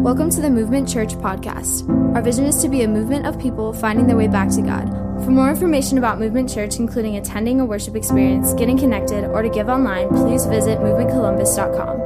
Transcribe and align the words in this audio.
Welcome 0.00 0.30
to 0.30 0.40
the 0.40 0.48
Movement 0.48 0.88
Church 0.88 1.10
podcast. 1.10 1.86
Our 2.14 2.22
vision 2.22 2.46
is 2.46 2.62
to 2.62 2.70
be 2.70 2.80
a 2.84 2.88
movement 2.88 3.26
of 3.26 3.38
people 3.38 3.74
finding 3.74 4.06
their 4.06 4.16
way 4.16 4.28
back 4.28 4.48
to 4.52 4.62
God. 4.62 4.88
For 5.22 5.30
more 5.30 5.50
information 5.50 5.98
about 5.98 6.18
Movement 6.18 6.48
Church, 6.50 6.78
including 6.78 7.18
attending 7.18 7.60
a 7.60 7.66
worship 7.66 7.94
experience, 7.94 8.54
getting 8.54 8.78
connected, 8.78 9.26
or 9.26 9.42
to 9.42 9.50
give 9.50 9.68
online, 9.68 10.08
please 10.08 10.46
visit 10.46 10.78
movementcolumbus.com. 10.78 11.98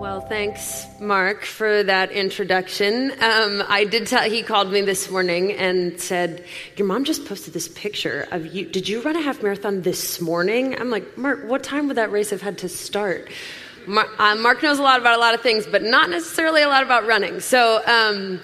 Well, 0.00 0.22
thanks, 0.22 0.86
Mark, 0.98 1.44
for 1.44 1.82
that 1.82 2.10
introduction. 2.10 3.10
Um, 3.20 3.62
I 3.68 3.84
did 3.84 4.06
tell, 4.06 4.22
he 4.22 4.42
called 4.42 4.72
me 4.72 4.80
this 4.80 5.10
morning 5.10 5.52
and 5.52 6.00
said, 6.00 6.42
Your 6.78 6.86
mom 6.86 7.04
just 7.04 7.26
posted 7.26 7.52
this 7.52 7.68
picture 7.68 8.26
of 8.30 8.46
you. 8.46 8.64
Did 8.64 8.88
you 8.88 9.02
run 9.02 9.16
a 9.16 9.20
half 9.20 9.42
marathon 9.42 9.82
this 9.82 10.22
morning? 10.22 10.74
I'm 10.80 10.88
like, 10.88 11.18
Mark, 11.18 11.44
what 11.44 11.62
time 11.62 11.86
would 11.88 11.98
that 11.98 12.10
race 12.10 12.30
have 12.30 12.40
had 12.40 12.56
to 12.58 12.70
start? 12.70 13.28
Mark, 13.86 14.08
uh, 14.18 14.34
Mark 14.36 14.62
knows 14.62 14.78
a 14.78 14.82
lot 14.82 15.00
about 15.00 15.16
a 15.16 15.20
lot 15.20 15.34
of 15.34 15.40
things, 15.40 15.66
but 15.66 15.82
not 15.82 16.10
necessarily 16.10 16.62
a 16.62 16.68
lot 16.68 16.82
about 16.82 17.06
running. 17.06 17.40
So 17.40 17.82
um, 17.86 18.40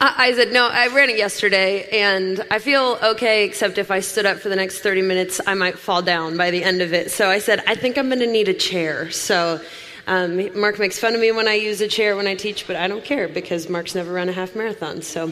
I, 0.00 0.28
I 0.28 0.32
said, 0.34 0.52
No, 0.52 0.68
I 0.68 0.88
ran 0.88 1.10
it 1.10 1.16
yesterday, 1.16 1.88
and 1.90 2.44
I 2.50 2.58
feel 2.58 2.98
okay, 3.02 3.44
except 3.44 3.78
if 3.78 3.90
I 3.90 4.00
stood 4.00 4.26
up 4.26 4.38
for 4.38 4.48
the 4.48 4.56
next 4.56 4.80
30 4.80 5.02
minutes, 5.02 5.40
I 5.46 5.54
might 5.54 5.78
fall 5.78 6.02
down 6.02 6.36
by 6.36 6.50
the 6.50 6.62
end 6.62 6.82
of 6.82 6.92
it. 6.92 7.10
So 7.10 7.30
I 7.30 7.38
said, 7.38 7.62
I 7.66 7.74
think 7.74 7.98
I'm 7.98 8.08
going 8.08 8.20
to 8.20 8.26
need 8.26 8.48
a 8.48 8.54
chair. 8.54 9.10
So 9.10 9.60
um, 10.06 10.58
Mark 10.58 10.78
makes 10.78 10.98
fun 10.98 11.14
of 11.14 11.20
me 11.20 11.30
when 11.30 11.48
I 11.48 11.54
use 11.54 11.80
a 11.80 11.88
chair 11.88 12.16
when 12.16 12.26
I 12.26 12.34
teach, 12.34 12.66
but 12.66 12.76
I 12.76 12.88
don't 12.88 13.04
care 13.04 13.28
because 13.28 13.68
Mark's 13.68 13.94
never 13.94 14.12
run 14.12 14.28
a 14.28 14.32
half 14.32 14.56
marathon. 14.56 15.02
So 15.02 15.30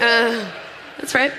uh, 0.00 0.50
that's 0.98 1.14
right. 1.14 1.32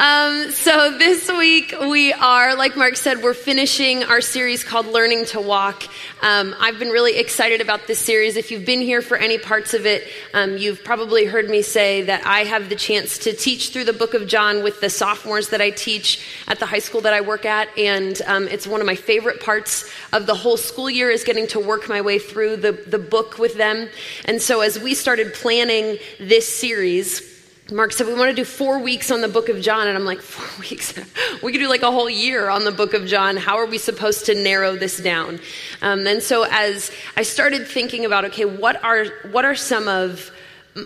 Um, 0.00 0.52
so 0.52 0.96
this 0.96 1.28
week 1.28 1.74
we 1.80 2.12
are, 2.12 2.54
like 2.54 2.76
Mark 2.76 2.94
said, 2.94 3.20
we're 3.20 3.34
finishing 3.34 4.04
our 4.04 4.20
series 4.20 4.62
called 4.62 4.86
Learning 4.86 5.24
to 5.26 5.40
Walk. 5.40 5.82
Um, 6.22 6.54
I've 6.60 6.78
been 6.78 6.90
really 6.90 7.16
excited 7.16 7.60
about 7.60 7.88
this 7.88 7.98
series. 7.98 8.36
If 8.36 8.52
you've 8.52 8.64
been 8.64 8.80
here 8.80 9.02
for 9.02 9.16
any 9.16 9.38
parts 9.38 9.74
of 9.74 9.86
it, 9.86 10.06
um, 10.34 10.56
you've 10.56 10.84
probably 10.84 11.24
heard 11.24 11.50
me 11.50 11.62
say 11.62 12.02
that 12.02 12.24
I 12.24 12.44
have 12.44 12.68
the 12.68 12.76
chance 12.76 13.18
to 13.18 13.32
teach 13.32 13.70
through 13.70 13.86
the 13.86 13.92
book 13.92 14.14
of 14.14 14.28
John 14.28 14.62
with 14.62 14.80
the 14.80 14.88
sophomores 14.88 15.48
that 15.48 15.60
I 15.60 15.70
teach 15.70 16.24
at 16.46 16.60
the 16.60 16.66
high 16.66 16.78
school 16.78 17.00
that 17.00 17.12
I 17.12 17.20
work 17.20 17.44
at, 17.44 17.76
and 17.76 18.22
um, 18.28 18.46
it's 18.46 18.68
one 18.68 18.80
of 18.80 18.86
my 18.86 18.94
favorite 18.94 19.40
parts 19.40 19.90
of 20.12 20.26
the 20.26 20.34
whole 20.36 20.56
school 20.56 20.88
year 20.88 21.10
is 21.10 21.24
getting 21.24 21.48
to 21.48 21.58
work 21.58 21.88
my 21.88 22.02
way 22.02 22.20
through 22.20 22.58
the, 22.58 22.70
the 22.70 23.00
book 23.00 23.38
with 23.40 23.56
them. 23.56 23.88
And 24.26 24.40
so 24.40 24.60
as 24.60 24.78
we 24.78 24.94
started 24.94 25.34
planning 25.34 25.98
this 26.20 26.46
series, 26.46 27.37
Mark 27.70 27.92
said, 27.92 28.06
We 28.06 28.14
want 28.14 28.30
to 28.30 28.34
do 28.34 28.46
four 28.46 28.78
weeks 28.78 29.10
on 29.10 29.20
the 29.20 29.28
book 29.28 29.50
of 29.50 29.60
John. 29.60 29.88
And 29.88 29.96
I'm 29.96 30.06
like, 30.06 30.22
Four 30.22 30.60
weeks? 30.70 30.94
we 31.42 31.52
could 31.52 31.58
do 31.58 31.68
like 31.68 31.82
a 31.82 31.90
whole 31.90 32.08
year 32.08 32.48
on 32.48 32.64
the 32.64 32.72
book 32.72 32.94
of 32.94 33.06
John. 33.06 33.36
How 33.36 33.58
are 33.58 33.66
we 33.66 33.76
supposed 33.76 34.26
to 34.26 34.34
narrow 34.34 34.76
this 34.76 34.98
down? 34.98 35.38
Um, 35.82 36.06
and 36.06 36.22
so 36.22 36.46
as 36.50 36.90
I 37.16 37.22
started 37.22 37.66
thinking 37.68 38.06
about, 38.06 38.24
okay, 38.26 38.46
what 38.46 38.82
are, 38.82 39.06
what 39.30 39.44
are 39.44 39.54
some 39.54 39.86
of 39.86 40.30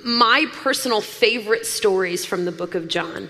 my 0.04 0.46
personal 0.52 1.00
favorite 1.00 1.66
stories 1.66 2.24
from 2.24 2.46
the 2.46 2.52
book 2.52 2.74
of 2.74 2.88
John? 2.88 3.28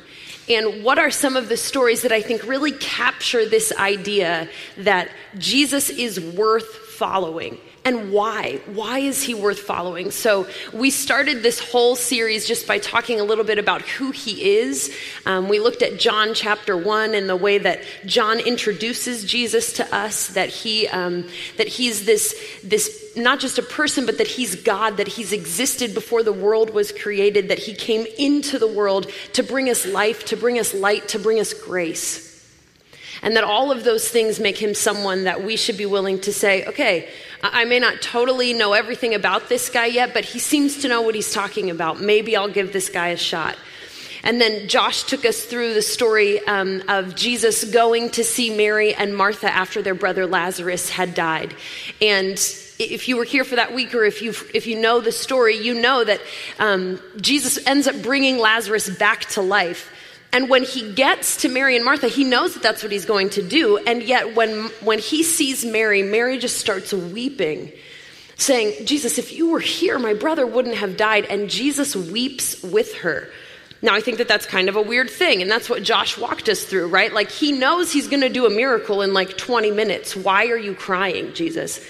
And 0.49 0.83
what 0.83 0.99
are 0.99 1.11
some 1.11 1.37
of 1.37 1.49
the 1.49 1.57
stories 1.57 2.03
that 2.03 2.13
I 2.13 2.23
think 2.23 2.45
really 2.45 2.73
capture 2.73 3.47
this 3.47 3.73
idea 3.77 4.49
that 4.79 5.11
Jesus 5.37 5.91
is 5.91 6.19
worth 6.19 6.67
following? 6.67 7.59
And 7.85 8.13
why. 8.13 8.61
Why 8.67 9.01
is 9.01 9.23
he 9.23 9.35
worth 9.35 9.59
following? 9.59 10.11
So, 10.11 10.47
we 10.73 10.91
started 10.91 11.43
this 11.43 11.59
whole 11.59 11.97
series 11.97 12.47
just 12.47 12.67
by 12.67 12.79
talking 12.79 13.19
a 13.19 13.25
little 13.25 13.45
bit 13.45 13.59
about 13.59 13.83
who 13.83 14.13
he 14.13 14.59
is. 14.59 14.95
Um, 15.27 15.49
we 15.49 15.59
looked 15.59 15.83
at 15.83 15.99
John 15.99 16.35
chapter 16.35 16.77
1 16.77 17.15
and 17.15 17.29
the 17.29 17.37
way 17.37 17.59
that 17.59 17.83
John 18.07 18.39
introduces 18.39 19.25
Jesus 19.25 19.73
to 19.75 19.95
us, 19.95 20.29
that, 20.29 20.49
he, 20.49 20.87
um, 20.89 21.29
that 21.57 21.69
he's 21.69 22.07
this, 22.07 22.41
this 22.63 23.13
not 23.17 23.41
just 23.41 23.59
a 23.59 23.63
person, 23.63 24.07
but 24.07 24.19
that 24.19 24.29
he's 24.29 24.55
God, 24.55 24.97
that 24.97 25.09
he's 25.09 25.33
existed 25.33 25.95
before 25.95 26.23
the 26.23 26.33
world 26.33 26.71
was 26.71 26.93
created, 26.93 27.49
that 27.49 27.59
he 27.59 27.75
came 27.75 28.07
into 28.19 28.59
the 28.59 28.67
world 28.67 29.11
to 29.33 29.43
bring 29.43 29.69
us 29.69 29.87
life, 29.87 30.25
to 30.27 30.37
bring 30.37 30.59
us 30.59 30.73
light, 30.73 31.09
to 31.09 31.19
bring 31.19 31.41
us 31.41 31.53
grace. 31.53 32.32
And 33.23 33.37
that 33.37 33.45
all 33.45 33.71
of 33.71 33.85
those 33.85 34.09
things 34.09 34.41
make 34.41 34.61
him 34.61 34.75
someone 34.75 35.25
that 35.25 35.45
we 35.45 35.57
should 35.57 35.77
be 35.77 35.87
willing 35.87 36.21
to 36.23 36.33
say, 36.33 36.67
okay, 36.67 37.09
I 37.43 37.65
may 37.65 37.79
not 37.79 38.03
totally 38.03 38.53
know 38.53 38.73
everything 38.73 39.15
about 39.15 39.49
this 39.49 39.69
guy 39.69 39.87
yet, 39.87 40.13
but 40.13 40.25
he 40.25 40.39
seems 40.41 40.83
to 40.83 40.89
know 40.89 41.03
what 41.03 41.15
he's 41.15 41.33
talking 41.33 41.71
about. 41.71 42.01
Maybe 42.01 42.37
I'll 42.37 42.49
give 42.49 42.73
this 42.73 42.89
guy 42.89 43.09
a 43.09 43.17
shot. 43.17 43.57
And 44.25 44.41
then 44.41 44.69
Josh 44.69 45.05
took 45.05 45.25
us 45.25 45.45
through 45.45 45.75
the 45.75 45.83
story 45.83 46.41
um, 46.47 46.83
of 46.89 47.17
Jesus 47.17 47.65
going 47.65 48.11
to 48.11 48.23
see 48.23 48.55
Mary 48.55 48.95
and 48.95 49.17
Martha 49.17 49.53
after 49.53 49.83
their 49.83 49.95
brother 49.95 50.27
Lazarus 50.27 50.91
had 50.91 51.15
died. 51.15 51.55
And 52.01 52.39
if 52.79 53.09
you 53.09 53.17
were 53.17 53.25
here 53.25 53.45
for 53.45 53.57
that 53.57 53.75
week 53.75 53.95
or 53.95 54.05
if 54.05 54.23
you 54.23 54.31
if 54.55 54.67
you 54.67 54.81
know 54.81 55.01
the 55.01 55.13
story, 55.13 55.57
you 55.57 55.75
know 55.75 56.05
that 56.05 56.21
um, 56.59 57.01
Jesus 57.21 57.65
ends 57.67 57.89
up 57.89 58.01
bringing 58.03 58.39
Lazarus 58.39 58.89
back 58.91 59.25
to 59.31 59.43
life. 59.43 59.91
And 60.33 60.49
when 60.49 60.63
he 60.65 60.93
gets 60.93 61.39
to 61.39 61.49
Mary 61.49 61.77
and 61.77 61.85
Martha, 61.85 62.09
he 62.09 62.25
knows 62.25 62.55
that 62.55 62.63
that's 62.63 62.83
what 62.83 62.91
he's 62.91 63.05
going 63.05 63.31
to 63.31 63.43
do. 63.43 63.77
And 63.77 64.03
yet, 64.03 64.35
when, 64.35 64.65
when 64.81 64.99
he 64.99 65.23
sees 65.23 65.65
Mary, 65.65 66.03
Mary 66.03 66.39
just 66.39 66.57
starts 66.57 66.93
weeping, 66.93 67.71
saying, 68.37 68.87
Jesus, 68.87 69.19
if 69.19 69.33
you 69.33 69.51
were 69.51 69.61
here, 69.61 69.99
my 69.99 70.15
brother 70.15 70.47
wouldn't 70.47 70.77
have 70.77 70.97
died. 70.97 71.27
And 71.27 71.51
Jesus 71.51 71.95
weeps 71.95 72.63
with 72.63 72.95
her. 72.97 73.29
Now, 73.83 73.95
I 73.95 74.01
think 74.01 74.19
that 74.19 74.29
that's 74.29 74.47
kind 74.47 74.69
of 74.69 74.77
a 74.77 74.83
weird 74.83 75.11
thing, 75.11 75.43
and 75.43 75.51
that's 75.51 75.69
what 75.69 75.83
Josh 75.83 76.17
walked 76.17 76.49
us 76.49 76.63
through, 76.63 76.87
right? 76.87 77.13
Like, 77.13 77.31
he 77.31 77.51
knows 77.51 77.93
he's 77.93 78.07
going 78.07 78.21
to 78.21 78.29
do 78.29 78.47
a 78.47 78.51
miracle 78.51 79.03
in 79.03 79.13
like 79.13 79.37
20 79.37 79.73
minutes. 79.73 80.15
Why 80.15 80.47
are 80.47 80.57
you 80.57 80.73
crying, 80.75 81.35
Jesus? 81.35 81.85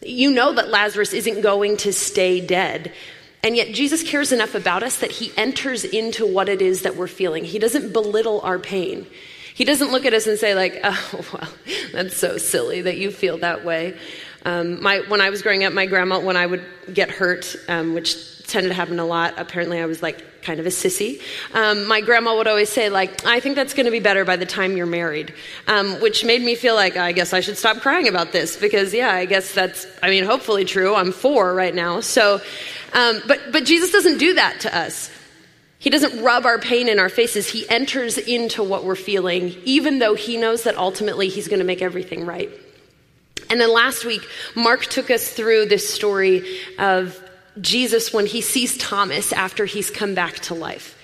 You 0.00 0.30
know 0.30 0.54
that 0.54 0.68
Lazarus 0.68 1.12
isn't 1.12 1.42
going 1.42 1.76
to 1.78 1.92
stay 1.92 2.44
dead. 2.44 2.92
And 3.44 3.54
yet, 3.54 3.74
Jesus 3.74 4.02
cares 4.02 4.32
enough 4.32 4.54
about 4.54 4.82
us 4.82 5.00
that 5.00 5.10
he 5.10 5.30
enters 5.36 5.84
into 5.84 6.26
what 6.26 6.48
it 6.48 6.62
is 6.62 6.82
that 6.82 6.96
we're 6.96 7.06
feeling. 7.06 7.44
He 7.44 7.58
doesn't 7.58 7.92
belittle 7.92 8.40
our 8.40 8.58
pain. 8.58 9.06
He 9.52 9.66
doesn't 9.66 9.92
look 9.92 10.06
at 10.06 10.14
us 10.14 10.26
and 10.26 10.38
say, 10.38 10.54
like, 10.54 10.80
oh, 10.82 11.24
well, 11.34 11.52
that's 11.92 12.16
so 12.16 12.38
silly 12.38 12.80
that 12.80 12.96
you 12.96 13.10
feel 13.10 13.36
that 13.38 13.62
way. 13.62 13.98
Um, 14.46 14.82
my, 14.82 15.00
when 15.08 15.20
I 15.20 15.28
was 15.28 15.42
growing 15.42 15.62
up, 15.62 15.74
my 15.74 15.84
grandma, 15.84 16.20
when 16.20 16.38
I 16.38 16.46
would 16.46 16.64
get 16.92 17.10
hurt, 17.10 17.54
um, 17.68 17.92
which 17.92 18.46
tended 18.46 18.70
to 18.70 18.74
happen 18.74 18.98
a 18.98 19.04
lot, 19.04 19.34
apparently 19.36 19.78
I 19.78 19.84
was 19.84 20.02
like 20.02 20.24
kind 20.44 20.60
of 20.60 20.66
a 20.66 20.70
sissy. 20.70 21.20
Um, 21.52 21.86
my 21.86 22.00
grandma 22.00 22.36
would 22.36 22.46
always 22.46 22.68
say, 22.68 22.88
like, 22.90 23.26
I 23.26 23.40
think 23.40 23.56
that's 23.56 23.74
going 23.74 23.86
to 23.86 23.90
be 23.90 24.00
better 24.00 24.24
by 24.24 24.36
the 24.36 24.46
time 24.46 24.76
you're 24.76 24.86
married, 24.86 25.34
um, 25.66 26.00
which 26.00 26.24
made 26.24 26.42
me 26.42 26.54
feel 26.54 26.74
like 26.74 26.96
I 26.96 27.12
guess 27.12 27.32
I 27.32 27.40
should 27.40 27.56
stop 27.56 27.78
crying 27.78 28.06
about 28.06 28.32
this 28.32 28.56
because, 28.56 28.94
yeah, 28.94 29.12
I 29.12 29.24
guess 29.24 29.52
that's, 29.52 29.86
I 30.02 30.10
mean, 30.10 30.24
hopefully 30.24 30.64
true. 30.64 30.94
I'm 30.94 31.12
four 31.12 31.54
right 31.54 31.74
now. 31.74 32.00
So, 32.00 32.40
um, 32.92 33.22
but, 33.26 33.40
but 33.50 33.64
Jesus 33.64 33.90
doesn't 33.90 34.18
do 34.18 34.34
that 34.34 34.60
to 34.60 34.76
us. 34.76 35.10
He 35.78 35.90
doesn't 35.90 36.22
rub 36.22 36.46
our 36.46 36.58
pain 36.58 36.88
in 36.88 36.98
our 36.98 37.10
faces. 37.10 37.48
He 37.48 37.68
enters 37.68 38.16
into 38.16 38.62
what 38.62 38.84
we're 38.84 38.94
feeling, 38.94 39.54
even 39.64 39.98
though 39.98 40.14
he 40.14 40.36
knows 40.36 40.62
that 40.64 40.78
ultimately 40.78 41.28
he's 41.28 41.48
going 41.48 41.58
to 41.58 41.64
make 41.64 41.82
everything 41.82 42.24
right. 42.24 42.50
And 43.50 43.60
then 43.60 43.72
last 43.72 44.04
week, 44.04 44.22
Mark 44.54 44.86
took 44.86 45.10
us 45.10 45.28
through 45.28 45.66
this 45.66 45.86
story 45.86 46.58
of 46.78 47.20
Jesus 47.60 48.12
when 48.12 48.26
he 48.26 48.40
sees 48.40 48.76
Thomas 48.78 49.32
after 49.32 49.64
he's 49.64 49.90
come 49.90 50.14
back 50.14 50.34
to 50.40 50.54
life. 50.54 50.98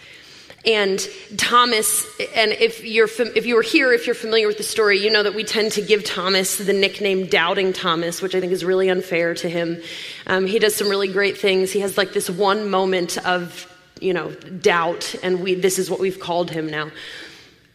And 0.64 1.00
Thomas, 1.38 2.06
and 2.34 2.52
if 2.52 2.84
you're 2.84 3.08
if 3.34 3.46
you 3.46 3.54
were 3.54 3.62
here, 3.62 3.94
if 3.94 4.04
you're 4.04 4.14
familiar 4.14 4.46
with 4.46 4.58
the 4.58 4.62
story, 4.62 4.98
you 4.98 5.10
know 5.10 5.22
that 5.22 5.34
we 5.34 5.42
tend 5.42 5.72
to 5.72 5.82
give 5.82 6.04
Thomas 6.04 6.58
the 6.58 6.74
nickname 6.74 7.26
Doubting 7.26 7.72
Thomas, 7.72 8.20
which 8.20 8.34
I 8.34 8.40
think 8.40 8.52
is 8.52 8.62
really 8.62 8.90
unfair 8.90 9.32
to 9.36 9.48
him. 9.48 9.80
Um, 10.26 10.46
he 10.46 10.58
does 10.58 10.76
some 10.76 10.88
really 10.88 11.08
great 11.08 11.38
things. 11.38 11.72
He 11.72 11.80
has 11.80 11.96
like 11.96 12.12
this 12.12 12.28
one 12.28 12.68
moment 12.68 13.16
of 13.26 13.66
you 14.02 14.12
know 14.12 14.32
doubt, 14.32 15.14
and 15.22 15.42
we 15.42 15.54
this 15.54 15.78
is 15.78 15.88
what 15.88 15.98
we've 15.98 16.20
called 16.20 16.50
him 16.50 16.66
now. 16.66 16.90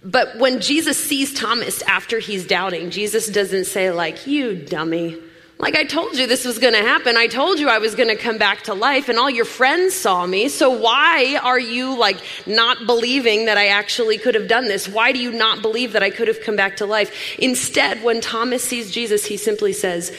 But 0.03 0.37
when 0.37 0.61
Jesus 0.61 1.03
sees 1.03 1.33
Thomas 1.33 1.81
after 1.83 2.19
he's 2.19 2.45
doubting, 2.45 2.91
Jesus 2.91 3.27
doesn't 3.27 3.65
say 3.65 3.89
like 3.89 4.27
you 4.27 4.55
dummy. 4.55 5.17
Like, 5.57 5.75
I 5.75 5.85
told 5.85 6.17
you 6.17 6.27
this 6.27 6.43
was 6.43 6.59
going 6.59 6.73
to 6.73 6.81
happen. 6.81 7.15
I 7.15 7.27
told 7.27 7.59
you 7.59 7.69
I 7.69 7.77
was 7.77 7.95
going 7.95 8.09
to 8.09 8.21
come 8.21 8.37
back 8.37 8.63
to 8.63 8.73
life, 8.73 9.07
and 9.07 9.17
all 9.17 9.29
your 9.29 9.45
friends 9.45 9.93
saw 9.93 10.25
me. 10.25 10.49
So, 10.49 10.69
why 10.69 11.39
are 11.41 11.59
you 11.59 11.97
like 11.97 12.17
not 12.45 12.85
believing 12.85 13.45
that 13.45 13.57
I 13.57 13.67
actually 13.67 14.17
could 14.17 14.35
have 14.35 14.49
done 14.49 14.67
this? 14.67 14.89
Why 14.89 15.13
do 15.13 15.19
you 15.19 15.31
not 15.31 15.61
believe 15.61 15.93
that 15.93 16.03
I 16.03 16.09
could 16.09 16.27
have 16.27 16.41
come 16.41 16.57
back 16.57 16.77
to 16.77 16.85
life? 16.85 17.37
Instead, 17.39 18.03
when 18.03 18.19
Thomas 18.19 18.65
sees 18.65 18.91
Jesus, 18.91 19.25
he 19.25 19.37
simply 19.37 19.71
says, 19.71 20.15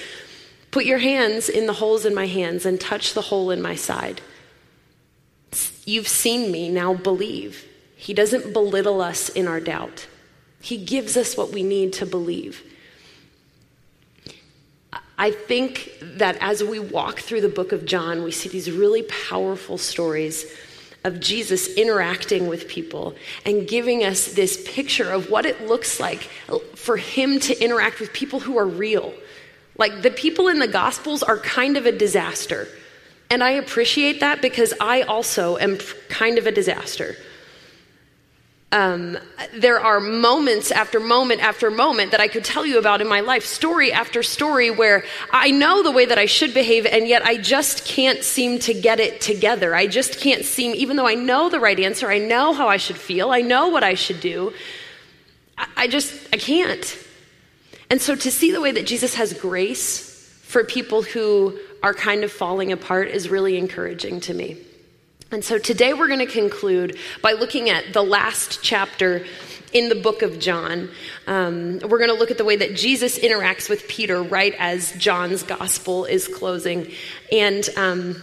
Put 0.70 0.86
your 0.86 0.98
hands 0.98 1.50
in 1.50 1.66
the 1.66 1.74
holes 1.74 2.06
in 2.06 2.14
my 2.14 2.26
hands 2.26 2.64
and 2.64 2.80
touch 2.80 3.12
the 3.12 3.22
hole 3.22 3.50
in 3.50 3.60
my 3.60 3.74
side. 3.74 4.22
You've 5.84 6.08
seen 6.08 6.50
me, 6.50 6.68
now 6.70 6.94
believe. 6.94 7.64
He 7.94 8.14
doesn't 8.14 8.52
belittle 8.52 9.00
us 9.00 9.28
in 9.28 9.46
our 9.48 9.60
doubt, 9.60 10.06
He 10.62 10.78
gives 10.78 11.14
us 11.16 11.36
what 11.36 11.52
we 11.52 11.62
need 11.62 11.92
to 11.94 12.06
believe. 12.06 12.62
I 15.18 15.30
think 15.30 15.94
that 16.00 16.36
as 16.40 16.62
we 16.62 16.78
walk 16.78 17.20
through 17.20 17.40
the 17.40 17.48
book 17.48 17.72
of 17.72 17.86
John, 17.86 18.22
we 18.22 18.30
see 18.30 18.48
these 18.48 18.70
really 18.70 19.02
powerful 19.02 19.78
stories 19.78 20.44
of 21.04 21.20
Jesus 21.20 21.68
interacting 21.74 22.48
with 22.48 22.68
people 22.68 23.14
and 23.44 23.66
giving 23.66 24.04
us 24.04 24.34
this 24.34 24.62
picture 24.66 25.10
of 25.10 25.30
what 25.30 25.46
it 25.46 25.66
looks 25.66 26.00
like 26.00 26.28
for 26.74 26.96
him 26.96 27.38
to 27.40 27.58
interact 27.62 28.00
with 28.00 28.12
people 28.12 28.40
who 28.40 28.58
are 28.58 28.66
real. 28.66 29.14
Like 29.78 30.02
the 30.02 30.10
people 30.10 30.48
in 30.48 30.58
the 30.58 30.68
Gospels 30.68 31.22
are 31.22 31.38
kind 31.38 31.76
of 31.76 31.86
a 31.86 31.92
disaster. 31.92 32.68
And 33.30 33.42
I 33.42 33.50
appreciate 33.50 34.20
that 34.20 34.42
because 34.42 34.74
I 34.80 35.02
also 35.02 35.56
am 35.58 35.78
kind 36.08 36.38
of 36.38 36.46
a 36.46 36.52
disaster. 36.52 37.16
Um, 38.76 39.16
there 39.54 39.80
are 39.80 40.00
moments 40.00 40.70
after 40.70 41.00
moment 41.00 41.42
after 41.42 41.70
moment 41.70 42.10
that 42.10 42.20
I 42.20 42.28
could 42.28 42.44
tell 42.44 42.66
you 42.66 42.78
about 42.78 43.00
in 43.00 43.08
my 43.08 43.20
life, 43.20 43.46
story 43.46 43.90
after 43.90 44.22
story, 44.22 44.70
where 44.70 45.02
I 45.30 45.50
know 45.50 45.82
the 45.82 45.90
way 45.90 46.04
that 46.04 46.18
I 46.18 46.26
should 46.26 46.52
behave, 46.52 46.84
and 46.84 47.08
yet 47.08 47.24
I 47.24 47.38
just 47.38 47.86
can't 47.86 48.22
seem 48.22 48.58
to 48.58 48.74
get 48.74 49.00
it 49.00 49.22
together. 49.22 49.74
I 49.74 49.86
just 49.86 50.20
can't 50.20 50.44
seem, 50.44 50.74
even 50.74 50.98
though 50.98 51.06
I 51.06 51.14
know 51.14 51.48
the 51.48 51.58
right 51.58 51.80
answer, 51.80 52.10
I 52.10 52.18
know 52.18 52.52
how 52.52 52.68
I 52.68 52.76
should 52.76 52.98
feel, 52.98 53.30
I 53.30 53.40
know 53.40 53.68
what 53.68 53.82
I 53.82 53.94
should 53.94 54.20
do, 54.20 54.52
I, 55.56 55.68
I 55.74 55.88
just, 55.88 56.12
I 56.34 56.36
can't. 56.36 56.98
And 57.88 57.98
so 58.02 58.14
to 58.14 58.30
see 58.30 58.52
the 58.52 58.60
way 58.60 58.72
that 58.72 58.86
Jesus 58.86 59.14
has 59.14 59.32
grace 59.32 60.28
for 60.42 60.64
people 60.64 61.00
who 61.00 61.58
are 61.82 61.94
kind 61.94 62.24
of 62.24 62.30
falling 62.30 62.72
apart 62.72 63.08
is 63.08 63.30
really 63.30 63.56
encouraging 63.56 64.20
to 64.20 64.34
me. 64.34 64.65
And 65.32 65.44
so 65.44 65.58
today 65.58 65.92
we're 65.92 66.06
going 66.06 66.20
to 66.20 66.26
conclude 66.26 66.98
by 67.20 67.32
looking 67.32 67.68
at 67.68 67.92
the 67.92 68.02
last 68.02 68.60
chapter 68.62 69.26
in 69.72 69.88
the 69.88 69.96
book 69.96 70.22
of 70.22 70.38
John. 70.38 70.88
Um, 71.26 71.80
we're 71.80 71.98
going 71.98 72.10
to 72.10 72.16
look 72.16 72.30
at 72.30 72.38
the 72.38 72.44
way 72.44 72.54
that 72.54 72.76
Jesus 72.76 73.18
interacts 73.18 73.68
with 73.68 73.88
Peter 73.88 74.22
right 74.22 74.54
as 74.56 74.92
John's 74.92 75.42
gospel 75.42 76.04
is 76.04 76.28
closing. 76.28 76.92
And 77.32 77.68
um, 77.76 78.22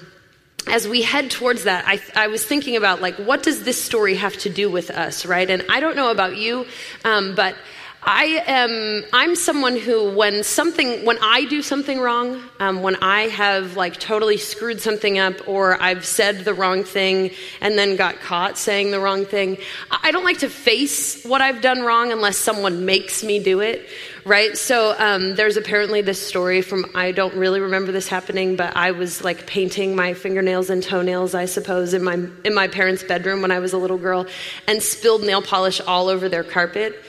as 0.68 0.88
we 0.88 1.02
head 1.02 1.30
towards 1.30 1.66
that, 1.66 1.84
I, 1.86 2.00
I, 2.16 2.28
was 2.28 2.46
thinking 2.46 2.78
about 2.78 3.02
like, 3.02 3.16
what 3.16 3.44
does 3.44 3.64
this 3.64 3.84
story 3.84 4.16
have 4.16 4.38
to 4.38 4.50
do 4.50 4.72
with 4.72 4.90
us, 4.90 5.26
right? 5.26 5.50
And 5.50 5.66
I 5.68 5.82
don't 5.82 5.98
know 5.98 6.10
about 6.10 6.38
you, 6.38 6.66
um, 7.04 7.36
but 7.36 7.58
I 8.06 8.44
am, 8.48 9.06
I'm 9.14 9.36
someone 9.36 9.78
who, 9.78 10.14
when 10.14 10.44
something, 10.44 11.06
when 11.06 11.18
I 11.22 11.46
do 11.46 11.62
something 11.62 12.00
wrong, 12.00 12.42
um, 12.60 12.82
when 12.82 12.98
I 12.98 13.30
have 13.30 13.78
like 13.78 13.98
totally 13.98 14.36
screwed 14.36 14.82
something 14.82 15.20
up 15.20 15.48
or 15.48 15.82
I've 15.82 16.06
said 16.06 16.40
the 16.40 16.54
wrong 16.54 16.84
thing 16.84 17.32
and 17.62 17.78
then 17.78 17.96
got 17.96 18.20
caught 18.20 18.58
saying 18.58 18.92
the 18.92 19.00
wrong 19.00 19.26
thing, 19.26 19.58
I 19.90 20.12
don't 20.12 20.26
like 20.26 20.40
to 20.40 20.50
face 20.50 21.24
what 21.24 21.42
I've 21.42 21.62
done 21.62 21.82
wrong 21.82 22.12
unless 22.12 22.38
someone 22.38 22.86
makes 22.86 23.24
me 23.24 23.40
do 23.40 23.62
it, 23.62 23.88
right? 24.26 24.58
So 24.58 24.96
um, 25.00 25.36
there's 25.36 25.56
apparently 25.56 26.02
this 26.02 26.26
story 26.26 26.62
from, 26.62 26.86
I 26.94 27.14
don't 27.14 27.36
really 27.36 27.62
remember 27.62 27.94
this 27.94 28.10
happening, 28.10 28.58
but 28.58 28.76
I 28.76 28.92
was 28.92 29.24
like 29.24 29.48
painting 29.48 29.96
my 29.96 30.14
fingernails 30.14 30.70
and 30.70 30.84
toenails, 30.84 31.34
I 31.34 31.46
suppose, 31.46 31.94
in 31.94 32.04
my, 32.04 32.16
in 32.44 32.54
my 32.54 32.68
parents' 32.68 33.04
bedroom 33.04 33.42
when 33.42 33.52
I 33.52 33.60
was 33.60 33.72
a 33.72 33.78
little 33.78 33.98
girl 33.98 34.28
and 34.68 34.84
spilled 34.84 35.22
nail 35.24 35.42
polish 35.42 35.80
all 35.80 36.10
over 36.10 36.28
their 36.28 36.44
carpet. 36.44 37.02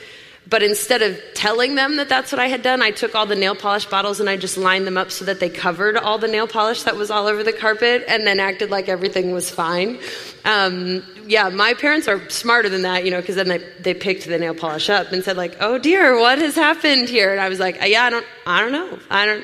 But 0.47 0.61
instead 0.61 1.01
of 1.01 1.19
telling 1.33 1.73
them 1.73 1.95
that 1.97 2.07
that's 2.07 2.31
what 2.31 2.39
I 2.39 2.47
had 2.47 2.61
done, 2.61 2.81
I 2.81 2.91
took 2.91 3.15
all 3.15 3.25
the 3.25 3.35
nail 3.35 3.55
polish 3.55 3.85
bottles 3.87 4.19
and 4.19 4.29
I 4.29 4.37
just 4.37 4.57
lined 4.57 4.85
them 4.85 4.97
up 4.97 5.09
so 5.09 5.25
that 5.25 5.39
they 5.39 5.49
covered 5.49 5.97
all 5.97 6.19
the 6.19 6.27
nail 6.27 6.45
polish 6.45 6.83
that 6.83 6.95
was 6.95 7.09
all 7.09 7.25
over 7.25 7.43
the 7.43 7.53
carpet 7.53 8.03
and 8.07 8.27
then 8.27 8.39
acted 8.39 8.69
like 8.69 8.87
everything 8.87 9.31
was 9.31 9.49
fine. 9.49 9.99
Um, 10.43 11.03
yeah, 11.25 11.49
my 11.49 11.73
parents 11.73 12.07
are 12.07 12.29
smarter 12.29 12.69
than 12.69 12.83
that, 12.83 13.05
you 13.05 13.11
know, 13.11 13.19
because 13.21 13.35
then 13.35 13.47
they, 13.47 13.57
they 13.79 13.95
picked 13.95 14.27
the 14.27 14.37
nail 14.37 14.53
polish 14.53 14.87
up 14.87 15.11
and 15.11 15.23
said 15.23 15.35
like, 15.35 15.57
oh 15.59 15.79
dear, 15.79 16.19
what 16.19 16.37
has 16.37 16.53
happened 16.53 17.09
here? 17.09 17.31
And 17.31 17.41
I 17.41 17.49
was 17.49 17.59
like, 17.59 17.79
yeah, 17.83 18.03
I 18.03 18.09
don't, 18.11 18.25
I 18.45 18.61
don't 18.61 18.71
know. 18.71 18.99
I 19.09 19.25
don't, 19.25 19.43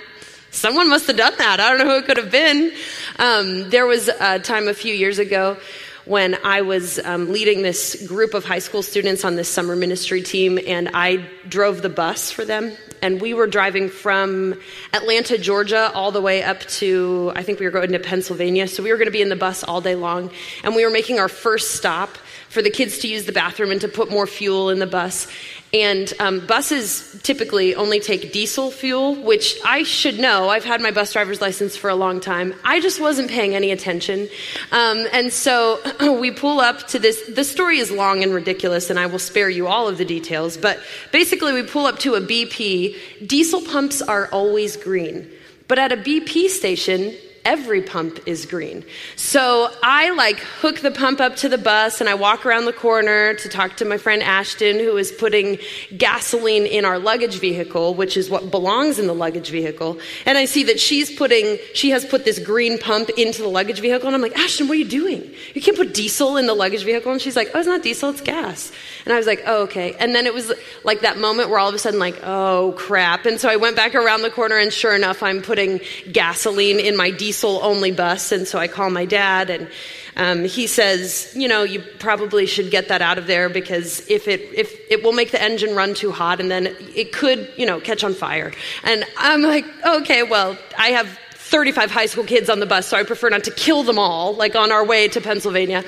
someone 0.52 0.88
must 0.88 1.08
have 1.08 1.18
done 1.18 1.34
that. 1.40 1.60
I 1.60 1.70
don't 1.70 1.80
know 1.80 1.94
who 1.94 1.98
it 1.98 2.06
could 2.06 2.18
have 2.18 2.32
been. 2.32 2.72
Um, 3.18 3.72
there 3.72 3.88
was 3.88 4.08
a 4.08 4.38
time 4.38 4.68
a 4.68 4.76
few 4.76 4.94
years 4.94 5.18
ago 5.18 5.58
when 6.06 6.38
I 6.44 6.62
was 6.62 7.00
um, 7.00 7.32
leading 7.32 7.62
this 7.62 8.08
group 8.08 8.34
of 8.34 8.44
high 8.44 8.60
school 8.60 8.82
students 8.82 9.24
on 9.24 9.36
this 9.36 9.50
summer 9.50 9.76
ministry 9.76 10.22
team, 10.22 10.60
and 10.66 10.90
I 10.94 11.28
drove 11.48 11.82
the 11.82 11.90
bus 11.90 12.32
for 12.32 12.46
them. 12.46 12.72
And 13.02 13.20
we 13.20 13.34
were 13.34 13.48
driving 13.48 13.90
from 13.90 14.60
Atlanta, 14.94 15.38
Georgia, 15.38 15.92
all 15.94 16.12
the 16.12 16.22
way 16.22 16.44
up 16.44 16.60
to, 16.62 17.32
I 17.36 17.42
think 17.44 17.60
we 17.60 17.66
were 17.66 17.72
going 17.72 17.92
to 17.92 18.00
Pennsylvania. 18.00 18.68
So 18.68 18.84
we 18.84 18.92
were 18.92 18.98
going 18.98 19.08
to 19.08 19.12
be 19.12 19.24
in 19.24 19.30
the 19.30 19.36
bus 19.36 19.64
all 19.64 19.82
day 19.82 19.96
long. 19.96 20.32
And 20.64 20.76
we 20.76 20.86
were 20.86 20.92
making 20.92 21.20
our 21.20 21.30
first 21.30 21.72
stop 21.72 22.18
for 22.50 22.62
the 22.62 22.70
kids 22.70 23.00
to 23.00 23.08
use 23.08 23.26
the 23.26 23.32
bathroom 23.32 23.72
and 23.72 23.82
to 23.82 23.88
put 23.88 24.12
more 24.12 24.28
fuel 24.28 24.70
in 24.70 24.78
the 24.80 24.86
bus. 24.86 25.28
And 25.74 26.14
um, 26.20 26.46
buses 26.46 27.18
typically 27.24 27.76
only 27.76 28.02
take 28.02 28.34
diesel 28.34 28.72
fuel, 28.72 29.16
which 29.16 29.58
I 29.64 29.84
should 29.84 30.20
know. 30.20 30.50
I've 30.50 30.66
had 30.66 30.82
my 30.82 30.92
bus 30.92 31.14
driver's 31.14 31.40
license 31.40 31.78
for 31.78 31.90
a 31.90 31.96
long 31.96 32.20
time. 32.20 32.54
I 32.66 32.82
just 32.82 33.00
wasn't 33.00 33.30
paying 33.30 33.56
any 33.56 33.72
attention. 33.72 34.28
Um, 34.74 35.08
and 35.14 35.32
so 35.32 35.80
we 36.20 36.32
pull 36.32 36.60
up 36.60 36.88
to 36.90 37.00
this. 37.00 37.22
The 37.28 37.46
story 37.46 37.78
is 37.78 37.90
long 37.90 38.22
and 38.22 38.34
ridiculous, 38.34 38.90
and 38.90 39.00
I 39.00 39.06
will 39.06 39.20
spare 39.20 39.50
you 39.50 39.68
all 39.68 39.88
of 39.88 39.98
the 39.98 40.06
details. 40.06 40.58
But 40.58 40.80
basically, 41.14 41.54
we 41.54 41.64
pull 41.64 41.86
up 41.86 42.00
to 42.00 42.16
a 42.16 42.22
BP. 42.22 43.28
Diesel 43.28 43.62
pumps 43.62 44.02
are 44.02 44.28
always 44.34 44.76
green. 44.76 45.30
But 45.70 45.80
at 45.80 45.94
a 45.94 45.98
BP 45.98 46.50
station, 46.50 47.16
every 47.44 47.82
pump 47.82 48.20
is 48.26 48.46
green. 48.46 48.86
So 49.16 49.72
I 49.84 50.12
like 50.12 50.40
hook 50.40 50.82
the 50.82 50.92
pump 50.92 51.20
up 51.20 51.36
to 51.38 51.50
the 51.50 51.58
bus 51.58 52.00
and 52.00 52.10
I 52.10 52.14
walk 52.14 52.46
around 52.46 52.66
the 52.66 52.74
corner 52.74 53.34
to 53.34 53.50
talk 53.50 53.78
to 53.78 53.86
my 53.86 53.98
friend 53.98 54.22
Ashton, 54.22 54.78
who 54.78 54.96
is 54.98 55.12
putting 55.12 55.58
gasoline 55.98 56.66
in 56.66 56.86
our 56.86 57.00
luggage 57.00 57.40
vehicle, 57.40 57.96
which 57.96 58.16
is 58.18 58.30
what 58.30 58.52
belongs 58.52 59.00
in 59.00 59.08
the 59.08 59.16
luggage 59.16 59.50
vehicle. 59.50 60.00
And 60.26 60.38
I 60.38 60.46
see 60.46 60.64
that 60.66 60.80
she's 60.80 61.16
putting, 61.16 61.58
she 61.74 61.90
has 61.90 62.06
put 62.06 62.26
this 62.26 62.38
green 62.40 62.78
pump 62.78 63.10
into 63.18 63.42
the 63.42 63.48
luggage 63.48 63.80
vehicle. 63.80 64.08
And 64.08 64.16
I'm 64.16 64.22
like, 64.22 64.38
Ashton, 64.38 64.68
what 64.68 64.76
are 64.76 64.80
you 64.80 64.88
doing? 64.88 65.32
You 65.54 65.62
can't 65.62 65.78
put 65.78 65.94
diesel 65.94 66.38
in 66.38 66.46
the 66.46 66.54
luggage 66.54 66.84
vehicle. 66.84 67.12
And 67.12 67.22
she's 67.22 67.36
like, 67.36 67.50
oh, 67.54 67.60
it's 67.60 67.68
not 67.68 67.82
diesel, 67.82 68.12
it's 68.12 68.22
gas. 68.22 68.72
And 69.06 69.14
I 69.14 69.18
was 69.18 69.26
like, 69.26 69.42
oh, 69.48 69.64
okay. 69.64 69.96
And 70.00 70.14
then 70.14 70.28
it 70.28 70.34
was 70.34 70.52
like 70.84 71.02
that 71.02 71.18
moment 71.18 71.50
where 71.50 71.58
all 71.58 71.70
of 71.70 71.76
a 71.76 71.80
sudden, 71.80 72.00
like, 72.00 72.20
oh, 72.24 72.76
crap. 72.78 73.26
And 73.26 73.40
so 73.40 73.50
I 73.50 73.56
went 73.56 73.76
back 73.76 73.96
around 73.96 74.22
the 74.22 74.30
corner 74.30 74.58
and 74.58 74.72
sure 74.72 74.96
enough, 74.96 75.24
I'm 75.24 75.42
putting 75.42 75.80
gasoline 76.12 76.80
in 76.80 76.96
my 76.96 77.10
diesel 77.10 77.31
diesel 77.32 77.62
only 77.64 77.92
bus. 77.92 78.34
And 78.34 78.46
so 78.46 78.60
I 78.60 78.68
call 78.68 78.90
my 78.90 79.06
dad, 79.06 79.50
and 79.50 79.70
um, 80.18 80.44
he 80.44 80.68
says, 80.68 81.32
you 81.34 81.48
know, 81.48 81.64
you 81.64 81.82
probably 81.98 82.46
should 82.46 82.70
get 82.70 82.90
that 82.90 83.02
out 83.02 83.18
of 83.18 83.26
there 83.26 83.48
because 83.48 84.06
if 84.10 84.28
it 84.28 84.42
if 84.54 84.78
it 84.90 85.02
will 85.02 85.14
make 85.14 85.32
the 85.32 85.42
engine 85.42 85.74
run 85.74 85.94
too 85.94 86.12
hot, 86.12 86.42
and 86.42 86.52
then 86.52 86.76
it 86.94 87.14
could, 87.14 87.50
you 87.56 87.66
know, 87.66 87.80
catch 87.80 88.04
on 88.04 88.14
fire. 88.14 88.52
And 88.84 89.06
I'm 89.18 89.44
like, 89.44 89.66
okay, 89.86 90.24
well, 90.24 90.58
I 90.78 90.90
have 90.90 91.08
35 91.36 91.90
high 91.90 92.06
school 92.06 92.26
kids 92.26 92.50
on 92.50 92.60
the 92.60 92.66
bus, 92.66 92.88
so 92.88 92.98
I 92.98 93.04
prefer 93.04 93.30
not 93.30 93.46
to 93.46 93.52
kill 93.52 93.84
them 93.84 93.98
all, 93.98 94.36
like 94.36 94.56
on 94.56 94.72
our 94.72 94.86
way 94.86 95.08
to 95.08 95.22
Pennsylvania. 95.22 95.86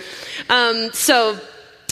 Um, 0.50 0.94
so 0.94 1.38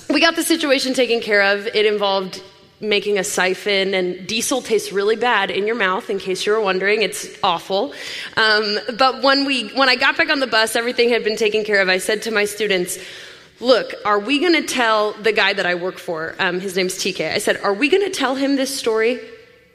we 0.09 0.21
got 0.21 0.37
the 0.37 0.43
situation 0.43 0.93
taken 0.93 1.19
care 1.19 1.41
of. 1.41 1.67
It 1.67 1.85
involved 1.85 2.41
making 2.81 3.17
a 3.19 3.23
siphon, 3.23 3.93
and 3.93 4.27
diesel 4.27 4.61
tastes 4.61 4.91
really 4.91 5.15
bad 5.15 5.51
in 5.51 5.67
your 5.67 5.75
mouth. 5.75 6.09
In 6.09 6.19
case 6.19 6.45
you 6.45 6.51
were 6.51 6.61
wondering, 6.61 7.03
it's 7.03 7.27
awful. 7.43 7.93
Um, 8.37 8.79
but 8.97 9.21
when 9.21 9.45
we, 9.45 9.69
when 9.69 9.87
I 9.87 9.95
got 9.95 10.17
back 10.17 10.29
on 10.29 10.39
the 10.39 10.47
bus, 10.47 10.75
everything 10.75 11.09
had 11.09 11.23
been 11.23 11.37
taken 11.37 11.63
care 11.63 11.81
of. 11.81 11.89
I 11.89 11.99
said 11.99 12.23
to 12.23 12.31
my 12.31 12.45
students, 12.45 12.97
"Look, 13.59 13.93
are 14.03 14.19
we 14.19 14.39
going 14.39 14.53
to 14.53 14.63
tell 14.63 15.13
the 15.13 15.31
guy 15.31 15.53
that 15.53 15.65
I 15.65 15.75
work 15.75 15.99
for? 15.99 16.35
Um, 16.39 16.59
his 16.59 16.75
name's 16.75 16.95
TK. 16.95 17.31
I 17.31 17.37
said, 17.37 17.57
are 17.57 17.73
we 17.73 17.89
going 17.89 18.03
to 18.03 18.09
tell 18.09 18.35
him 18.35 18.55
this 18.55 18.75
story 18.75 19.19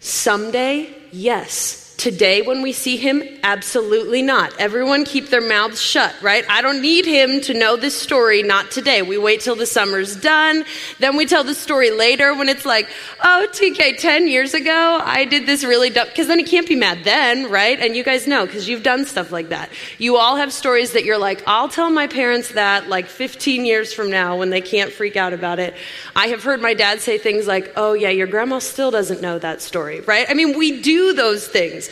someday? 0.01 0.93
Yes." 1.13 1.86
Today, 1.97 2.43
when 2.43 2.61
we 2.61 2.73
see 2.73 2.99
him, 2.99 3.23
absolutely 3.43 4.21
not. 4.21 4.55
Everyone 4.61 5.07
keep 5.07 5.31
their 5.31 5.41
mouths 5.41 5.81
shut, 5.81 6.15
right? 6.21 6.45
I 6.47 6.61
don't 6.61 6.83
need 6.83 7.07
him 7.07 7.41
to 7.43 7.55
know 7.55 7.77
this 7.77 7.99
story, 7.99 8.43
not 8.43 8.71
today. 8.71 9.01
We 9.01 9.17
wait 9.17 9.41
till 9.41 9.57
the 9.57 9.65
summer's 9.65 10.15
done. 10.15 10.67
Then 10.99 11.17
we 11.17 11.25
tell 11.25 11.43
the 11.43 11.55
story 11.55 11.91
later 11.91 12.35
when 12.35 12.51
it's 12.51 12.67
like, 12.67 12.91
oh, 13.25 13.49
TK, 13.51 13.99
10 13.99 14.29
years 14.29 14.53
ago, 14.53 15.01
I 15.03 15.25
did 15.25 15.47
this 15.47 15.65
really 15.65 15.89
dumb, 15.89 16.07
because 16.07 16.27
then 16.27 16.39
he 16.39 16.45
can't 16.45 16.69
be 16.69 16.77
mad 16.77 16.99
then, 17.05 17.51
right? 17.51 17.81
And 17.81 17.97
you 17.97 18.05
guys 18.05 18.27
know, 18.27 18.45
because 18.45 18.69
you've 18.69 18.83
done 18.83 19.07
stuff 19.07 19.33
like 19.33 19.49
that. 19.49 19.71
You 19.97 20.17
all 20.17 20.37
have 20.37 20.53
stories 20.53 20.93
that 20.93 21.07
you're 21.07 21.19
like, 21.19 21.43
I'll 21.47 21.71
tell 21.71 21.89
my 21.89 22.09
parents 22.09 22.53
that 22.53 22.91
like 22.91 23.07
15 23.07 23.65
years 23.65 23.95
from 23.95 24.11
now 24.11 24.37
when 24.37 24.51
they 24.51 24.61
can't 24.61 24.93
freak 24.93 25.17
out 25.17 25.33
about 25.33 25.59
it. 25.59 25.75
I 26.15 26.27
have 26.27 26.45
heard 26.45 26.61
my 26.61 26.75
dad 26.75 27.01
say 27.01 27.17
things 27.17 27.47
like, 27.47 27.73
oh, 27.75 27.95
yeah, 27.95 28.11
your 28.11 28.27
grandma 28.27 28.59
still 28.59 28.91
doesn't 28.91 29.23
know 29.23 29.39
that 29.39 29.63
story, 29.63 30.01
right? 30.03 30.27
I 30.29 30.35
mean, 30.35 30.59
we 30.59 30.83
do 30.83 31.15
those 31.15 31.49
things. 31.49 31.86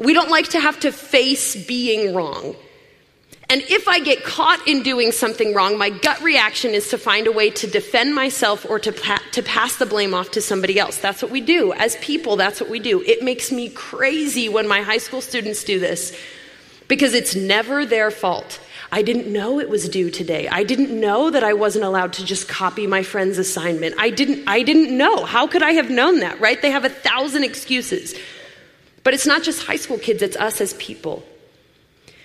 We 0.00 0.14
don't 0.14 0.30
like 0.30 0.48
to 0.50 0.60
have 0.60 0.80
to 0.80 0.92
face 0.92 1.54
being 1.66 2.14
wrong. 2.14 2.56
And 3.50 3.62
if 3.62 3.88
I 3.88 3.98
get 3.98 4.24
caught 4.24 4.66
in 4.66 4.82
doing 4.82 5.10
something 5.10 5.54
wrong, 5.54 5.76
my 5.76 5.90
gut 5.90 6.22
reaction 6.22 6.70
is 6.70 6.88
to 6.90 6.98
find 6.98 7.26
a 7.26 7.32
way 7.32 7.50
to 7.50 7.66
defend 7.66 8.14
myself 8.14 8.64
or 8.64 8.78
to, 8.78 8.92
pa- 8.92 9.22
to 9.32 9.42
pass 9.42 9.76
the 9.76 9.86
blame 9.86 10.14
off 10.14 10.30
to 10.32 10.40
somebody 10.40 10.78
else. 10.78 10.98
That's 10.98 11.20
what 11.20 11.32
we 11.32 11.40
do. 11.40 11.72
As 11.72 11.96
people, 11.96 12.36
that's 12.36 12.60
what 12.60 12.70
we 12.70 12.78
do. 12.78 13.02
It 13.02 13.24
makes 13.24 13.50
me 13.50 13.68
crazy 13.68 14.48
when 14.48 14.68
my 14.68 14.82
high 14.82 14.98
school 14.98 15.20
students 15.20 15.64
do 15.64 15.80
this 15.80 16.16
because 16.86 17.12
it's 17.12 17.34
never 17.34 17.84
their 17.84 18.12
fault. 18.12 18.60
I 18.92 19.02
didn't 19.02 19.32
know 19.32 19.58
it 19.58 19.68
was 19.68 19.88
due 19.88 20.10
today. 20.10 20.48
I 20.48 20.62
didn't 20.62 20.98
know 20.98 21.30
that 21.30 21.44
I 21.44 21.52
wasn't 21.52 21.84
allowed 21.84 22.12
to 22.14 22.24
just 22.24 22.48
copy 22.48 22.86
my 22.86 23.02
friend's 23.02 23.36
assignment. 23.36 23.96
I 23.98 24.10
didn't 24.10 24.48
I 24.48 24.62
didn't 24.62 24.96
know. 24.96 25.24
How 25.24 25.46
could 25.46 25.62
I 25.62 25.72
have 25.72 25.90
known 25.90 26.20
that, 26.20 26.40
right? 26.40 26.60
They 26.60 26.70
have 26.70 26.84
a 26.84 26.88
thousand 26.88 27.44
excuses. 27.44 28.14
But 29.02 29.14
it's 29.14 29.26
not 29.26 29.42
just 29.42 29.66
high 29.66 29.76
school 29.76 29.98
kids, 29.98 30.22
it's 30.22 30.36
us 30.36 30.60
as 30.60 30.74
people. 30.74 31.22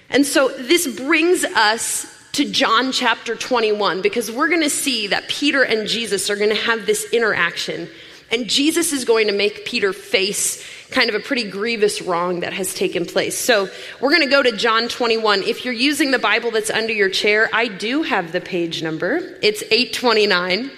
And 0.10 0.26
so 0.26 0.50
this 0.50 0.88
brings 1.00 1.44
us 1.44 2.12
to 2.34 2.50
John 2.52 2.92
chapter 2.92 3.36
21 3.36 4.02
because 4.02 4.30
we're 4.30 4.50
going 4.50 4.62
to 4.62 4.70
see 4.70 5.08
that 5.08 5.30
Peter 5.30 5.64
and 5.64 5.88
Jesus 5.88 6.30
are 6.30 6.36
going 6.36 6.50
to 6.50 6.56
have 6.56 6.86
this 6.86 7.12
interaction. 7.14 7.90
And 8.32 8.50
Jesus 8.50 8.92
is 8.92 9.06
going 9.06 9.28
to 9.28 9.34
make 9.34 9.66
Peter 9.66 9.94
face 9.94 10.66
kind 10.92 11.10
of 11.10 11.16
a 11.16 11.20
pretty 11.20 11.50
grievous 11.50 12.02
wrong 12.02 12.42
that 12.42 12.54
has 12.54 12.74
taken 12.74 13.06
place. 13.06 13.38
So 13.38 13.70
we're 14.02 14.10
going 14.10 14.24
to 14.24 14.30
go 14.30 14.44
to 14.44 14.52
John 14.52 14.90
21. 14.90 15.44
If 15.44 15.64
you're 15.64 15.74
using 15.74 16.12
the 16.12 16.20
Bible 16.20 16.52
that's 16.52 16.70
under 16.70 16.92
your 16.92 17.10
chair, 17.10 17.50
I 17.54 17.68
do 17.68 18.04
have 18.04 18.32
the 18.32 18.42
page 18.42 18.84
number. 18.84 19.38
It's 19.42 19.62
829. 19.64 20.72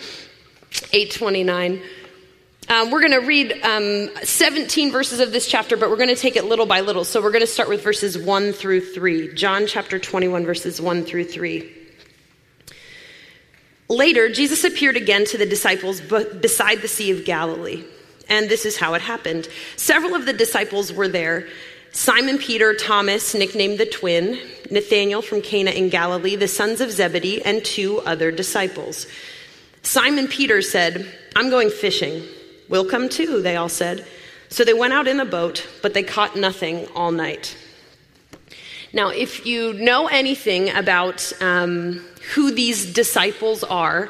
829. 0.94 1.82
Um, 2.70 2.92
we're 2.92 3.00
going 3.00 3.22
to 3.22 3.26
read 3.26 3.54
um, 3.64 4.10
17 4.24 4.92
verses 4.92 5.22
of 5.22 5.32
this 5.32 5.48
chapter, 5.48 5.78
but 5.78 5.90
we're 5.90 5.96
going 5.96 6.10
to 6.10 6.18
take 6.18 6.36
it 6.36 6.44
little 6.44 6.66
by 6.66 6.82
little. 6.82 7.06
So 7.06 7.22
we're 7.22 7.32
going 7.32 7.40
to 7.40 7.48
start 7.48 7.70
with 7.70 7.82
verses 7.82 8.18
1 8.18 8.52
through 8.52 8.82
3. 8.94 9.34
John 9.36 9.68
chapter 9.68 9.98
21, 9.98 10.46
verses 10.46 10.82
1 10.82 11.06
through 11.06 11.24
3. 11.26 11.74
Later, 13.88 14.28
Jesus 14.28 14.66
appeared 14.66 14.98
again 14.98 15.24
to 15.26 15.38
the 15.38 15.46
disciples 15.46 16.02
beside 16.02 16.82
the 16.82 16.90
Sea 16.90 17.12
of 17.12 17.24
Galilee. 17.24 17.86
And 18.28 18.50
this 18.50 18.66
is 18.66 18.76
how 18.76 18.96
it 18.96 19.02
happened. 19.02 19.48
Several 19.78 20.14
of 20.14 20.26
the 20.26 20.34
disciples 20.34 20.92
were 20.92 21.08
there 21.08 21.48
Simon 21.94 22.38
Peter, 22.38 22.74
Thomas, 22.74 23.34
nicknamed 23.34 23.80
the 23.80 23.86
twin, 23.86 24.38
Nathanael 24.70 25.22
from 25.22 25.42
Cana 25.42 25.72
in 25.72 25.88
Galilee, 25.88 26.36
the 26.36 26.50
sons 26.50 26.82
of 26.82 26.92
Zebedee, 26.92 27.42
and 27.42 27.64
two 27.64 28.02
other 28.02 28.30
disciples. 28.30 29.08
Simon 29.84 30.28
Peter 30.28 30.62
said, 30.62 31.08
I'm 31.34 31.50
going 31.50 31.70
fishing. 31.70 32.24
We'll 32.70 32.90
come 32.90 33.10
too, 33.10 33.42
they 33.42 33.56
all 33.56 33.70
said. 33.70 34.06
So 34.50 34.64
they 34.64 34.74
went 34.74 34.94
out 34.94 35.08
in 35.08 35.18
the 35.18 35.26
boat, 35.26 35.68
but 35.82 35.94
they 35.94 36.04
caught 36.04 36.36
nothing 36.36 36.88
all 36.96 37.12
night. 37.12 37.56
Now, 38.94 39.10
if 39.10 39.46
you 39.46 39.74
know 39.74 40.08
anything 40.08 40.70
about 40.70 41.32
um, 41.42 42.06
who 42.34 42.52
these 42.52 42.94
disciples 42.94 43.64
are, 43.64 44.10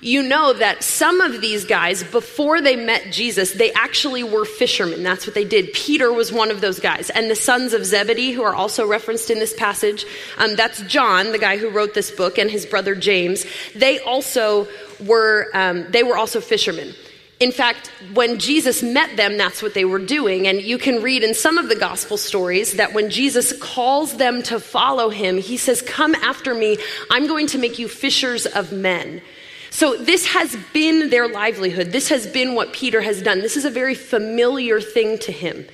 you 0.00 0.22
know 0.22 0.52
that 0.52 0.82
some 0.82 1.22
of 1.22 1.40
these 1.40 1.64
guys, 1.64 2.02
before 2.04 2.60
they 2.60 2.76
met 2.76 3.10
Jesus, 3.10 3.52
they 3.52 3.72
actually 3.72 4.22
were 4.22 4.44
fishermen. 4.44 5.02
That's 5.02 5.26
what 5.26 5.34
they 5.34 5.44
did. 5.44 5.72
Peter 5.72 6.12
was 6.12 6.30
one 6.30 6.50
of 6.50 6.60
those 6.60 6.78
guys. 6.78 7.08
And 7.10 7.30
the 7.30 7.36
sons 7.36 7.72
of 7.72 7.86
Zebedee, 7.86 8.32
who 8.32 8.42
are 8.42 8.54
also 8.54 8.86
referenced 8.86 9.30
in 9.30 9.38
this 9.38 9.54
passage, 9.54 10.04
um, 10.36 10.56
that's 10.56 10.82
John, 10.82 11.32
the 11.32 11.38
guy 11.38 11.56
who 11.56 11.70
wrote 11.70 11.94
this 11.94 12.10
book, 12.10 12.36
and 12.36 12.50
his 12.50 12.66
brother 12.66 12.94
James. 12.94 13.46
They 13.74 13.98
also 14.00 14.68
were, 15.00 15.48
um, 15.54 15.90
they 15.90 16.02
were 16.02 16.18
also 16.18 16.40
fishermen. 16.40 16.94
In 17.40 17.50
fact, 17.50 17.88
when 18.12 18.38
Jesus 18.38 18.82
met 18.82 19.16
them, 19.16 19.36
that's 19.36 19.60
what 19.60 19.74
they 19.74 19.84
were 19.84 19.98
doing. 19.98 20.46
And 20.46 20.62
you 20.62 20.78
can 20.78 21.02
read 21.02 21.24
in 21.24 21.34
some 21.34 21.58
of 21.58 21.68
the 21.68 21.74
gospel 21.74 22.16
stories 22.16 22.74
that 22.74 22.92
when 22.92 23.10
Jesus 23.10 23.52
calls 23.60 24.16
them 24.16 24.42
to 24.44 24.60
follow 24.60 25.10
him, 25.10 25.38
he 25.38 25.56
says, 25.56 25.82
Come 25.82 26.14
after 26.14 26.54
me. 26.54 26.78
I'm 27.10 27.26
going 27.26 27.48
to 27.48 27.58
make 27.58 27.78
you 27.78 27.88
fishers 27.88 28.46
of 28.46 28.72
men. 28.72 29.20
So 29.70 29.96
this 29.96 30.26
has 30.26 30.56
been 30.72 31.10
their 31.10 31.26
livelihood. 31.26 31.90
This 31.90 32.08
has 32.10 32.28
been 32.28 32.54
what 32.54 32.72
Peter 32.72 33.00
has 33.00 33.20
done. 33.20 33.40
This 33.40 33.56
is 33.56 33.64
a 33.64 33.70
very 33.70 33.96
familiar 33.96 34.80
thing 34.80 35.18
to 35.18 35.32
him. 35.32 35.66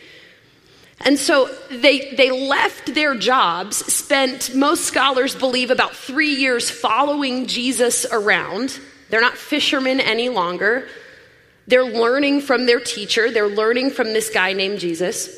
And 1.02 1.19
so 1.19 1.50
they, 1.71 2.14
they 2.14 2.31
left 2.31 2.95
their 2.95 3.14
jobs, 3.14 3.76
spent, 3.93 4.55
most 4.55 4.85
scholars 4.85 5.35
believe, 5.35 5.71
about 5.71 5.95
three 5.95 6.35
years 6.35 6.71
following 6.71 7.47
Jesus 7.47 8.07
around. 8.11 8.81
They're 9.11 9.21
not 9.21 9.37
fishermen 9.37 10.00
any 10.00 10.31
longer. 10.31 10.88
They're 11.67 11.85
learning 11.85 12.40
from 12.40 12.67
their 12.67 12.81
teacher, 12.81 13.31
they're 13.31 13.49
learning 13.49 13.90
from 13.90 14.12
this 14.12 14.31
guy 14.31 14.52
named 14.52 14.81
Jesus. 14.81 15.29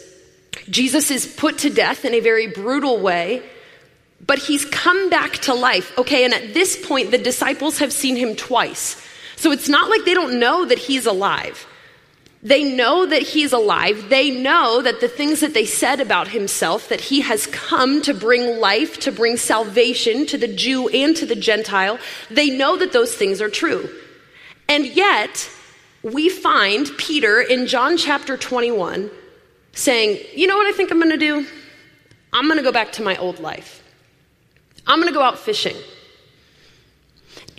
Jesus 0.69 1.11
is 1.11 1.27
put 1.27 1.59
to 1.59 1.71
death 1.71 2.05
in 2.05 2.15
a 2.15 2.21
very 2.21 2.47
brutal 2.47 3.01
way, 3.01 3.43
but 4.25 4.39
he's 4.39 4.65
come 4.65 5.11
back 5.11 5.33
to 5.39 5.55
life. 5.55 5.97
Okay, 5.99 6.25
and 6.25 6.33
at 6.33 6.55
this 6.55 6.87
point, 6.87 7.11
the 7.11 7.19
disciples 7.19 7.79
have 7.79 7.93
seen 7.93 8.17
him 8.17 8.37
twice. 8.37 9.03
So 9.37 9.51
it's 9.51 9.69
not 9.69 9.91
like 9.91 10.05
they 10.05 10.15
don't 10.15 10.39
know 10.39 10.65
that 10.65 10.79
he's 10.79 11.07
alive. 11.07 11.67
They 12.45 12.65
know 12.65 13.07
that 13.07 13.23
he's 13.23 13.53
alive. 13.53 14.09
They 14.09 14.31
know 14.31 14.83
that 14.83 15.01
the 15.01 15.09
things 15.09 15.41
that 15.41 15.55
they 15.55 15.65
said 15.65 16.01
about 16.01 16.29
himself, 16.29 16.89
that 16.89 17.01
he 17.01 17.21
has 17.21 17.47
come 17.47 18.03
to 18.03 18.15
bring 18.15 18.59
life, 18.59 18.99
to 19.01 19.13
bring 19.13 19.37
salvation 19.37 20.27
to 20.27 20.39
the 20.39 20.49
Jew 20.49 20.89
and 20.89 21.17
to 21.17 21.27
the 21.27 21.37
Gentile, 21.37 21.99
they 22.31 22.51
know 22.51 22.77
that 22.77 22.93
those 22.93 23.15
things 23.15 23.41
are 23.41 23.49
true. 23.49 23.89
And 24.69 24.87
yet, 24.87 25.49
we 26.03 26.29
find 26.29 26.91
Peter 26.99 27.41
in 27.41 27.67
John 27.67 27.97
chapter 27.97 28.37
21 28.37 29.11
saying, 29.73 30.19
You 30.35 30.47
know 30.47 30.57
what 30.57 30.67
I 30.67 30.73
think 30.73 30.91
I'm 30.91 30.99
going 30.99 31.11
to 31.11 31.17
do? 31.17 31.47
I'm 32.33 32.47
going 32.47 32.57
to 32.57 32.63
go 32.63 32.73
back 32.73 32.93
to 32.93 33.03
my 33.03 33.17
old 33.17 33.41
life. 33.41 33.83
I'm 34.87 34.99
going 34.99 35.13
to 35.13 35.15
go 35.15 35.23
out 35.23 35.39
fishing. 35.39 35.77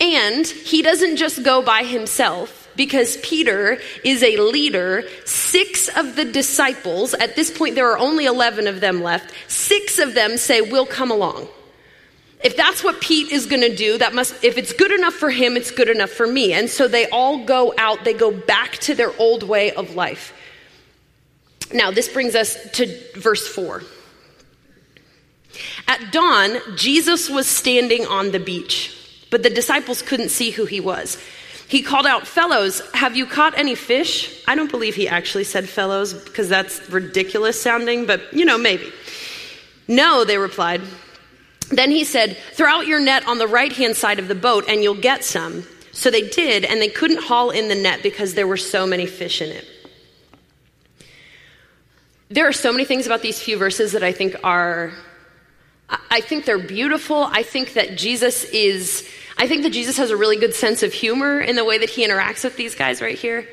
And 0.00 0.46
he 0.46 0.82
doesn't 0.82 1.16
just 1.16 1.44
go 1.44 1.62
by 1.62 1.84
himself 1.84 2.68
because 2.76 3.16
Peter 3.18 3.78
is 4.04 4.22
a 4.22 4.36
leader. 4.36 5.04
Six 5.24 5.88
of 5.96 6.16
the 6.16 6.24
disciples, 6.24 7.14
at 7.14 7.36
this 7.36 7.56
point, 7.56 7.76
there 7.76 7.90
are 7.90 7.98
only 7.98 8.26
11 8.26 8.66
of 8.66 8.80
them 8.80 9.02
left, 9.02 9.32
six 9.48 9.98
of 9.98 10.14
them 10.14 10.36
say, 10.36 10.60
We'll 10.60 10.86
come 10.86 11.10
along. 11.10 11.48
If 12.44 12.58
that's 12.58 12.84
what 12.84 13.00
Pete 13.00 13.32
is 13.32 13.46
going 13.46 13.62
to 13.62 13.74
do, 13.74 13.96
that 13.96 14.14
must 14.14 14.44
if 14.44 14.58
it's 14.58 14.74
good 14.74 14.92
enough 14.92 15.14
for 15.14 15.30
him, 15.30 15.56
it's 15.56 15.70
good 15.70 15.88
enough 15.88 16.10
for 16.10 16.26
me. 16.26 16.52
And 16.52 16.68
so 16.68 16.86
they 16.86 17.08
all 17.08 17.46
go 17.46 17.72
out, 17.78 18.04
they 18.04 18.12
go 18.12 18.30
back 18.30 18.72
to 18.80 18.94
their 18.94 19.18
old 19.18 19.42
way 19.42 19.72
of 19.72 19.94
life. 19.94 20.34
Now, 21.72 21.90
this 21.90 22.06
brings 22.06 22.34
us 22.34 22.70
to 22.72 22.86
verse 23.14 23.48
4. 23.48 23.82
At 25.88 26.12
dawn, 26.12 26.58
Jesus 26.76 27.30
was 27.30 27.46
standing 27.46 28.06
on 28.06 28.30
the 28.30 28.38
beach, 28.38 28.94
but 29.30 29.42
the 29.42 29.50
disciples 29.50 30.02
couldn't 30.02 30.28
see 30.28 30.50
who 30.50 30.66
he 30.66 30.80
was. 30.80 31.16
He 31.66 31.82
called 31.82 32.06
out, 32.06 32.26
Fellows, 32.26 32.82
have 32.92 33.16
you 33.16 33.24
caught 33.24 33.56
any 33.56 33.74
fish? 33.74 34.44
I 34.46 34.54
don't 34.54 34.70
believe 34.70 34.94
he 34.94 35.08
actually 35.08 35.44
said 35.44 35.66
fellows 35.66 36.12
because 36.12 36.50
that's 36.50 36.90
ridiculous 36.90 37.60
sounding, 37.60 38.04
but 38.04 38.34
you 38.34 38.44
know, 38.44 38.58
maybe. 38.58 38.92
No, 39.88 40.24
they 40.24 40.36
replied. 40.36 40.82
Then 41.70 41.90
he 41.90 42.04
said, 42.04 42.36
Throw 42.52 42.68
out 42.68 42.86
your 42.86 43.00
net 43.00 43.26
on 43.26 43.38
the 43.38 43.46
right 43.46 43.72
hand 43.72 43.96
side 43.96 44.18
of 44.18 44.28
the 44.28 44.34
boat 44.34 44.64
and 44.68 44.82
you'll 44.82 45.00
get 45.00 45.24
some. 45.24 45.64
So 45.94 46.10
they 46.10 46.28
did, 46.28 46.64
and 46.64 46.80
they 46.80 46.88
couldn't 46.88 47.22
haul 47.22 47.50
in 47.50 47.68
the 47.68 47.74
net 47.76 48.02
because 48.02 48.34
there 48.34 48.48
were 48.48 48.56
so 48.56 48.84
many 48.84 49.06
fish 49.06 49.40
in 49.40 49.50
it. 49.50 49.64
There 52.30 52.48
are 52.48 52.52
so 52.52 52.72
many 52.72 52.84
things 52.84 53.06
about 53.06 53.22
these 53.22 53.40
few 53.40 53.56
verses 53.56 53.92
that 53.92 54.02
I 54.02 54.10
think 54.10 54.34
are, 54.42 54.92
I 56.10 56.20
think 56.20 56.46
they're 56.46 56.58
beautiful. 56.58 57.22
I 57.22 57.44
think 57.44 57.74
that 57.74 57.96
Jesus 57.96 58.42
is, 58.44 59.08
I 59.38 59.46
think 59.46 59.62
that 59.62 59.72
Jesus 59.72 59.96
has 59.98 60.10
a 60.10 60.16
really 60.16 60.36
good 60.36 60.52
sense 60.52 60.82
of 60.82 60.92
humor 60.92 61.38
in 61.38 61.54
the 61.54 61.64
way 61.64 61.78
that 61.78 61.90
he 61.90 62.04
interacts 62.04 62.42
with 62.42 62.56
these 62.56 62.74
guys 62.74 63.00
right 63.00 63.16
here. 63.16 63.46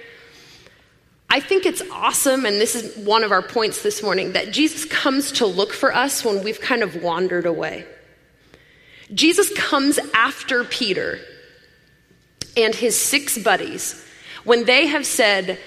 I 1.29 1.41
think 1.41 1.67
it's 1.67 1.83
awesome, 1.91 2.45
and 2.47 2.59
this 2.59 2.73
is 2.73 3.05
one 3.05 3.23
of 3.23 3.31
our 3.31 3.43
points 3.43 3.83
this 3.83 4.01
morning, 4.01 4.33
that 4.33 4.51
Jesus 4.51 4.83
comes 4.85 5.31
to 5.33 5.45
look 5.45 5.73
for 5.73 5.93
us 5.93 6.25
when 6.25 6.43
we've 6.43 6.59
kind 6.59 6.81
of 6.81 7.03
wandered 7.03 7.45
away. 7.45 7.85
Jesus 9.13 9.53
comes 9.53 9.99
after 10.13 10.63
Peter 10.63 11.19
and 12.55 12.73
his 12.73 12.95
six 12.97 13.37
buddies 13.37 14.05
when 14.43 14.65
they 14.65 14.87
have 14.87 15.05
said, 15.05 15.59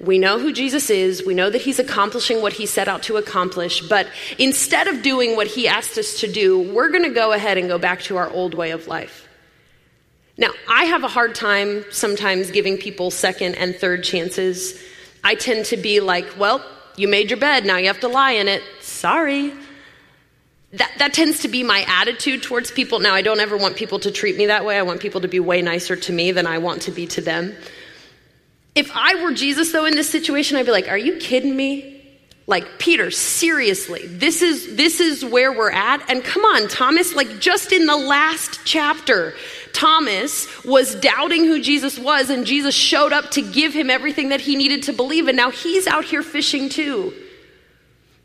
we 0.00 0.18
know 0.18 0.40
who 0.40 0.52
Jesus 0.52 0.90
is. 0.90 1.24
We 1.24 1.34
know 1.34 1.48
that 1.48 1.62
he's 1.62 1.78
accomplishing 1.78 2.42
what 2.42 2.54
he 2.54 2.66
set 2.66 2.88
out 2.88 3.04
to 3.04 3.18
accomplish. 3.18 3.80
But 3.88 4.08
instead 4.36 4.88
of 4.88 5.02
doing 5.02 5.36
what 5.36 5.46
he 5.46 5.68
asked 5.68 5.96
us 5.96 6.20
to 6.20 6.32
do, 6.32 6.72
we're 6.72 6.90
going 6.90 7.04
to 7.04 7.14
go 7.14 7.32
ahead 7.32 7.56
and 7.56 7.68
go 7.68 7.78
back 7.78 8.02
to 8.02 8.16
our 8.16 8.28
old 8.28 8.54
way 8.54 8.72
of 8.72 8.88
life. 8.88 9.28
Now, 10.36 10.50
I 10.68 10.84
have 10.84 11.04
a 11.04 11.08
hard 11.08 11.36
time 11.36 11.84
sometimes 11.92 12.50
giving 12.50 12.78
people 12.78 13.12
second 13.12 13.54
and 13.54 13.76
third 13.76 14.02
chances. 14.02 14.82
I 15.22 15.36
tend 15.36 15.66
to 15.66 15.76
be 15.76 16.00
like, 16.00 16.26
well, 16.36 16.64
you 16.96 17.06
made 17.06 17.30
your 17.30 17.38
bed. 17.38 17.64
Now 17.64 17.76
you 17.76 17.86
have 17.86 18.00
to 18.00 18.08
lie 18.08 18.32
in 18.32 18.48
it. 18.48 18.62
Sorry 18.80 19.52
that, 20.72 20.90
that 20.98 21.12
tends 21.12 21.40
to 21.40 21.48
be 21.48 21.62
my 21.62 21.84
attitude 21.86 22.42
towards 22.42 22.70
people. 22.70 22.98
Now, 22.98 23.14
I 23.14 23.22
don't 23.22 23.40
ever 23.40 23.56
want 23.56 23.76
people 23.76 23.98
to 24.00 24.10
treat 24.10 24.36
me 24.36 24.46
that 24.46 24.64
way. 24.64 24.78
I 24.78 24.82
want 24.82 25.00
people 25.00 25.20
to 25.20 25.28
be 25.28 25.38
way 25.38 25.60
nicer 25.60 25.96
to 25.96 26.12
me 26.12 26.32
than 26.32 26.46
I 26.46 26.58
want 26.58 26.82
to 26.82 26.90
be 26.90 27.06
to 27.08 27.20
them. 27.20 27.54
If 28.74 28.90
I 28.94 29.22
were 29.22 29.32
Jesus, 29.32 29.70
though, 29.70 29.84
in 29.84 29.94
this 29.94 30.08
situation, 30.08 30.56
I'd 30.56 30.64
be 30.64 30.72
like, 30.72 30.88
Are 30.88 30.98
you 30.98 31.18
kidding 31.18 31.54
me? 31.54 31.92
Like, 32.46 32.78
Peter, 32.78 33.10
seriously, 33.10 34.06
this 34.06 34.42
is, 34.42 34.76
this 34.76 34.98
is 34.98 35.24
where 35.24 35.52
we're 35.52 35.70
at. 35.70 36.10
And 36.10 36.24
come 36.24 36.44
on, 36.44 36.68
Thomas, 36.68 37.14
like 37.14 37.38
just 37.38 37.72
in 37.72 37.86
the 37.86 37.96
last 37.96 38.60
chapter, 38.64 39.34
Thomas 39.72 40.64
was 40.64 40.96
doubting 40.96 41.44
who 41.44 41.62
Jesus 41.62 41.98
was, 41.98 42.30
and 42.30 42.44
Jesus 42.44 42.74
showed 42.74 43.12
up 43.12 43.30
to 43.32 43.42
give 43.42 43.72
him 43.72 43.90
everything 43.90 44.30
that 44.30 44.40
he 44.40 44.56
needed 44.56 44.82
to 44.84 44.92
believe. 44.92 45.28
And 45.28 45.36
now 45.36 45.50
he's 45.50 45.86
out 45.86 46.04
here 46.04 46.22
fishing 46.22 46.68
too. 46.68 47.14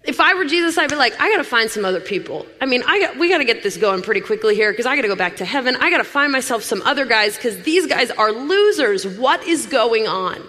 If 0.08 0.22
I 0.22 0.36
were 0.36 0.46
Jesus, 0.46 0.78
I'd 0.78 0.90
be 0.90 0.96
like, 0.96 1.20
I 1.20 1.30
got 1.30 1.38
to 1.38 1.44
find 1.44 1.70
some 1.70 1.84
other 1.84 2.00
people. 2.00 2.46
I 2.62 2.66
mean, 2.66 2.82
I 2.88 3.00
got, 3.02 3.18
we 3.18 3.28
got 3.28 3.40
to 3.40 3.46
get 3.46 3.62
this 3.62 3.76
going 3.76 4.02
pretty 4.02 4.22
quickly 4.22 4.56
here 4.56 4.72
because 4.72 4.86
I 4.86 4.96
got 4.96 5.02
to 5.02 5.10
go 5.10 5.18
back 5.18 5.36
to 5.38 5.46
heaven. 5.46 5.76
I 5.76 5.90
got 5.90 5.98
to 5.98 6.06
find 6.06 6.32
myself 6.32 6.64
some 6.64 6.82
other 6.84 7.06
guys 7.06 7.36
because 7.36 7.62
these 7.64 7.88
guys 7.88 8.10
are 8.12 8.32
losers. 8.32 9.06
What 9.06 9.44
is 9.46 9.66
going 9.66 10.08
on? 10.08 10.42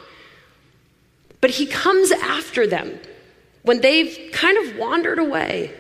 But 1.41 1.51
he 1.51 1.67
comes 1.67 2.13
after 2.13 2.69
them 2.69 3.01
when 3.63 3.81
they've 3.81 4.31
kind 4.33 4.59
of 4.59 4.77
wandered 4.77 5.19
away. 5.19 5.75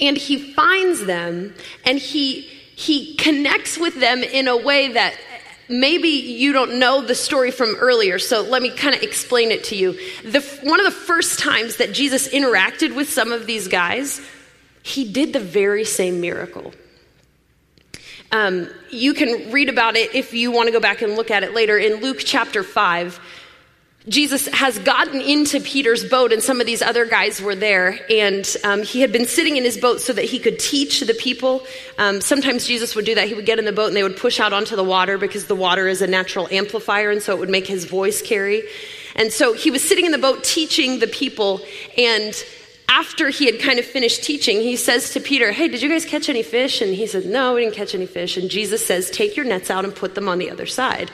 And 0.00 0.16
he 0.16 0.52
finds 0.52 1.04
them 1.06 1.54
and 1.84 1.96
he, 1.96 2.42
he 2.74 3.14
connects 3.14 3.78
with 3.78 4.00
them 4.00 4.24
in 4.24 4.48
a 4.48 4.56
way 4.56 4.94
that 4.94 5.16
maybe 5.70 6.08
you 6.08 6.52
don't 6.52 6.78
know 6.78 7.00
the 7.00 7.14
story 7.14 7.50
from 7.50 7.76
earlier, 7.76 8.18
so 8.18 8.42
let 8.42 8.60
me 8.60 8.70
kind 8.70 8.94
of 8.94 9.02
explain 9.02 9.50
it 9.50 9.64
to 9.64 9.76
you. 9.76 9.92
The, 10.24 10.40
one 10.62 10.80
of 10.80 10.84
the 10.84 10.92
first 10.92 11.38
times 11.38 11.76
that 11.76 11.92
Jesus 11.92 12.28
interacted 12.28 12.94
with 12.94 13.08
some 13.08 13.32
of 13.32 13.46
these 13.46 13.68
guys, 13.68 14.20
he 14.82 15.10
did 15.10 15.32
the 15.32 15.40
very 15.40 15.84
same 15.84 16.20
miracle. 16.20 16.74
Um, 18.32 18.68
you 18.90 19.14
can 19.14 19.50
read 19.50 19.68
about 19.68 19.96
it 19.96 20.14
if 20.14 20.34
you 20.34 20.52
want 20.52 20.66
to 20.66 20.72
go 20.72 20.80
back 20.80 21.02
and 21.02 21.14
look 21.14 21.30
at 21.30 21.42
it 21.42 21.54
later 21.54 21.78
in 21.78 22.00
Luke 22.00 22.18
chapter 22.20 22.62
5. 22.62 23.20
Jesus 24.10 24.48
has 24.48 24.76
gotten 24.80 25.20
into 25.20 25.60
Peter's 25.60 26.04
boat, 26.04 26.32
and 26.32 26.42
some 26.42 26.60
of 26.60 26.66
these 26.66 26.82
other 26.82 27.06
guys 27.06 27.40
were 27.40 27.54
there. 27.54 27.96
And 28.10 28.44
um, 28.64 28.82
he 28.82 29.02
had 29.02 29.12
been 29.12 29.24
sitting 29.24 29.56
in 29.56 29.62
his 29.62 29.78
boat 29.78 30.00
so 30.00 30.12
that 30.12 30.24
he 30.24 30.40
could 30.40 30.58
teach 30.58 30.98
the 30.98 31.14
people. 31.14 31.64
Um, 31.96 32.20
sometimes 32.20 32.66
Jesus 32.66 32.96
would 32.96 33.04
do 33.04 33.14
that. 33.14 33.28
He 33.28 33.34
would 33.34 33.46
get 33.46 33.60
in 33.60 33.66
the 33.66 33.72
boat 33.72 33.86
and 33.86 33.96
they 33.96 34.02
would 34.02 34.16
push 34.16 34.40
out 34.40 34.52
onto 34.52 34.74
the 34.74 34.82
water 34.82 35.16
because 35.16 35.46
the 35.46 35.54
water 35.54 35.86
is 35.86 36.02
a 36.02 36.08
natural 36.08 36.48
amplifier, 36.50 37.12
and 37.12 37.22
so 37.22 37.36
it 37.36 37.38
would 37.38 37.50
make 37.50 37.68
his 37.68 37.84
voice 37.84 38.20
carry. 38.20 38.64
And 39.14 39.32
so 39.32 39.52
he 39.52 39.70
was 39.70 39.86
sitting 39.86 40.06
in 40.06 40.12
the 40.12 40.18
boat 40.18 40.42
teaching 40.42 40.98
the 40.98 41.06
people. 41.06 41.60
And 41.96 42.34
after 42.88 43.28
he 43.28 43.46
had 43.46 43.60
kind 43.60 43.78
of 43.78 43.84
finished 43.84 44.24
teaching, 44.24 44.60
he 44.60 44.74
says 44.74 45.12
to 45.12 45.20
Peter, 45.20 45.52
Hey, 45.52 45.68
did 45.68 45.82
you 45.82 45.88
guys 45.88 46.04
catch 46.04 46.28
any 46.28 46.42
fish? 46.42 46.82
And 46.82 46.92
he 46.92 47.06
said, 47.06 47.26
No, 47.26 47.54
we 47.54 47.62
didn't 47.62 47.76
catch 47.76 47.94
any 47.94 48.06
fish. 48.06 48.36
And 48.36 48.50
Jesus 48.50 48.84
says, 48.84 49.08
Take 49.08 49.36
your 49.36 49.46
nets 49.46 49.70
out 49.70 49.84
and 49.84 49.94
put 49.94 50.16
them 50.16 50.28
on 50.28 50.38
the 50.38 50.50
other 50.50 50.66
side. 50.66 51.12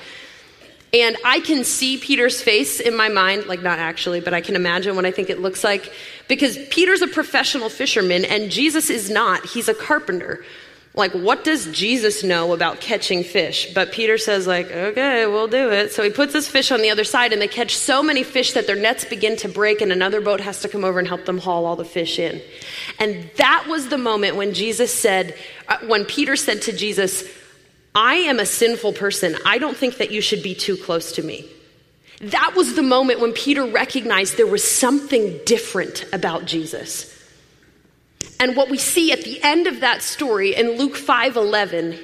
And 1.02 1.16
I 1.24 1.40
can 1.40 1.62
see 1.62 1.98
Peter's 1.98 2.40
face 2.40 2.80
in 2.80 2.96
my 2.96 3.10
mind, 3.10 3.46
like 3.46 3.60
not 3.60 3.78
actually, 3.78 4.20
but 4.20 4.32
I 4.32 4.40
can 4.40 4.56
imagine 4.56 4.96
what 4.96 5.04
I 5.04 5.10
think 5.10 5.28
it 5.28 5.40
looks 5.40 5.62
like. 5.62 5.92
Because 6.26 6.58
Peter's 6.70 7.02
a 7.02 7.06
professional 7.06 7.68
fisherman 7.68 8.24
and 8.24 8.50
Jesus 8.50 8.88
is 8.88 9.10
not. 9.10 9.44
He's 9.44 9.68
a 9.68 9.74
carpenter. 9.74 10.42
Like, 10.94 11.12
what 11.12 11.44
does 11.44 11.70
Jesus 11.72 12.24
know 12.24 12.54
about 12.54 12.80
catching 12.80 13.22
fish? 13.22 13.74
But 13.74 13.92
Peter 13.92 14.16
says, 14.16 14.46
like, 14.46 14.70
okay, 14.70 15.26
we'll 15.26 15.48
do 15.48 15.70
it. 15.70 15.92
So 15.92 16.02
he 16.02 16.08
puts 16.08 16.32
his 16.32 16.48
fish 16.48 16.72
on 16.72 16.80
the 16.80 16.88
other 16.88 17.04
side 17.04 17.34
and 17.34 17.42
they 17.42 17.48
catch 17.48 17.76
so 17.76 18.02
many 18.02 18.22
fish 18.22 18.52
that 18.52 18.66
their 18.66 18.76
nets 18.76 19.04
begin 19.04 19.36
to 19.38 19.48
break 19.50 19.82
and 19.82 19.92
another 19.92 20.22
boat 20.22 20.40
has 20.40 20.60
to 20.62 20.68
come 20.68 20.82
over 20.82 20.98
and 20.98 21.06
help 21.06 21.26
them 21.26 21.36
haul 21.36 21.66
all 21.66 21.76
the 21.76 21.84
fish 21.84 22.18
in. 22.18 22.40
And 22.98 23.28
that 23.36 23.66
was 23.68 23.90
the 23.90 23.98
moment 23.98 24.36
when 24.36 24.54
Jesus 24.54 24.94
said, 24.94 25.36
uh, 25.68 25.76
when 25.86 26.06
Peter 26.06 26.34
said 26.34 26.62
to 26.62 26.72
Jesus, 26.72 27.28
I 27.96 28.16
am 28.16 28.38
a 28.38 28.46
sinful 28.46 28.92
person. 28.92 29.36
I 29.46 29.56
don't 29.56 29.76
think 29.76 29.96
that 29.96 30.10
you 30.10 30.20
should 30.20 30.42
be 30.42 30.54
too 30.54 30.76
close 30.76 31.12
to 31.12 31.22
me. 31.22 31.48
That 32.20 32.54
was 32.54 32.74
the 32.74 32.82
moment 32.82 33.20
when 33.20 33.32
Peter 33.32 33.64
recognized 33.64 34.36
there 34.36 34.46
was 34.46 34.62
something 34.62 35.40
different 35.46 36.04
about 36.12 36.44
Jesus. 36.44 37.12
And 38.38 38.54
what 38.54 38.68
we 38.68 38.76
see 38.76 39.12
at 39.12 39.22
the 39.22 39.42
end 39.42 39.66
of 39.66 39.80
that 39.80 40.02
story 40.02 40.54
in 40.54 40.76
Luke 40.76 40.96
5:11, 40.96 41.98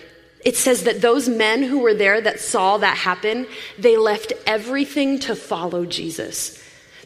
it 0.45 0.57
says 0.57 0.85
that 0.85 1.03
those 1.03 1.29
men 1.29 1.63
who 1.63 1.81
were 1.81 1.95
there 1.95 2.21
that 2.23 2.41
saw 2.41 2.79
that 2.79 2.97
happen, 2.97 3.47
they 3.79 3.99
left 3.99 4.33
everything 4.47 5.19
to 5.21 5.37
follow 5.37 5.85
Jesus. 5.85 6.59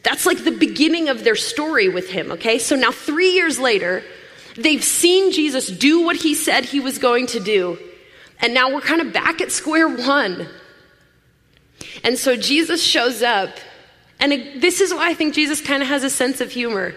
That's 0.05 0.27
like 0.27 0.45
the 0.45 0.53
beginning 0.53 1.09
of 1.09 1.25
their 1.25 1.35
story 1.35 1.89
with 1.89 2.11
him, 2.11 2.31
okay? 2.33 2.59
So 2.61 2.77
now 2.77 2.93
3 2.93 3.33
years 3.33 3.59
later, 3.59 4.05
they've 4.55 4.85
seen 4.85 5.33
Jesus 5.33 5.67
do 5.67 6.03
what 6.03 6.17
he 6.17 6.35
said 6.35 6.65
he 6.65 6.79
was 6.79 6.99
going 6.99 7.27
to 7.29 7.41
do. 7.41 7.79
And 8.41 8.55
now 8.55 8.73
we're 8.73 8.81
kind 8.81 9.01
of 9.01 9.13
back 9.13 9.41
at 9.41 9.51
square 9.51 9.89
one. 9.89 10.49
And 12.05 12.19
so 12.19 12.37
Jesus 12.37 12.83
shows 12.83 13.23
up, 13.23 13.51
and 14.21 14.33
this 14.61 14.81
is 14.81 14.93
why 14.93 15.11
I 15.11 15.15
think 15.15 15.35
Jesus 15.35 15.61
kind 15.61 15.83
of 15.83 15.89
has 15.89 16.05
a 16.05 16.11
sense 16.11 16.41
of 16.41 16.51
humor. 16.51 16.95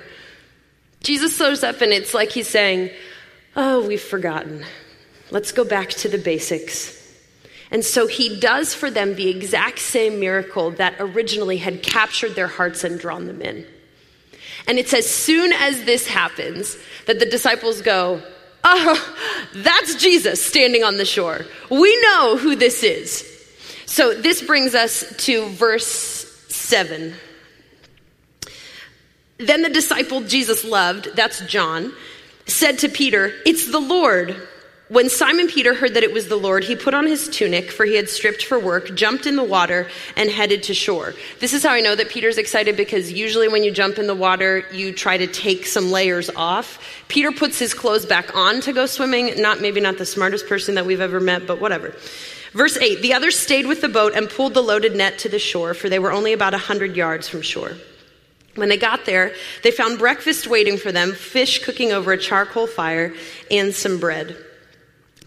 Jesus 1.01 1.38
shows 1.38 1.63
up, 1.63 1.81
and 1.81 1.91
it's 1.91 2.13
like 2.13 2.31
he's 2.31 2.48
saying, 2.48 2.91
Oh, 3.55 3.86
we've 3.88 4.01
forgotten. 4.01 4.63
Let's 5.31 5.51
go 5.51 5.63
back 5.63 5.89
to 5.89 6.08
the 6.08 6.17
basics. 6.17 6.96
And 7.72 7.86
so 7.86 8.08
he 8.08 8.39
does 8.39 8.74
for 8.74 8.89
them 8.89 9.15
the 9.15 9.29
exact 9.29 9.79
same 9.79 10.19
miracle 10.19 10.72
that 10.72 10.96
originally 11.00 11.58
had 11.58 11.84
captured 11.84 12.36
their 12.36 12.48
hearts 12.48 12.84
and 12.84 13.00
drawn 13.00 13.27
them 13.27 13.41
in. 13.41 13.65
And 14.67 14.79
it's 14.79 14.93
as 14.93 15.10
soon 15.10 15.51
as 15.53 15.84
this 15.84 16.08
happens 16.08 16.77
that 17.05 17.19
the 17.19 17.25
disciples 17.25 17.81
go, 17.81 18.22
Oh, 18.63 19.16
that's 19.56 19.96
Jesus 19.96 20.44
standing 20.44 20.84
on 20.84 20.98
the 20.98 21.06
shore. 21.06 21.46
We 21.70 22.01
know 22.01 22.38
who 22.38 22.56
this 22.56 22.84
is. 22.84 23.26
So 23.86 24.13
this 24.13 24.41
brings 24.41 24.76
us 24.76 25.15
to 25.26 25.50
verse 25.50 25.86
7. 26.50 27.13
Then 29.39 29.62
the 29.62 29.69
disciple 29.69 30.22
Jesus 30.22 30.63
loved, 30.63 31.10
that's 31.15 31.39
John, 31.45 31.93
said 32.45 32.80
to 32.80 32.89
Peter, 32.89 33.34
It's 33.45 33.72
the 33.72 33.80
Lord. 33.80 34.36
When 34.89 35.08
Simon 35.08 35.47
Peter 35.47 35.75
heard 35.75 35.93
that 35.93 36.04
it 36.04 36.13
was 36.13 36.30
the 36.30 36.36
Lord, 36.36 36.63
he 36.63 36.75
put 36.75 36.95
on 36.95 37.06
his 37.06 37.28
tunic, 37.28 37.71
for 37.71 37.86
he 37.86 37.95
had 37.95 38.10
stripped 38.10 38.43
for 38.43 38.58
work, 38.58 38.95
jumped 38.95 39.28
in 39.28 39.36
the 39.36 39.43
water, 39.43 39.88
and 40.15 40.32
headed 40.32 40.63
to 40.63 40.73
shore. 40.73 41.13
This 41.39 41.54
is 41.54 41.62
how 41.62 41.73
I 41.73 41.80
know 41.80 41.95
that 41.95 42.10
Peter's 42.10 42.39
excited 42.39 42.75
because 42.75 43.12
usually 43.12 43.47
when 43.47 43.63
you 43.63 43.69
jump 43.69 43.99
in 43.99 44.08
the 44.08 44.15
water, 44.15 44.65
you 44.73 44.91
try 44.91 45.15
to 45.15 45.28
take 45.28 45.67
some 45.67 45.91
layers 45.91 46.32
off. 46.32 46.84
Peter 47.08 47.32
puts 47.32 47.60
his 47.60 47.75
clothes 47.75 48.08
back 48.08 48.36
on 48.36 48.62
to 48.62 48.73
go 48.73 48.88
swimming. 48.88 49.39
Not 49.39 49.62
maybe 49.62 49.80
not 49.80 49.99
the 49.99 50.08
smartest 50.08 50.47
person 50.47 50.73
that 50.73 50.88
we've 50.88 51.02
ever 51.02 51.19
met, 51.19 51.45
but 51.45 51.62
whatever. 51.62 51.93
Verse 52.54 52.75
8 52.75 53.04
The 53.04 53.13
others 53.13 53.38
stayed 53.38 53.67
with 53.67 53.82
the 53.82 53.89
boat 53.89 54.13
and 54.15 54.28
pulled 54.28 54.56
the 54.56 54.63
loaded 54.63 54.95
net 54.95 55.19
to 55.19 55.30
the 55.30 55.38
shore, 55.38 55.75
for 55.75 55.88
they 55.88 55.99
were 55.99 56.12
only 56.12 56.34
about 56.34 56.56
a 56.56 56.58
100 56.58 56.95
yards 56.95 57.30
from 57.30 57.43
shore. 57.43 57.73
When 58.56 58.69
they 58.69 58.78
got 58.78 59.06
there, 59.06 59.34
they 59.62 59.69
found 59.69 59.99
breakfast 59.99 60.47
waiting 60.47 60.78
for 60.78 60.91
them, 60.91 61.13
fish 61.13 61.63
cooking 61.63 61.91
over 61.91 62.12
a 62.12 62.17
charcoal 62.17 62.65
fire, 62.65 63.13
and 63.52 63.71
some 63.75 63.99
bread. 63.99 64.36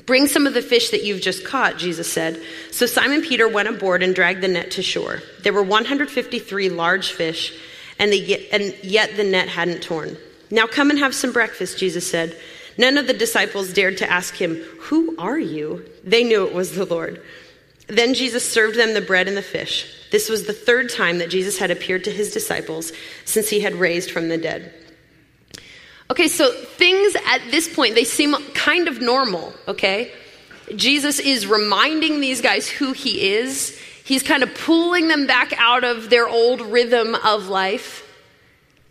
Bring 0.07 0.27
some 0.27 0.47
of 0.47 0.55
the 0.55 0.63
fish 0.63 0.91
that 0.91 1.05
you've 1.05 1.21
just 1.21 1.45
caught, 1.45 1.79
Jesus 1.79 2.13
said. 2.13 2.43
So 2.71 2.87
Simon 2.87 3.23
Peter 3.23 3.47
went 3.47 3.69
aboard 3.69 4.03
and 4.03 4.15
dragged 4.15 4.41
the 4.41 4.49
net 4.49 4.73
to 4.73 4.83
shore. 4.83 5.23
There 5.43 5.53
were 5.53 5.63
153 5.63 6.69
large 6.71 7.13
fish, 7.13 7.57
and, 7.99 8.13
and 8.13 8.75
yet 8.83 9.17
the 9.17 9.25
net 9.25 9.49
hadn't 9.49 9.83
torn. 9.83 10.17
Now 10.51 10.67
come 10.67 10.91
and 10.91 10.99
have 10.99 11.15
some 11.15 11.33
breakfast, 11.33 11.79
Jesus 11.79 12.09
said. 12.09 12.37
None 12.77 12.99
of 12.99 13.07
the 13.07 13.13
disciples 13.13 13.73
dared 13.73 13.99
to 13.99 14.11
ask 14.11 14.35
him, 14.35 14.57
Who 14.81 15.15
are 15.19 15.39
you? 15.39 15.89
They 16.05 16.25
knew 16.25 16.47
it 16.47 16.55
was 16.55 16.75
the 16.75 16.85
Lord. 16.85 17.23
Then 17.87 18.15
Jesus 18.15 18.49
served 18.49 18.77
them 18.77 18.95
the 18.95 19.01
bread 19.01 19.29
and 19.29 19.37
the 19.37 19.43
fish. 19.43 20.09
This 20.11 20.29
was 20.29 20.47
the 20.47 20.53
third 20.53 20.89
time 20.89 21.19
that 21.19 21.31
Jesus 21.31 21.59
had 21.59 21.71
appeared 21.71 22.05
to 22.05 22.11
his 22.11 22.33
disciples 22.33 22.93
since 23.25 23.49
he 23.49 23.61
had 23.61 23.75
raised 23.75 24.11
from 24.11 24.29
the 24.29 24.39
dead. 24.39 24.73
Okay, 26.13 26.29
so 26.29 26.53
things 26.53 27.17
at 27.27 27.41
this 27.51 27.75
point, 27.75 27.95
they 27.95 28.05
seem 28.05 28.35
kind 28.53 28.87
of 28.87 29.01
normal, 29.01 29.55
okay? 29.67 30.13
Jesus 30.77 31.19
is 31.19 31.47
reminding 31.47 32.21
these 32.21 32.43
guys 32.43 32.69
who 32.69 32.93
he 32.93 33.33
is. 33.33 33.81
He's 34.05 34.23
kind 34.23 34.43
of 34.43 34.55
pulling 34.55 35.09
them 35.09 35.27
back 35.27 35.55
out 35.57 35.85
of 35.85 36.11
their 36.11 36.29
old 36.29 36.61
rhythm 36.61 37.15
of 37.15 37.49
life. 37.49 38.07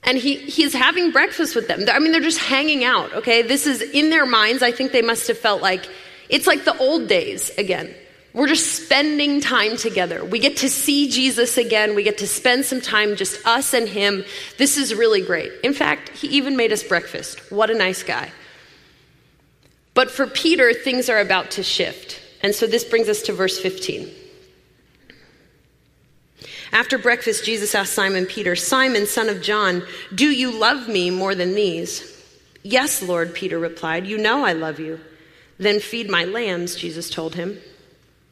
And 0.02 0.18
he, 0.18 0.38
he's 0.38 0.74
having 0.74 1.12
breakfast 1.12 1.56
with 1.56 1.68
them. 1.68 1.86
I 1.94 2.00
mean, 2.00 2.12
they're 2.12 2.22
just 2.22 2.40
hanging 2.40 2.84
out, 2.84 3.14
okay? 3.14 3.44
This 3.44 3.68
is 3.68 3.84
in 3.84 4.10
their 4.10 4.26
minds. 4.26 4.64
I 4.64 4.72
think 4.72 4.92
they 4.92 5.04
must 5.04 5.28
have 5.28 5.38
felt 5.38 5.62
like 5.62 5.88
it's 6.28 6.48
like 6.48 6.66
the 6.66 6.76
old 6.80 7.08
days 7.08 7.52
again. 7.56 7.94
We're 8.34 8.48
just 8.48 8.84
spending 8.84 9.42
time 9.42 9.76
together. 9.76 10.24
We 10.24 10.40
get 10.40 10.58
to 10.58 10.70
see 10.70 11.10
Jesus 11.10 11.58
again. 11.58 11.96
We 11.96 12.04
get 12.04 12.20
to 12.20 12.28
spend 12.28 12.64
some 12.64 12.80
time, 12.80 13.18
just 13.18 13.46
us 13.46 13.74
and 13.74 13.90
him. 13.90 14.24
This 14.58 14.78
is 14.78 14.96
really 14.96 15.22
great. 15.22 15.52
In 15.64 15.74
fact, 15.74 16.10
he 16.10 16.28
even 16.30 16.56
made 16.56 16.72
us 16.72 16.82
breakfast. 16.82 17.52
What 17.52 17.70
a 17.70 17.78
nice 17.78 18.04
guy. 18.04 18.32
But 19.94 20.10
for 20.10 20.28
Peter, 20.28 20.74
things 20.74 21.10
are 21.10 21.20
about 21.20 21.52
to 21.52 21.64
shift. 21.64 22.22
And 22.42 22.56
so 22.56 22.68
this 22.68 22.86
brings 22.86 23.10
us 23.10 23.22
to 23.24 23.34
verse 23.34 23.60
15. 23.60 24.10
After 26.72 26.98
breakfast, 26.98 27.44
Jesus 27.44 27.76
asked 27.76 27.94
Simon 27.94 28.26
Peter, 28.26 28.56
Simon, 28.56 29.06
son 29.06 29.28
of 29.28 29.42
John, 29.42 29.84
do 30.16 30.28
you 30.28 30.52
love 30.52 30.88
me 30.88 31.10
more 31.10 31.36
than 31.36 31.54
these? 31.54 32.08
Yes, 32.64 33.02
Lord, 33.04 33.34
Peter 33.34 33.60
replied. 33.60 34.08
You 34.08 34.18
know 34.18 34.46
I 34.46 34.54
love 34.54 34.80
you. 34.80 35.02
Then 35.58 35.82
feed 35.82 36.10
my 36.10 36.24
lambs, 36.24 36.76
Jesus 36.76 37.10
told 37.10 37.36
him. 37.36 37.60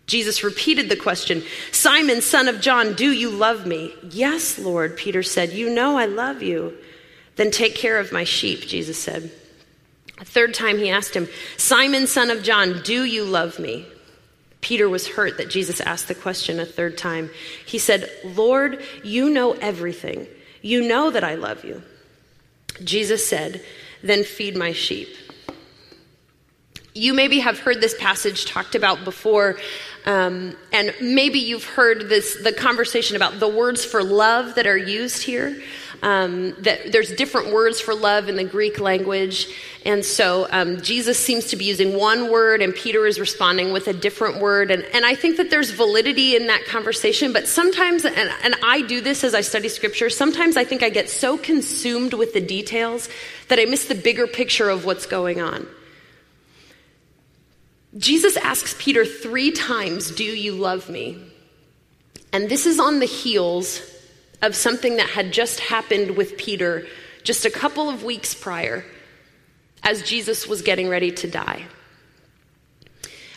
Jesus 0.10 0.44
repeated 0.44 0.90
the 0.90 0.96
question 0.96 1.44
Simon, 1.72 2.22
son 2.22 2.48
of 2.48 2.60
John, 2.60 2.94
do 2.94 3.12
you 3.12 3.30
love 3.30 3.66
me? 3.66 3.94
Yes, 4.10 4.60
Lord, 4.60 4.98
Peter 4.98 5.24
said. 5.24 5.54
You 5.54 5.70
know 5.70 5.98
I 5.98 6.06
love 6.06 6.42
you. 6.42 6.76
Then 7.36 7.52
take 7.52 7.76
care 7.76 8.00
of 8.00 8.12
my 8.12 8.26
sheep, 8.26 8.62
Jesus 8.62 8.98
said. 8.98 9.32
A 10.18 10.26
third 10.26 10.54
time 10.54 10.78
he 10.78 10.90
asked 10.90 11.14
him, 11.14 11.30
Simon, 11.56 12.08
son 12.08 12.30
of 12.30 12.44
John, 12.44 12.82
do 12.84 13.06
you 13.06 13.24
love 13.24 13.60
me? 13.60 13.86
Peter 14.62 14.90
was 14.90 15.08
hurt 15.08 15.38
that 15.38 15.50
Jesus 15.50 15.80
asked 15.80 16.10
the 16.10 16.16
question 16.16 16.60
a 16.60 16.66
third 16.66 16.98
time. 16.98 17.30
He 17.66 17.78
said, 17.78 18.10
Lord, 18.26 18.84
you 19.04 19.30
know 19.30 19.54
everything. 19.54 20.28
You 20.62 20.86
know 20.86 21.12
that 21.12 21.24
I 21.24 21.36
love 21.36 21.64
you. 21.64 21.82
Jesus 22.84 23.26
said, 23.26 23.64
Then 24.04 24.24
feed 24.24 24.58
my 24.58 24.74
sheep. 24.74 25.08
You 26.94 27.14
maybe 27.14 27.40
have 27.40 27.60
heard 27.60 27.80
this 27.80 27.96
passage 27.98 28.46
talked 28.46 28.76
about 28.76 29.06
before, 29.06 29.58
um, 30.06 30.56
and 30.72 30.94
maybe 31.02 31.40
you've 31.40 31.66
heard 31.66 32.10
this 32.10 32.42
the 32.44 32.54
conversation 32.54 33.16
about 33.16 33.40
the 33.40 33.48
words 33.48 33.84
for 33.84 34.04
love 34.04 34.56
that 34.56 34.68
are 34.68 34.78
used 34.78 35.24
here. 35.24 35.62
Um, 36.02 36.54
that 36.60 36.94
there's 36.94 37.12
different 37.12 37.52
words 37.52 37.82
for 37.82 37.94
love 37.94 38.30
in 38.30 38.38
the 38.38 38.46
Greek 38.46 38.80
language, 38.80 39.50
and 39.86 40.06
so 40.06 40.48
um, 40.50 40.82
Jesus 40.82 41.20
seems 41.20 41.48
to 41.48 41.58
be 41.58 41.66
using 41.66 41.98
one 41.98 42.32
word, 42.32 42.62
and 42.62 42.74
Peter 42.74 43.06
is 43.06 43.20
responding 43.20 43.74
with 43.74 43.90
a 43.90 43.94
different 43.94 44.40
word. 44.40 44.72
And, 44.72 44.84
and 44.94 45.06
I 45.06 45.16
think 45.16 45.36
that 45.38 45.50
there's 45.50 45.72
validity 45.72 46.38
in 46.38 46.48
that 46.48 46.64
conversation, 46.66 47.34
but 47.34 47.50
sometimes, 47.50 48.06
and, 48.06 48.32
and 48.44 48.56
I 48.64 48.82
do 48.82 49.02
this 49.02 49.26
as 49.26 49.36
I 49.36 49.42
study 49.42 49.68
scripture, 49.68 50.10
sometimes 50.10 50.56
I 50.56 50.64
think 50.64 50.84
I 50.84 50.90
get 50.90 51.10
so 51.10 51.38
consumed 51.38 52.14
with 52.14 52.34
the 52.34 52.42
details 52.42 53.10
that 53.50 53.60
I 53.60 53.66
miss 53.66 53.86
the 53.86 53.96
bigger 53.96 54.26
picture 54.26 54.70
of 54.70 54.86
what's 54.86 55.06
going 55.06 55.42
on. 55.42 55.68
Jesus 57.98 58.38
asks 58.38 58.76
Peter 58.78 59.06
three 59.06 59.52
times, 59.52 60.12
Do 60.12 60.24
you 60.24 60.54
love 60.54 60.90
me? 60.90 61.18
And 62.32 62.48
this 62.50 62.66
is 62.66 62.80
on 62.80 63.00
the 63.00 63.06
heels 63.06 63.82
of 64.42 64.56
something 64.56 64.98
that 64.98 65.10
had 65.10 65.34
just 65.34 65.60
happened 65.60 66.16
with 66.16 66.38
Peter 66.38 66.86
just 67.24 67.46
a 67.46 67.50
couple 67.50 67.90
of 67.90 68.04
weeks 68.04 68.34
prior 68.34 68.86
as 69.84 70.04
Jesus 70.04 70.48
was 70.48 70.62
getting 70.62 70.88
ready 70.88 71.12
to 71.12 71.28
die. 71.30 71.66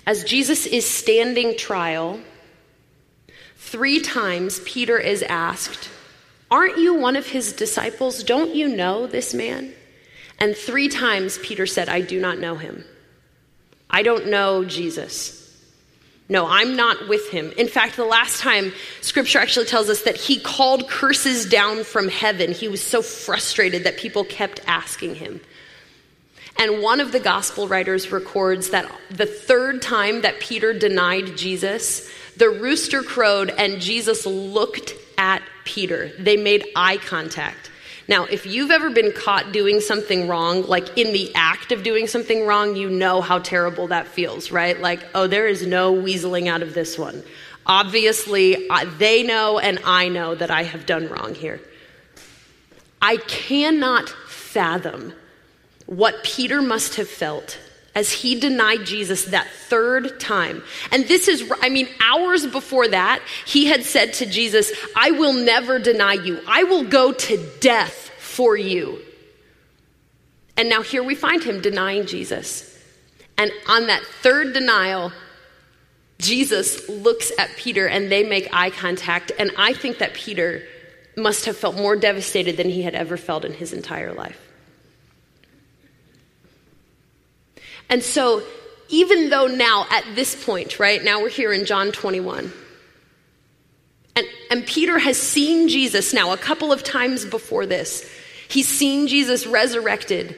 As 0.07 0.25
Jesus 0.25 0.67
is 0.67 0.89
standing 0.89 1.57
trial, 1.57 2.21
three 3.57 4.01
times 4.01 4.61
Peter 4.61 4.99
is 4.99 5.23
asked, 5.23 5.89
Aren't 6.51 6.79
you 6.79 6.95
one 6.95 7.17
of 7.17 7.29
his 7.29 7.53
disciples? 7.53 8.23
Don't 8.23 8.55
you 8.55 8.69
know 8.69 9.07
this 9.07 9.33
man? 9.33 9.73
And 10.39 10.57
three 10.57 10.89
times 10.89 11.39
Peter 11.39 11.67
said, 11.67 11.89
I 11.89 12.01
do 12.01 12.21
not 12.21 12.39
know 12.39 12.57
him. 12.57 12.85
I 13.93 14.03
don't 14.03 14.29
know 14.29 14.65
Jesus. 14.65 15.39
No, 16.29 16.47
I'm 16.47 16.77
not 16.77 17.09
with 17.09 17.29
him. 17.29 17.53
In 17.59 17.69
fact, 17.69 17.97
the 17.97 18.07
last 18.07 18.41
time 18.41 18.73
scripture 19.03 19.39
actually 19.39 19.67
tells 19.67 19.91
us 19.91 20.03
that 20.03 20.17
he 20.17 20.41
called 20.41 20.89
curses 20.89 21.45
down 21.45 21.85
from 21.85 22.09
heaven. 22.09 22.53
He 22.53 22.69
was 22.69 22.83
so 22.83 23.03
frustrated 23.03 23.85
that 23.85 23.99
people 23.99 24.25
kept 24.25 24.61
asking 24.67 25.17
him. 25.17 25.41
And 26.59 26.83
one 26.83 27.01
of 27.01 27.13
the 27.13 27.21
gospel 27.21 27.69
writers 27.69 28.13
records 28.13 28.71
that 28.71 28.91
the 29.11 29.27
third 29.27 29.83
time 29.83 30.23
that 30.23 30.41
Peter 30.41 30.73
denied 30.73 31.37
Jesus, 31.37 32.11
the 32.37 32.49
rooster 32.49 33.03
crowed 33.03 33.51
and 33.51 33.81
Jesus 33.81 34.25
looked 34.25 34.95
at 35.19 35.43
Peter. 35.65 36.13
They 36.19 36.37
made 36.37 36.67
eye 36.77 36.97
contact. 36.99 37.71
Now, 38.13 38.27
if 38.27 38.45
you've 38.45 38.71
ever 38.71 38.91
been 38.91 39.11
caught 39.13 39.53
doing 39.53 39.81
something 39.81 40.29
wrong, 40.29 40.67
like 40.67 40.99
in 40.99 41.15
the 41.15 41.33
act 41.35 41.73
of 41.73 41.83
doing 41.83 42.07
something 42.07 42.47
wrong, 42.47 42.77
you 42.77 42.91
know 42.91 43.23
how 43.23 43.39
terrible 43.39 43.87
that 43.87 44.07
feels, 44.07 44.51
right? 44.51 44.79
Like, 44.79 45.03
oh, 45.15 45.27
there 45.27 45.47
is 45.47 45.67
no 45.67 45.95
weaseling 45.95 46.47
out 46.47 46.61
of 46.61 46.75
this 46.75 46.99
one. 46.99 47.23
Obviously, 47.65 48.69
they 48.99 49.23
know 49.23 49.59
and 49.59 49.79
I 49.87 50.11
know 50.11 50.35
that 50.35 50.51
I 50.51 50.65
have 50.65 50.85
done 50.85 51.09
wrong 51.09 51.35
here. 51.35 51.59
I 53.01 53.17
cannot 53.17 54.11
fathom 54.29 55.15
what 55.87 56.23
Peter 56.23 56.61
must 56.61 56.97
have 56.97 57.09
felt 57.09 57.59
as 57.95 58.11
he 58.11 58.39
denied 58.39 58.87
Jesus 58.87 59.27
that 59.27 59.47
third 59.47 60.19
time. 60.19 60.63
And 60.91 61.07
this 61.07 61.29
is, 61.29 61.53
I 61.61 61.69
mean, 61.69 61.89
hours 62.01 62.47
before 62.47 62.89
that, 62.89 63.21
he 63.47 63.67
had 63.67 63.85
said 63.85 64.15
to 64.15 64.27
Jesus, 64.27 64.73
I 64.97 65.11
will 65.11 65.35
never 65.35 65.79
deny 65.79 66.15
you. 66.15 66.41
I 66.47 66.65
will 66.65 66.85
go 66.85 67.13
to 67.13 67.51
death 67.61 68.11
for 68.19 68.57
you. 68.57 69.01
And 70.57 70.69
now 70.69 70.83
here 70.83 71.03
we 71.03 71.15
find 71.15 71.43
him 71.43 71.61
denying 71.61 72.07
Jesus. 72.07 72.69
And 73.37 73.51
on 73.69 73.89
that 73.89 74.03
third 74.05 74.53
denial, 74.55 75.13
Jesus 76.19 76.89
looks 76.89 77.33
at 77.39 77.51
Peter 77.57 77.89
and 77.89 78.11
they 78.11 78.23
make 78.23 78.49
eye 78.53 78.71
contact. 78.71 79.33
And 79.39 79.51
I 79.59 79.73
think 79.73 79.99
that 79.99 80.15
Peter 80.15 80.63
must 81.17 81.45
have 81.47 81.57
felt 81.57 81.77
more 81.77 81.97
devastated 81.97 82.57
than 82.57 82.69
he 82.69 82.83
had 82.83 82.95
ever 82.95 83.17
felt 83.17 83.45
in 83.45 83.53
his 83.53 83.73
entire 83.73 84.13
life. 84.13 84.52
And 87.89 88.03
so, 88.03 88.43
even 88.89 89.31
though 89.31 89.47
now 89.47 89.87
at 89.91 90.05
this 90.15 90.43
point, 90.45 90.79
right, 90.79 91.03
now 91.03 91.21
we're 91.21 91.29
here 91.29 91.53
in 91.53 91.65
John 91.65 91.93
21, 91.93 92.53
and, 94.15 94.27
and 94.51 94.67
Peter 94.67 94.99
has 94.99 95.17
seen 95.17 95.69
Jesus 95.69 96.13
now 96.13 96.33
a 96.33 96.37
couple 96.37 96.73
of 96.73 96.83
times 96.83 97.25
before 97.25 97.67
this. 97.67 98.09
He's 98.49 98.69
seen 98.69 99.07
Jesus 99.07 99.47
resurrected. 99.47 100.37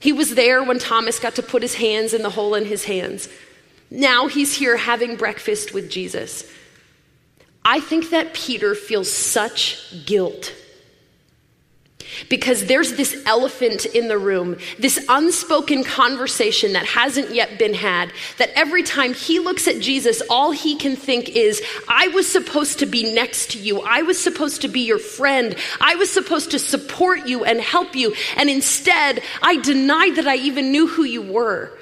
He 0.00 0.12
was 0.12 0.34
there 0.34 0.62
when 0.62 0.78
Thomas 0.78 1.20
got 1.20 1.36
to 1.36 1.42
put 1.42 1.62
his 1.62 1.74
hands 1.74 2.12
in 2.12 2.22
the 2.22 2.30
hole 2.30 2.54
in 2.54 2.64
his 2.64 2.84
hands. 2.84 3.28
Now 3.90 4.26
he's 4.26 4.54
here 4.56 4.76
having 4.76 5.16
breakfast 5.16 5.72
with 5.72 5.88
Jesus. 5.88 6.50
I 7.64 7.80
think 7.80 8.10
that 8.10 8.34
Peter 8.34 8.74
feels 8.74 9.10
such 9.10 10.04
guilt 10.04 10.52
because 12.28 12.66
there's 12.66 12.94
this 12.94 13.22
elephant 13.26 13.86
in 13.86 14.08
the 14.08 14.18
room, 14.18 14.56
this 14.78 15.04
unspoken 15.08 15.84
conversation 15.84 16.74
that 16.74 16.86
hasn't 16.86 17.34
yet 17.34 17.58
been 17.58 17.74
had, 17.74 18.12
that 18.38 18.50
every 18.54 18.82
time 18.82 19.14
he 19.14 19.38
looks 19.38 19.68
at 19.68 19.80
Jesus, 19.80 20.22
all 20.30 20.50
he 20.50 20.76
can 20.76 20.96
think 20.96 21.28
is, 21.30 21.62
I 21.88 22.08
was 22.08 22.30
supposed 22.30 22.80
to 22.80 22.86
be 22.86 23.14
next 23.14 23.52
to 23.52 23.58
you. 23.58 23.80
I 23.80 24.02
was 24.02 24.20
supposed 24.20 24.62
to 24.62 24.68
be 24.68 24.80
your 24.80 24.98
friend. 24.98 25.56
I 25.80 25.96
was 25.96 26.10
supposed 26.10 26.50
to 26.52 26.58
support 26.58 27.26
you 27.26 27.44
and 27.44 27.60
help 27.60 27.94
you. 27.94 28.14
And 28.36 28.48
instead, 28.48 29.22
I 29.42 29.56
denied 29.56 30.16
that 30.16 30.26
I 30.26 30.36
even 30.36 30.72
knew 30.72 30.86
who 30.86 31.04
you 31.04 31.22
were. 31.22 31.76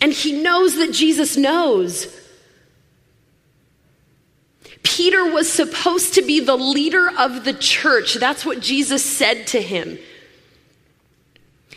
And 0.00 0.12
he 0.12 0.32
knows 0.42 0.76
that 0.76 0.92
Jesus 0.92 1.36
knows. 1.36 2.23
Peter 4.84 5.24
was 5.24 5.52
supposed 5.52 6.14
to 6.14 6.22
be 6.22 6.38
the 6.38 6.56
leader 6.56 7.10
of 7.18 7.44
the 7.44 7.54
church. 7.54 8.14
That's 8.14 8.46
what 8.46 8.60
Jesus 8.60 9.04
said 9.04 9.48
to 9.48 9.60
him. 9.60 9.98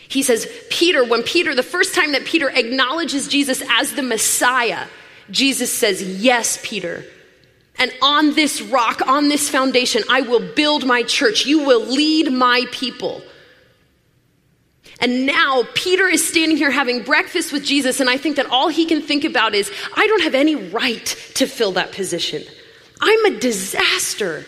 He 0.08 0.22
says, 0.22 0.46
Peter, 0.70 1.04
when 1.04 1.22
Peter, 1.22 1.54
the 1.54 1.62
first 1.62 1.94
time 1.94 2.12
that 2.12 2.24
Peter 2.24 2.48
acknowledges 2.48 3.26
Jesus 3.28 3.62
as 3.68 3.92
the 3.92 4.02
Messiah, 4.02 4.86
Jesus 5.30 5.72
says, 5.72 6.02
Yes, 6.20 6.58
Peter. 6.62 7.04
And 7.78 7.92
on 8.02 8.34
this 8.34 8.60
rock, 8.60 9.06
on 9.06 9.28
this 9.28 9.48
foundation, 9.48 10.02
I 10.10 10.22
will 10.22 10.54
build 10.54 10.86
my 10.86 11.02
church. 11.02 11.46
You 11.46 11.64
will 11.64 11.84
lead 11.84 12.32
my 12.32 12.64
people. 12.72 13.22
And 15.00 15.26
now 15.26 15.62
Peter 15.74 16.08
is 16.08 16.26
standing 16.26 16.56
here 16.56 16.72
having 16.72 17.04
breakfast 17.04 17.52
with 17.52 17.64
Jesus, 17.64 18.00
and 18.00 18.10
I 18.10 18.16
think 18.16 18.36
that 18.36 18.46
all 18.46 18.68
he 18.68 18.84
can 18.84 19.00
think 19.00 19.24
about 19.24 19.54
is, 19.54 19.70
I 19.94 20.06
don't 20.08 20.22
have 20.22 20.34
any 20.34 20.56
right 20.56 21.06
to 21.34 21.46
fill 21.46 21.72
that 21.72 21.92
position. 21.92 22.42
I'm 23.00 23.24
a 23.26 23.38
disaster. 23.38 24.44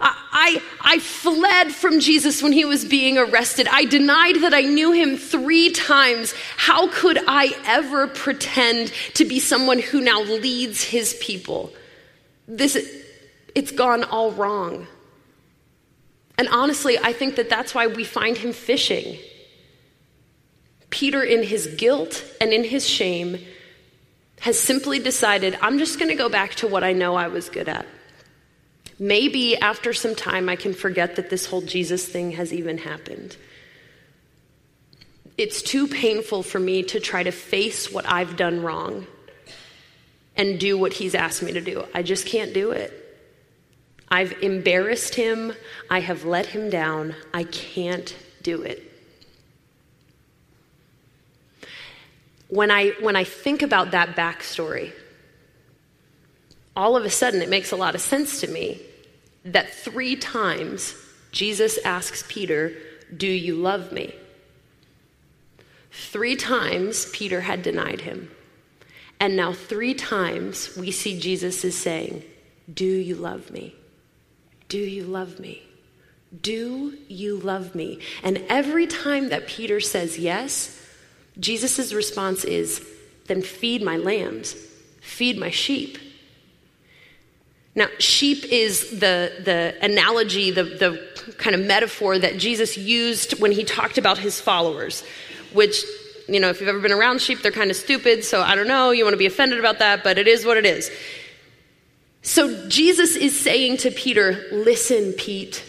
I, 0.00 0.60
I, 0.80 0.98
fled 0.98 1.72
from 1.72 2.00
Jesus 2.00 2.42
when 2.42 2.52
he 2.52 2.64
was 2.64 2.84
being 2.84 3.16
arrested. 3.16 3.68
I 3.70 3.84
denied 3.84 4.42
that 4.42 4.52
I 4.52 4.62
knew 4.62 4.90
him 4.92 5.16
three 5.16 5.70
times. 5.70 6.34
How 6.56 6.88
could 6.88 7.18
I 7.28 7.54
ever 7.64 8.08
pretend 8.08 8.92
to 9.14 9.24
be 9.24 9.38
someone 9.38 9.78
who 9.78 10.00
now 10.00 10.22
leads 10.22 10.82
his 10.82 11.16
people? 11.20 11.72
This, 12.48 12.76
it's 13.54 13.70
gone 13.70 14.02
all 14.04 14.32
wrong. 14.32 14.86
And 16.36 16.48
honestly, 16.48 16.98
I 16.98 17.12
think 17.12 17.36
that 17.36 17.48
that's 17.48 17.74
why 17.74 17.86
we 17.86 18.02
find 18.04 18.36
him 18.36 18.52
fishing. 18.52 19.18
Peter, 20.90 21.22
in 21.22 21.44
his 21.44 21.68
guilt 21.78 22.24
and 22.40 22.52
in 22.52 22.64
his 22.64 22.86
shame, 22.88 23.38
has 24.40 24.58
simply 24.58 24.98
decided, 24.98 25.56
I'm 25.60 25.78
just 25.78 25.98
going 25.98 26.10
to 26.10 26.16
go 26.16 26.28
back 26.28 26.54
to 26.56 26.66
what 26.66 26.84
I 26.84 26.92
know 26.92 27.14
I 27.14 27.28
was 27.28 27.48
good 27.48 27.68
at. 27.68 27.86
Maybe 28.98 29.56
after 29.56 29.92
some 29.92 30.14
time, 30.14 30.48
I 30.48 30.56
can 30.56 30.74
forget 30.74 31.16
that 31.16 31.30
this 31.30 31.46
whole 31.46 31.62
Jesus 31.62 32.06
thing 32.06 32.32
has 32.32 32.52
even 32.52 32.78
happened. 32.78 33.36
It's 35.36 35.62
too 35.62 35.88
painful 35.88 36.42
for 36.42 36.60
me 36.60 36.84
to 36.84 37.00
try 37.00 37.22
to 37.22 37.32
face 37.32 37.90
what 37.90 38.08
I've 38.08 38.36
done 38.36 38.62
wrong 38.62 39.06
and 40.36 40.60
do 40.60 40.78
what 40.78 40.92
he's 40.92 41.14
asked 41.14 41.42
me 41.42 41.52
to 41.52 41.60
do. 41.60 41.84
I 41.92 42.02
just 42.02 42.26
can't 42.26 42.54
do 42.54 42.70
it. 42.70 43.00
I've 44.08 44.32
embarrassed 44.42 45.14
him. 45.14 45.52
I 45.90 46.00
have 46.00 46.24
let 46.24 46.46
him 46.46 46.70
down. 46.70 47.16
I 47.32 47.44
can't 47.44 48.14
do 48.42 48.62
it. 48.62 48.93
When 52.54 52.70
I, 52.70 52.90
when 53.00 53.16
I 53.16 53.24
think 53.24 53.62
about 53.62 53.90
that 53.90 54.14
backstory, 54.14 54.92
all 56.76 56.96
of 56.96 57.04
a 57.04 57.10
sudden 57.10 57.42
it 57.42 57.48
makes 57.48 57.72
a 57.72 57.76
lot 57.76 57.96
of 57.96 58.00
sense 58.00 58.40
to 58.42 58.46
me 58.46 58.80
that 59.44 59.74
three 59.74 60.14
times 60.14 60.94
Jesus 61.32 61.78
asks 61.84 62.22
Peter, 62.28 62.72
Do 63.14 63.26
you 63.26 63.56
love 63.56 63.90
me? 63.90 64.14
Three 65.90 66.36
times 66.36 67.10
Peter 67.10 67.40
had 67.40 67.64
denied 67.64 68.02
him. 68.02 68.30
And 69.18 69.34
now, 69.36 69.52
three 69.52 69.94
times 69.94 70.76
we 70.76 70.92
see 70.92 71.18
Jesus 71.18 71.64
is 71.64 71.76
saying, 71.76 72.22
Do 72.72 72.86
you 72.86 73.16
love 73.16 73.50
me? 73.50 73.74
Do 74.68 74.78
you 74.78 75.02
love 75.02 75.40
me? 75.40 75.64
Do 76.40 76.98
you 77.08 77.36
love 77.36 77.74
me? 77.74 77.98
And 78.22 78.44
every 78.48 78.86
time 78.86 79.30
that 79.30 79.48
Peter 79.48 79.80
says 79.80 80.18
yes, 80.18 80.80
Jesus' 81.38 81.92
response 81.92 82.44
is, 82.44 82.86
Then 83.26 83.42
feed 83.42 83.82
my 83.82 83.96
lambs, 83.96 84.54
feed 85.00 85.38
my 85.38 85.50
sheep. 85.50 85.98
Now, 87.76 87.88
sheep 87.98 88.44
is 88.44 89.00
the, 89.00 89.32
the 89.44 89.74
analogy, 89.82 90.52
the, 90.52 90.62
the 90.62 91.32
kind 91.38 91.56
of 91.56 91.66
metaphor 91.66 92.18
that 92.18 92.38
Jesus 92.38 92.78
used 92.78 93.40
when 93.40 93.50
he 93.50 93.64
talked 93.64 93.98
about 93.98 94.18
his 94.18 94.40
followers, 94.40 95.02
which, 95.52 95.82
you 96.28 96.38
know, 96.38 96.50
if 96.50 96.60
you've 96.60 96.68
ever 96.68 96.78
been 96.78 96.92
around 96.92 97.20
sheep, 97.20 97.42
they're 97.42 97.50
kind 97.50 97.70
of 97.70 97.76
stupid, 97.76 98.24
so 98.24 98.42
I 98.42 98.54
don't 98.54 98.68
know, 98.68 98.92
you 98.92 99.04
want 99.04 99.14
to 99.14 99.18
be 99.18 99.26
offended 99.26 99.58
about 99.58 99.80
that, 99.80 100.04
but 100.04 100.18
it 100.18 100.28
is 100.28 100.46
what 100.46 100.56
it 100.56 100.64
is. 100.64 100.88
So 102.22 102.68
Jesus 102.68 103.16
is 103.16 103.38
saying 103.38 103.78
to 103.78 103.90
Peter, 103.90 104.46
Listen, 104.52 105.12
Pete, 105.12 105.64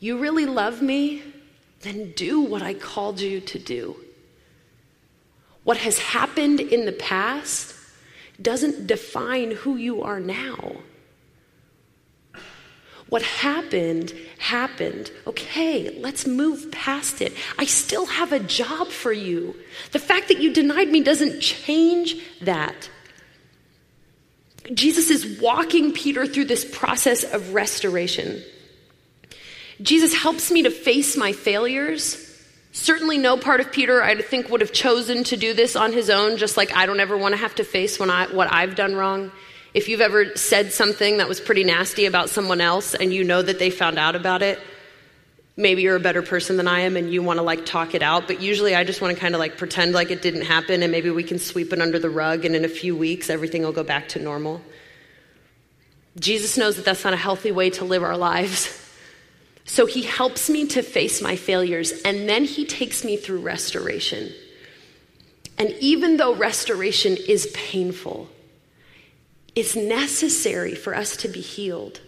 you 0.00 0.18
really 0.18 0.44
love 0.44 0.82
me? 0.82 1.22
Then 1.80 2.12
do 2.16 2.40
what 2.40 2.62
I 2.62 2.74
called 2.74 3.20
you 3.20 3.40
to 3.40 3.58
do. 3.58 3.96
What 5.66 5.78
has 5.78 5.98
happened 5.98 6.60
in 6.60 6.86
the 6.86 6.92
past 6.92 7.74
doesn't 8.40 8.86
define 8.86 9.50
who 9.50 9.74
you 9.74 10.04
are 10.04 10.20
now. 10.20 10.76
What 13.08 13.22
happened, 13.22 14.14
happened. 14.38 15.10
Okay, 15.26 15.98
let's 15.98 16.24
move 16.24 16.70
past 16.70 17.20
it. 17.20 17.32
I 17.58 17.64
still 17.64 18.06
have 18.06 18.32
a 18.32 18.38
job 18.38 18.90
for 18.90 19.10
you. 19.10 19.56
The 19.90 19.98
fact 19.98 20.28
that 20.28 20.38
you 20.38 20.52
denied 20.52 20.88
me 20.88 21.00
doesn't 21.00 21.40
change 21.40 22.14
that. 22.42 22.88
Jesus 24.72 25.10
is 25.10 25.40
walking 25.40 25.90
Peter 25.90 26.28
through 26.28 26.44
this 26.44 26.64
process 26.64 27.24
of 27.24 27.54
restoration. 27.54 28.40
Jesus 29.82 30.14
helps 30.14 30.52
me 30.52 30.62
to 30.62 30.70
face 30.70 31.16
my 31.16 31.32
failures. 31.32 32.25
Certainly, 32.76 33.16
no 33.16 33.38
part 33.38 33.60
of 33.60 33.72
Peter 33.72 34.02
I 34.02 34.20
think 34.20 34.50
would 34.50 34.60
have 34.60 34.70
chosen 34.70 35.24
to 35.24 35.36
do 35.38 35.54
this 35.54 35.76
on 35.76 35.94
his 35.94 36.10
own, 36.10 36.36
just 36.36 36.58
like 36.58 36.76
I 36.76 36.84
don't 36.84 37.00
ever 37.00 37.16
want 37.16 37.32
to 37.32 37.38
have 37.38 37.54
to 37.54 37.64
face 37.64 37.98
when 37.98 38.10
I, 38.10 38.26
what 38.26 38.52
I've 38.52 38.76
done 38.76 38.94
wrong. 38.94 39.32
If 39.72 39.88
you've 39.88 40.02
ever 40.02 40.36
said 40.36 40.74
something 40.74 41.16
that 41.16 41.26
was 41.26 41.40
pretty 41.40 41.64
nasty 41.64 42.04
about 42.04 42.28
someone 42.28 42.60
else 42.60 42.94
and 42.94 43.14
you 43.14 43.24
know 43.24 43.40
that 43.40 43.58
they 43.58 43.70
found 43.70 43.98
out 43.98 44.14
about 44.14 44.42
it, 44.42 44.60
maybe 45.56 45.80
you're 45.80 45.96
a 45.96 46.00
better 46.00 46.20
person 46.20 46.58
than 46.58 46.68
I 46.68 46.80
am 46.80 46.98
and 46.98 47.10
you 47.10 47.22
want 47.22 47.38
to 47.38 47.42
like 47.42 47.64
talk 47.64 47.94
it 47.94 48.02
out, 48.02 48.26
but 48.26 48.42
usually 48.42 48.74
I 48.74 48.84
just 48.84 49.00
want 49.00 49.14
to 49.14 49.18
kind 49.18 49.34
of 49.34 49.38
like 49.38 49.56
pretend 49.56 49.94
like 49.94 50.10
it 50.10 50.20
didn't 50.20 50.42
happen 50.42 50.82
and 50.82 50.92
maybe 50.92 51.08
we 51.08 51.24
can 51.24 51.38
sweep 51.38 51.72
it 51.72 51.80
under 51.80 51.98
the 51.98 52.10
rug 52.10 52.44
and 52.44 52.54
in 52.54 52.66
a 52.66 52.68
few 52.68 52.94
weeks 52.94 53.30
everything 53.30 53.62
will 53.62 53.72
go 53.72 53.84
back 53.84 54.10
to 54.10 54.18
normal. 54.18 54.60
Jesus 56.20 56.58
knows 56.58 56.76
that 56.76 56.84
that's 56.84 57.04
not 57.04 57.14
a 57.14 57.16
healthy 57.16 57.52
way 57.52 57.70
to 57.70 57.86
live 57.86 58.02
our 58.02 58.18
lives. 58.18 58.82
So 59.66 59.86
he 59.86 60.02
helps 60.02 60.48
me 60.48 60.66
to 60.68 60.82
face 60.82 61.20
my 61.20 61.36
failures 61.36 61.92
and 62.04 62.28
then 62.28 62.44
he 62.44 62.64
takes 62.64 63.04
me 63.04 63.16
through 63.16 63.40
restoration. 63.40 64.32
And 65.58 65.74
even 65.80 66.16
though 66.16 66.34
restoration 66.34 67.16
is 67.28 67.50
painful, 67.52 68.30
it's 69.54 69.74
necessary 69.74 70.74
for 70.74 70.94
us 70.94 71.16
to 71.18 71.28
be 71.28 71.40
healed. 71.40 72.00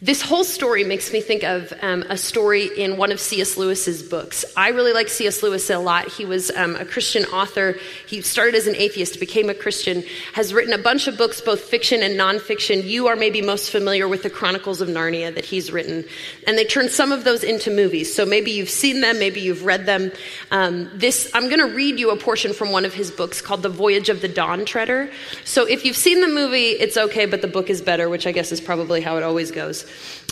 This 0.00 0.22
whole 0.22 0.44
story 0.44 0.84
makes 0.84 1.12
me 1.12 1.20
think 1.20 1.42
of 1.42 1.72
um, 1.82 2.04
a 2.08 2.16
story 2.16 2.66
in 2.66 2.98
one 2.98 3.10
of 3.10 3.18
C.S. 3.18 3.56
Lewis's 3.56 4.00
books. 4.00 4.44
I 4.56 4.68
really 4.68 4.92
like 4.92 5.08
C.S. 5.08 5.42
Lewis 5.42 5.68
a 5.70 5.78
lot. 5.80 6.06
He 6.06 6.24
was 6.24 6.52
um, 6.52 6.76
a 6.76 6.84
Christian 6.84 7.24
author. 7.24 7.74
He 8.06 8.22
started 8.22 8.54
as 8.54 8.68
an 8.68 8.76
atheist, 8.76 9.18
became 9.18 9.50
a 9.50 9.54
Christian, 9.54 10.04
has 10.34 10.54
written 10.54 10.72
a 10.72 10.78
bunch 10.78 11.08
of 11.08 11.18
books, 11.18 11.40
both 11.40 11.62
fiction 11.62 12.04
and 12.04 12.14
nonfiction. 12.14 12.84
You 12.84 13.08
are 13.08 13.16
maybe 13.16 13.42
most 13.42 13.72
familiar 13.72 14.06
with 14.06 14.22
the 14.22 14.30
Chronicles 14.30 14.80
of 14.80 14.88
Narnia 14.88 15.34
that 15.34 15.44
he's 15.44 15.72
written. 15.72 16.04
And 16.46 16.56
they 16.56 16.64
turned 16.64 16.90
some 16.90 17.10
of 17.10 17.24
those 17.24 17.42
into 17.42 17.68
movies. 17.72 18.14
So 18.14 18.24
maybe 18.24 18.52
you've 18.52 18.70
seen 18.70 19.00
them, 19.00 19.18
maybe 19.18 19.40
you've 19.40 19.64
read 19.64 19.84
them. 19.86 20.12
Um, 20.52 20.88
this, 20.94 21.28
I'm 21.34 21.48
going 21.48 21.58
to 21.58 21.74
read 21.74 21.98
you 21.98 22.12
a 22.12 22.16
portion 22.16 22.52
from 22.52 22.70
one 22.70 22.84
of 22.84 22.94
his 22.94 23.10
books 23.10 23.40
called 23.40 23.64
The 23.64 23.68
Voyage 23.68 24.10
of 24.10 24.20
the 24.20 24.28
Dawn 24.28 24.64
Treader. 24.64 25.10
So 25.44 25.66
if 25.66 25.84
you've 25.84 25.96
seen 25.96 26.20
the 26.20 26.28
movie, 26.28 26.68
it's 26.68 26.96
okay, 26.96 27.26
but 27.26 27.42
the 27.42 27.48
book 27.48 27.68
is 27.68 27.82
better, 27.82 28.08
which 28.08 28.28
I 28.28 28.30
guess 28.30 28.52
is 28.52 28.60
probably 28.60 29.00
how 29.00 29.16
it 29.16 29.24
always 29.24 29.50
goes. 29.50 29.87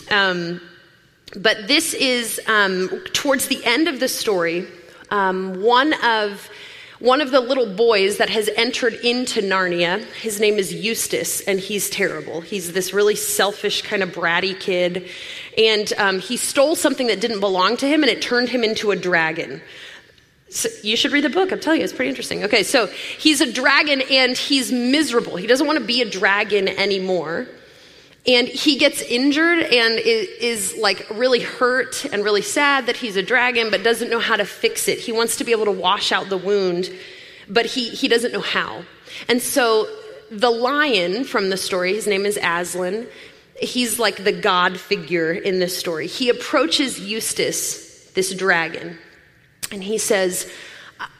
Um, 0.09 0.61
but 1.35 1.67
this 1.67 1.93
is 1.93 2.39
um, 2.47 2.89
towards 3.13 3.47
the 3.47 3.63
end 3.65 3.87
of 3.87 3.99
the 3.99 4.07
story. 4.07 4.67
Um, 5.09 5.61
one 5.61 5.93
of 6.03 6.49
one 6.99 7.21
of 7.21 7.29
the 7.29 7.39
little 7.39 7.75
boys 7.75 8.17
that 8.17 8.29
has 8.29 8.49
entered 8.55 8.93
into 8.95 9.41
Narnia, 9.41 10.03
his 10.15 10.39
name 10.39 10.55
is 10.55 10.73
Eustace, 10.73 11.41
and 11.41 11.59
he's 11.59 11.91
terrible. 11.91 12.41
He's 12.41 12.73
this 12.73 12.91
really 12.91 13.15
selfish, 13.15 13.83
kind 13.83 14.01
of 14.01 14.09
bratty 14.09 14.59
kid. 14.59 15.07
And 15.59 15.93
um, 15.99 16.19
he 16.19 16.37
stole 16.37 16.75
something 16.75 17.05
that 17.07 17.21
didn't 17.21 17.39
belong 17.39 17.77
to 17.77 17.87
him, 17.87 18.01
and 18.01 18.09
it 18.09 18.23
turned 18.23 18.49
him 18.49 18.63
into 18.63 18.89
a 18.89 18.95
dragon. 18.95 19.61
So 20.49 20.69
you 20.81 20.97
should 20.97 21.11
read 21.11 21.23
the 21.23 21.29
book. 21.29 21.51
I'm 21.51 21.59
telling 21.59 21.81
you, 21.81 21.83
it's 21.83 21.93
pretty 21.93 22.09
interesting. 22.09 22.43
Okay, 22.45 22.63
so 22.63 22.87
he's 22.87 23.41
a 23.41 23.51
dragon 23.51 24.01
and 24.09 24.35
he's 24.35 24.71
miserable. 24.71 25.35
He 25.35 25.45
doesn't 25.45 25.67
want 25.67 25.77
to 25.77 25.85
be 25.85 26.01
a 26.01 26.09
dragon 26.09 26.67
anymore. 26.67 27.47
And 28.27 28.47
he 28.47 28.77
gets 28.77 29.01
injured 29.01 29.59
and 29.59 29.99
is, 29.99 30.27
is, 30.39 30.77
like 30.77 31.07
really 31.09 31.39
hurt 31.39 32.05
and 32.11 32.23
really 32.25 32.41
sad 32.41 32.87
that 32.87 32.97
he's 32.97 33.15
a 33.15 33.23
dragon, 33.23 33.71
but 33.71 33.83
doesn't 33.83 34.09
know 34.09 34.19
how 34.19 34.35
to 34.35 34.43
fix 34.45 34.89
it. 34.89 34.99
He 34.99 35.13
wants 35.13 35.37
to 35.37 35.45
be 35.45 35.53
able 35.53 35.65
to 35.65 35.71
wash 35.71 36.11
out 36.11 36.27
the 36.27 36.37
wound, 36.37 36.89
but 37.47 37.65
he, 37.65 37.87
he 37.89 38.09
doesn't 38.09 38.33
know 38.33 38.41
how. 38.41 38.83
And 39.29 39.41
so 39.41 39.87
the 40.29 40.49
lion 40.49 41.23
from 41.23 41.49
the 41.49 41.57
story, 41.57 41.93
his 41.93 42.05
name 42.05 42.25
is 42.25 42.37
Aslan, 42.41 43.07
he's 43.59 43.97
like 43.97 44.23
the 44.23 44.33
god 44.33 44.77
figure 44.77 45.31
in 45.31 45.59
this 45.59 45.77
story. 45.77 46.07
He 46.07 46.29
approaches 46.29 46.99
Eustace, 46.99 48.11
this 48.11 48.33
dragon, 48.35 48.97
and 49.71 49.83
he 49.83 49.97
says, 49.97 50.51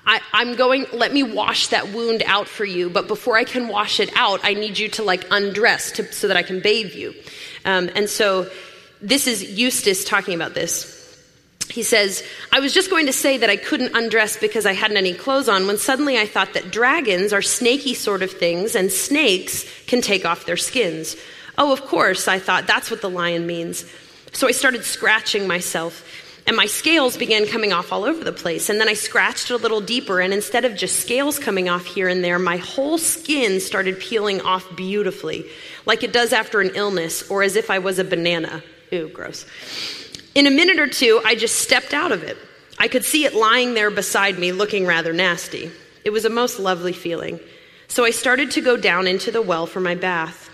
I, 0.08 0.22
am 0.34 0.56
going, 0.56 0.86
let 0.94 1.12
me 1.12 1.22
wash 1.22 1.68
that 1.68 1.90
wound 1.90 2.24
out 2.26 2.48
for 2.48 2.64
you, 2.64 2.90
but 2.90 3.10
before 3.10 3.38
I 3.38 3.44
can 3.44 3.68
wash 3.68 4.00
it 4.00 4.10
out, 4.16 4.40
I 4.42 4.54
need 4.54 4.80
you 4.80 4.88
to 4.90 5.04
like 5.04 5.26
undress 5.30 5.92
to, 5.94 6.12
so 6.14 6.30
that 6.30 6.38
I 6.38 6.44
can 6.44 6.62
bathe 6.62 6.94
you. 6.94 7.14
Um, 7.66 7.90
and 7.94 8.10
so 8.10 8.50
this 9.02 9.28
is 9.28 9.60
Eustace 9.60 10.06
talking 10.06 10.34
about 10.34 10.54
this. 10.54 10.96
He 11.70 11.84
says, 11.84 12.24
I 12.54 12.62
was 12.62 12.74
just 12.74 12.90
going 12.90 13.08
to 13.08 13.14
say 13.14 13.38
that 13.40 13.50
I 13.50 13.58
couldn't 13.58 13.98
undress 13.98 14.38
because 14.38 14.66
I 14.66 14.74
hadn't 14.74 14.96
any 14.96 15.14
clothes 15.14 15.50
on 15.50 15.68
when 15.68 15.78
suddenly 15.78 16.18
I 16.18 16.26
thought 16.26 16.54
that 16.54 16.72
dragons 16.72 17.34
are 17.34 17.42
snaky 17.42 17.94
sort 17.94 18.24
of 18.24 18.32
things 18.32 18.76
and 18.76 18.90
snakes 18.90 19.66
can 19.88 20.00
take 20.00 20.26
off 20.26 20.46
their 20.46 20.56
skins. 20.56 21.18
Oh, 21.58 21.74
of 21.74 21.82
course, 21.82 22.30
I 22.30 22.40
thought 22.40 22.66
that's 22.66 22.90
what 22.90 23.02
the 23.02 23.10
lion 23.10 23.46
means. 23.46 23.84
So 24.32 24.48
I 24.48 24.52
started 24.52 24.86
scratching 24.86 25.48
myself 25.48 26.06
and 26.48 26.56
my 26.56 26.66
scales 26.66 27.18
began 27.18 27.46
coming 27.46 27.74
off 27.74 27.92
all 27.92 28.06
over 28.06 28.24
the 28.24 28.32
place. 28.32 28.70
And 28.70 28.80
then 28.80 28.88
I 28.88 28.94
scratched 28.94 29.50
a 29.50 29.58
little 29.58 29.82
deeper, 29.82 30.22
and 30.22 30.34
instead 30.34 30.64
of 30.64 30.76
just 30.76 31.02
scales 31.02 31.38
coming 31.38 31.68
off 31.68 31.86
here 31.86 32.08
and 32.08 32.24
there, 32.24 32.40
my 32.40 32.58
whole 32.58 32.98
skin 32.98 33.60
started 33.60 34.00
peeling 34.00 34.40
off 34.42 34.66
beautifully, 34.76 35.46
like 35.86 36.04
it 36.04 36.14
does 36.14 36.32
after 36.32 36.62
an 36.62 36.72
illness, 36.74 37.30
or 37.30 37.44
as 37.44 37.58
if 37.58 37.70
I 37.70 37.80
was 37.80 38.00
a 38.00 38.06
banana. 38.06 38.64
Ooh, 38.94 39.10
gross. 39.10 39.46
In 40.34 40.48
a 40.48 40.52
minute 40.52 40.80
or 40.80 40.88
two, 40.88 41.22
I 41.26 41.36
just 41.36 41.58
stepped 41.58 41.94
out 41.94 42.14
of 42.14 42.24
it. 42.24 42.38
I 42.80 42.88
could 42.88 43.04
see 43.04 43.26
it 43.26 43.36
lying 43.36 43.74
there 43.74 43.92
beside 43.92 44.40
me, 44.40 44.54
looking 44.54 44.86
rather 44.86 45.12
nasty. 45.12 45.70
It 46.06 46.12
was 46.12 46.24
a 46.24 46.30
most 46.30 46.60
lovely 46.60 46.94
feeling. 46.94 47.42
So 47.90 48.06
I 48.06 48.12
started 48.12 48.52
to 48.52 48.62
go 48.62 48.78
down 48.78 49.08
into 49.08 49.32
the 49.32 49.42
well 49.42 49.66
for 49.66 49.82
my 49.82 49.96
bath. 49.96 50.47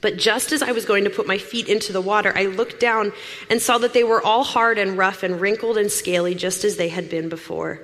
But 0.00 0.16
just 0.16 0.52
as 0.52 0.62
I 0.62 0.72
was 0.72 0.84
going 0.84 1.04
to 1.04 1.10
put 1.10 1.26
my 1.26 1.38
feet 1.38 1.68
into 1.68 1.92
the 1.92 2.00
water, 2.00 2.32
I 2.36 2.46
looked 2.46 2.80
down 2.80 3.12
and 3.48 3.60
saw 3.62 3.78
that 3.78 3.92
they 3.92 4.04
were 4.04 4.22
all 4.22 4.44
hard 4.44 4.78
and 4.78 4.98
rough 4.98 5.22
and 5.22 5.40
wrinkled 5.40 5.78
and 5.78 5.90
scaly, 5.90 6.34
just 6.34 6.64
as 6.64 6.76
they 6.76 6.88
had 6.88 7.08
been 7.08 7.28
before. 7.28 7.80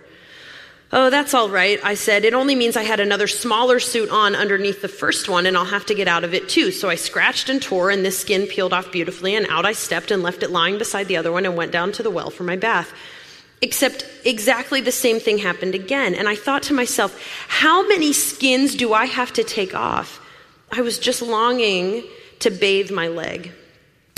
Oh, 0.95 1.09
that's 1.09 1.33
all 1.33 1.49
right, 1.49 1.81
I 1.83 1.95
said. 1.95 2.27
It 2.27 2.35
only 2.35 2.55
means 2.55 2.77
I 2.77 2.83
had 2.83 3.01
another 3.01 3.27
smaller 3.27 3.81
suit 3.81 4.11
on 4.11 4.37
underneath 4.37 4.83
the 4.83 4.89
first 4.89 5.27
one, 5.27 5.47
and 5.47 5.57
I'll 5.57 5.65
have 5.65 5.87
to 5.87 5.95
get 5.95 6.07
out 6.07 6.23
of 6.23 6.35
it 6.35 6.51
too. 6.51 6.71
So 6.71 6.91
I 6.91 6.97
scratched 6.97 7.49
and 7.49 7.63
tore, 7.63 7.89
and 7.89 8.05
this 8.05 8.19
skin 8.19 8.47
peeled 8.47 8.75
off 8.75 8.93
beautifully, 8.93 9.35
and 9.35 9.47
out 9.49 9.65
I 9.65 9.73
stepped 9.73 10.11
and 10.11 10.23
left 10.23 10.43
it 10.43 10.51
lying 10.51 10.77
beside 10.77 11.09
the 11.09 11.17
other 11.17 11.33
one 11.33 11.47
and 11.47 11.57
went 11.57 11.73
down 11.73 11.93
to 11.93 12.03
the 12.03 12.11
well 12.11 12.29
for 12.29 12.43
my 12.45 12.57
bath. 12.57 12.93
Except 13.63 14.05
exactly 14.25 14.83
the 14.83 14.93
same 14.93 15.19
thing 15.19 15.39
happened 15.39 15.75
again. 15.75 16.15
And 16.15 16.29
I 16.29 16.35
thought 16.35 16.65
to 16.65 16.75
myself, 16.75 17.19
how 17.49 17.89
many 17.89 18.13
skins 18.13 18.75
do 18.75 18.93
I 18.93 19.07
have 19.07 19.33
to 19.35 19.45
take 19.45 19.75
off? 19.75 20.22
I 20.73 20.81
was 20.81 20.99
just 20.99 21.21
longing 21.21 22.03
to 22.41 22.51
bathe 22.51 22.91
my 22.91 23.09
leg. 23.09 23.53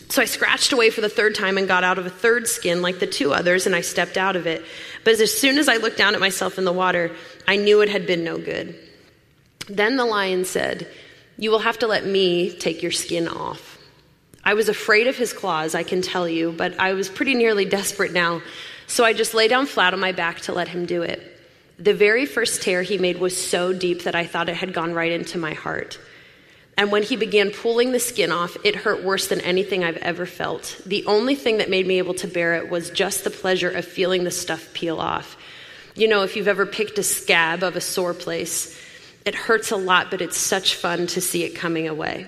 So 0.08 0.22
I 0.22 0.26
scratched 0.26 0.72
away 0.72 0.90
for 0.90 1.00
the 1.00 1.08
third 1.08 1.34
time 1.34 1.58
and 1.58 1.66
got 1.66 1.82
out 1.82 1.98
of 1.98 2.06
a 2.06 2.10
third 2.10 2.46
skin 2.46 2.80
like 2.80 3.00
the 3.00 3.06
two 3.08 3.32
others, 3.32 3.66
and 3.66 3.74
I 3.74 3.80
stepped 3.80 4.16
out 4.16 4.36
of 4.36 4.46
it. 4.46 4.64
But 5.02 5.18
as 5.18 5.36
soon 5.36 5.58
as 5.58 5.68
I 5.68 5.78
looked 5.78 5.98
down 5.98 6.14
at 6.14 6.20
myself 6.20 6.56
in 6.56 6.64
the 6.64 6.72
water, 6.72 7.10
I 7.48 7.56
knew 7.56 7.80
it 7.80 7.88
had 7.88 8.06
been 8.06 8.22
no 8.22 8.38
good. 8.38 8.78
Then 9.68 9.96
the 9.96 10.04
lion 10.04 10.44
said, 10.44 10.86
You 11.36 11.50
will 11.50 11.58
have 11.58 11.80
to 11.80 11.88
let 11.88 12.06
me 12.06 12.56
take 12.56 12.82
your 12.82 12.92
skin 12.92 13.26
off. 13.26 13.78
I 14.44 14.54
was 14.54 14.68
afraid 14.68 15.08
of 15.08 15.16
his 15.16 15.32
claws, 15.32 15.74
I 15.74 15.82
can 15.82 16.02
tell 16.02 16.28
you, 16.28 16.52
but 16.52 16.78
I 16.78 16.92
was 16.92 17.08
pretty 17.08 17.34
nearly 17.34 17.64
desperate 17.64 18.12
now, 18.12 18.42
so 18.86 19.04
I 19.04 19.14
just 19.14 19.34
lay 19.34 19.48
down 19.48 19.66
flat 19.66 19.94
on 19.94 20.00
my 20.00 20.12
back 20.12 20.42
to 20.42 20.52
let 20.52 20.68
him 20.68 20.86
do 20.86 21.02
it. 21.02 21.20
The 21.78 21.94
very 21.94 22.26
first 22.26 22.62
tear 22.62 22.82
he 22.82 22.98
made 22.98 23.18
was 23.18 23.36
so 23.36 23.72
deep 23.72 24.04
that 24.04 24.14
I 24.14 24.26
thought 24.26 24.48
it 24.48 24.56
had 24.56 24.74
gone 24.74 24.92
right 24.92 25.10
into 25.10 25.38
my 25.38 25.54
heart. 25.54 25.98
And 26.76 26.90
when 26.90 27.04
he 27.04 27.16
began 27.16 27.50
pulling 27.50 27.92
the 27.92 28.00
skin 28.00 28.32
off, 28.32 28.56
it 28.64 28.74
hurt 28.74 29.04
worse 29.04 29.28
than 29.28 29.40
anything 29.40 29.84
I've 29.84 29.96
ever 29.98 30.26
felt. 30.26 30.80
The 30.84 31.06
only 31.06 31.36
thing 31.36 31.58
that 31.58 31.70
made 31.70 31.86
me 31.86 31.98
able 31.98 32.14
to 32.14 32.26
bear 32.26 32.54
it 32.54 32.68
was 32.68 32.90
just 32.90 33.22
the 33.22 33.30
pleasure 33.30 33.70
of 33.70 33.84
feeling 33.84 34.24
the 34.24 34.30
stuff 34.32 34.72
peel 34.74 34.98
off. 34.98 35.36
You 35.94 36.08
know, 36.08 36.22
if 36.22 36.34
you've 36.34 36.48
ever 36.48 36.66
picked 36.66 36.98
a 36.98 37.04
scab 37.04 37.62
of 37.62 37.76
a 37.76 37.80
sore 37.80 38.14
place, 38.14 38.76
it 39.24 39.36
hurts 39.36 39.70
a 39.70 39.76
lot, 39.76 40.10
but 40.10 40.20
it's 40.20 40.36
such 40.36 40.74
fun 40.74 41.06
to 41.08 41.20
see 41.20 41.44
it 41.44 41.50
coming 41.50 41.86
away. 41.86 42.26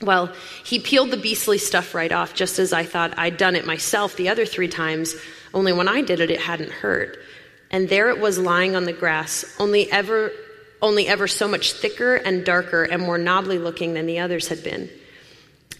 Well, 0.00 0.34
he 0.64 0.80
peeled 0.80 1.12
the 1.12 1.16
beastly 1.16 1.58
stuff 1.58 1.94
right 1.94 2.10
off, 2.10 2.34
just 2.34 2.58
as 2.58 2.72
I 2.72 2.82
thought 2.82 3.16
I'd 3.16 3.36
done 3.36 3.54
it 3.54 3.64
myself 3.64 4.16
the 4.16 4.28
other 4.28 4.44
three 4.44 4.66
times, 4.66 5.14
only 5.54 5.72
when 5.72 5.88
I 5.88 6.02
did 6.02 6.18
it, 6.18 6.30
it 6.30 6.40
hadn't 6.40 6.70
hurt. 6.70 7.18
And 7.70 7.88
there 7.88 8.10
it 8.10 8.18
was 8.18 8.38
lying 8.38 8.74
on 8.74 8.84
the 8.84 8.92
grass, 8.92 9.44
only 9.60 9.90
ever, 9.92 10.32
only 10.82 11.06
ever 11.06 11.28
so 11.28 11.48
much 11.48 11.72
thicker 11.72 12.16
and 12.16 12.44
darker 12.44 12.82
and 12.82 13.00
more 13.00 13.16
knobbly 13.16 13.58
looking 13.58 13.94
than 13.94 14.06
the 14.06 14.18
others 14.18 14.48
had 14.48 14.62
been. 14.62 14.90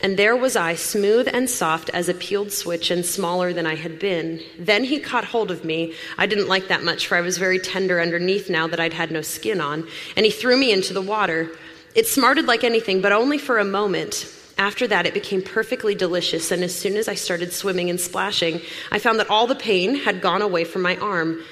And 0.00 0.16
there 0.16 0.34
was 0.34 0.56
I, 0.56 0.74
smooth 0.74 1.28
and 1.32 1.48
soft 1.48 1.88
as 1.90 2.08
a 2.08 2.14
peeled 2.14 2.50
switch 2.50 2.90
and 2.90 3.04
smaller 3.04 3.52
than 3.52 3.66
I 3.66 3.76
had 3.76 4.00
been. 4.00 4.40
Then 4.58 4.82
he 4.82 4.98
caught 4.98 5.24
hold 5.24 5.52
of 5.52 5.64
me. 5.64 5.94
I 6.18 6.26
didn't 6.26 6.48
like 6.48 6.68
that 6.68 6.82
much, 6.82 7.06
for 7.06 7.16
I 7.16 7.20
was 7.20 7.38
very 7.38 7.60
tender 7.60 8.00
underneath 8.00 8.50
now 8.50 8.66
that 8.66 8.80
I'd 8.80 8.94
had 8.94 9.12
no 9.12 9.22
skin 9.22 9.60
on. 9.60 9.86
And 10.16 10.26
he 10.26 10.32
threw 10.32 10.56
me 10.56 10.72
into 10.72 10.92
the 10.92 11.02
water. 11.02 11.50
It 11.94 12.08
smarted 12.08 12.46
like 12.46 12.64
anything, 12.64 13.00
but 13.00 13.12
only 13.12 13.38
for 13.38 13.58
a 13.58 13.64
moment. 13.64 14.26
After 14.58 14.88
that, 14.88 15.06
it 15.06 15.14
became 15.14 15.42
perfectly 15.42 15.94
delicious, 15.94 16.50
and 16.50 16.62
as 16.64 16.74
soon 16.74 16.96
as 16.96 17.08
I 17.08 17.14
started 17.14 17.52
swimming 17.52 17.88
and 17.88 18.00
splashing, 18.00 18.60
I 18.90 18.98
found 18.98 19.18
that 19.20 19.30
all 19.30 19.46
the 19.46 19.54
pain 19.54 19.94
had 19.94 20.20
gone 20.20 20.42
away 20.42 20.64
from 20.64 20.82
my 20.82 20.96
arm. 20.96 21.42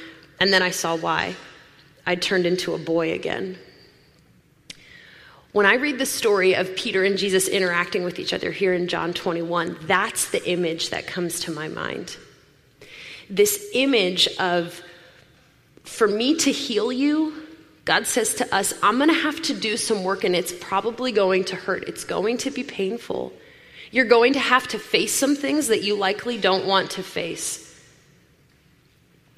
And 0.40 0.52
then 0.52 0.62
I 0.62 0.70
saw 0.70 0.96
why. 0.96 1.36
I'd 2.06 2.22
turned 2.22 2.46
into 2.46 2.74
a 2.74 2.78
boy 2.78 3.12
again. 3.12 3.58
When 5.52 5.66
I 5.66 5.74
read 5.74 5.98
the 5.98 6.06
story 6.06 6.54
of 6.54 6.76
Peter 6.76 7.02
and 7.02 7.18
Jesus 7.18 7.48
interacting 7.48 8.04
with 8.04 8.20
each 8.20 8.32
other 8.32 8.52
here 8.52 8.72
in 8.72 8.86
John 8.86 9.12
21, 9.12 9.78
that's 9.82 10.30
the 10.30 10.48
image 10.48 10.90
that 10.90 11.08
comes 11.08 11.40
to 11.40 11.50
my 11.50 11.66
mind. 11.66 12.16
This 13.28 13.68
image 13.74 14.28
of, 14.38 14.80
for 15.82 16.06
me 16.06 16.36
to 16.36 16.52
heal 16.52 16.92
you, 16.92 17.34
God 17.84 18.06
says 18.06 18.34
to 18.36 18.54
us, 18.54 18.72
I'm 18.82 18.98
going 18.98 19.08
to 19.08 19.14
have 19.14 19.42
to 19.42 19.54
do 19.54 19.76
some 19.76 20.04
work 20.04 20.22
and 20.22 20.36
it's 20.36 20.52
probably 20.52 21.10
going 21.10 21.44
to 21.46 21.56
hurt. 21.56 21.88
It's 21.88 22.04
going 22.04 22.38
to 22.38 22.50
be 22.52 22.62
painful. 22.62 23.32
You're 23.90 24.04
going 24.04 24.34
to 24.34 24.38
have 24.38 24.68
to 24.68 24.78
face 24.78 25.12
some 25.12 25.34
things 25.34 25.66
that 25.68 25.82
you 25.82 25.96
likely 25.96 26.38
don't 26.38 26.66
want 26.66 26.92
to 26.92 27.02
face. 27.02 27.66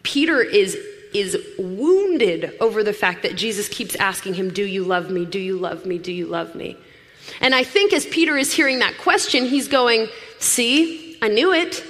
Peter 0.03 0.43
is 0.43 0.77
is 1.15 1.37
wounded 1.59 2.57
over 2.61 2.83
the 2.83 2.93
fact 2.93 3.23
that 3.23 3.37
Jesus 3.37 3.69
keeps 3.69 3.95
asking 3.97 4.35
him, 4.35 4.53
Do 4.53 4.65
you 4.65 4.85
love 4.85 5.11
me? 5.11 5.25
Do 5.25 5.39
you 5.39 5.59
love 5.59 5.87
me? 5.87 5.99
Do 5.99 6.13
you 6.13 6.27
love 6.27 6.55
me? 6.55 6.77
And 7.41 7.55
I 7.55 7.65
think 7.65 7.93
as 7.93 8.07
Peter 8.07 8.37
is 8.37 8.53
hearing 8.53 8.81
that 8.81 8.99
question, 8.99 9.47
he's 9.47 9.69
going, 9.69 10.09
See, 10.39 11.19
I 11.23 11.29
knew 11.29 11.53
it. 11.53 11.85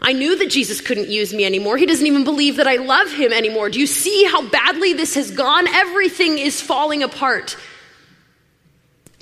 I 0.00 0.12
knew 0.12 0.36
that 0.38 0.50
Jesus 0.50 0.80
couldn't 0.80 1.08
use 1.08 1.32
me 1.32 1.44
anymore. 1.44 1.76
He 1.76 1.86
doesn't 1.86 2.06
even 2.06 2.24
believe 2.24 2.56
that 2.56 2.66
I 2.66 2.76
love 2.76 3.12
him 3.12 3.32
anymore. 3.32 3.70
Do 3.70 3.78
you 3.78 3.86
see 3.86 4.24
how 4.24 4.48
badly 4.48 4.94
this 4.94 5.14
has 5.14 5.30
gone? 5.30 5.68
Everything 5.68 6.38
is 6.38 6.60
falling 6.60 7.02
apart. 7.02 7.56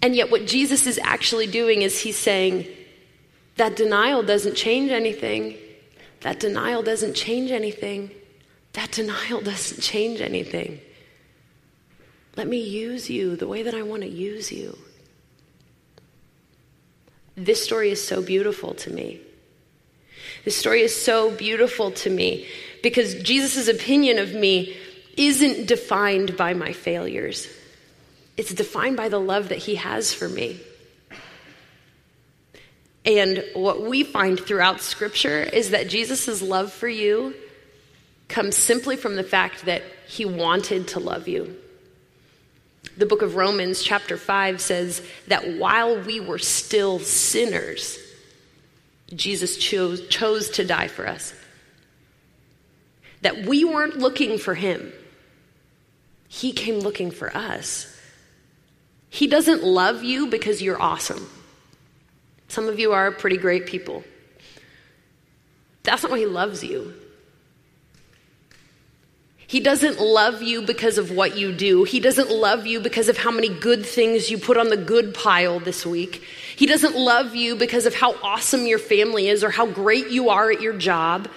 And 0.03 0.17
yet, 0.17 0.31
what 0.31 0.47
Jesus 0.47 0.87
is 0.87 0.99
actually 1.03 1.47
doing 1.47 1.83
is 1.83 1.99
he's 1.99 2.17
saying, 2.17 2.67
That 3.57 3.77
denial 3.77 4.23
doesn't 4.23 4.55
change 4.55 4.91
anything. 4.91 5.57
That 6.21 6.41
denial 6.41 6.83
doesn't 6.83 7.15
change 7.15 7.51
anything. 7.51 8.11
That 8.75 8.93
denial 8.93 9.41
doesn't 9.41 9.83
change 9.83 10.21
anything. 10.21 10.81
Let 12.37 12.47
me 12.47 12.59
use 12.59 13.11
you 13.11 13.37
the 13.37 13.49
way 13.49 13.63
that 13.63 13.75
I 13.75 13.83
want 13.83 14.03
to 14.03 14.09
use 14.09 14.53
you. 14.53 14.79
This 17.37 17.63
story 17.63 17.91
is 17.91 18.07
so 18.07 18.23
beautiful 18.23 18.75
to 18.75 18.93
me. 18.93 19.21
This 20.45 20.57
story 20.57 20.83
is 20.83 20.95
so 20.95 21.31
beautiful 21.31 21.91
to 21.93 22.11
me 22.11 22.47
because 22.83 23.15
Jesus' 23.23 23.69
opinion 23.69 24.19
of 24.19 24.35
me 24.35 24.77
isn't 25.17 25.67
defined 25.67 26.37
by 26.37 26.55
my 26.55 26.73
failures, 26.73 27.49
it's 28.37 28.55
defined 28.55 28.97
by 28.97 29.09
the 29.09 29.21
love 29.21 29.49
that 29.49 29.59
he 29.59 29.75
has 29.75 30.15
for 30.15 30.29
me. 30.29 30.61
And 33.05 33.45
what 33.55 33.83
we 33.83 34.05
find 34.05 34.39
throughout 34.39 34.81
Scripture 34.81 35.43
is 35.43 35.71
that 35.71 35.89
Jesus' 35.89 36.43
love 36.43 36.73
for 36.73 36.89
you 36.89 37.35
comes 38.31 38.57
simply 38.57 38.97
from 38.97 39.17
the 39.17 39.25
fact 39.25 39.67
that 39.67 39.83
he 40.07 40.25
wanted 40.25 40.89
to 40.89 41.01
love 41.01 41.29
you. 41.29 41.57
The 42.97 43.07
book 43.07 43.23
of 43.23 43.37
Romans, 43.37 43.83
chapter 43.83 44.17
5, 44.17 44.61
says 44.61 45.03
that 45.27 45.59
while 45.59 46.01
we 46.01 46.21
were 46.21 46.39
still 46.39 46.99
sinners, 46.99 47.99
Jesus 49.15 49.57
chose, 49.57 50.07
chose 50.09 50.51
to 50.51 50.65
die 50.65 50.89
for 50.89 51.07
us. 51.07 51.35
That 53.23 53.45
we 53.45 53.65
weren't 53.65 53.99
looking 53.99 54.39
for 54.39 54.55
him, 54.55 54.93
he 56.29 56.53
came 56.53 56.79
looking 56.79 57.11
for 57.11 57.37
us. 57.37 57.87
He 59.09 59.27
doesn't 59.27 59.65
love 59.65 60.05
you 60.05 60.29
because 60.29 60.63
you're 60.63 60.81
awesome. 60.81 61.29
Some 62.47 62.69
of 62.69 62.79
you 62.79 62.93
are 62.93 63.11
pretty 63.11 63.37
great 63.37 63.67
people. 63.67 64.05
That's 65.83 66.05
not 66.05 66.13
why 66.13 66.19
he 66.19 66.27
loves 66.27 66.63
you. 66.63 66.95
He 69.51 69.59
doesn't 69.59 70.01
love 70.01 70.43
you 70.43 70.63
because 70.63 70.97
of 70.97 71.11
what 71.11 71.37
you 71.37 71.51
do. 71.51 71.83
He 71.83 71.99
doesn't 71.99 72.31
love 72.31 72.69
you 72.69 72.79
because 72.79 73.09
of 73.09 73.19
how 73.19 73.33
many 73.33 73.49
good 73.49 73.85
things 73.85 74.31
you 74.31 74.39
put 74.39 74.57
on 74.57 74.69
the 74.69 74.77
good 74.77 75.13
pile 75.13 75.59
this 75.59 75.85
week. 75.85 76.23
He 76.55 76.67
doesn't 76.67 76.95
love 76.95 77.35
you 77.35 77.57
because 77.57 77.85
of 77.85 77.93
how 77.93 78.15
awesome 78.23 78.65
your 78.65 78.79
family 78.79 79.27
is 79.27 79.43
or 79.43 79.51
how 79.51 79.67
great 79.67 80.09
you 80.09 80.31
are 80.31 80.53
at 80.53 80.61
your 80.61 80.75
job. 80.75 81.29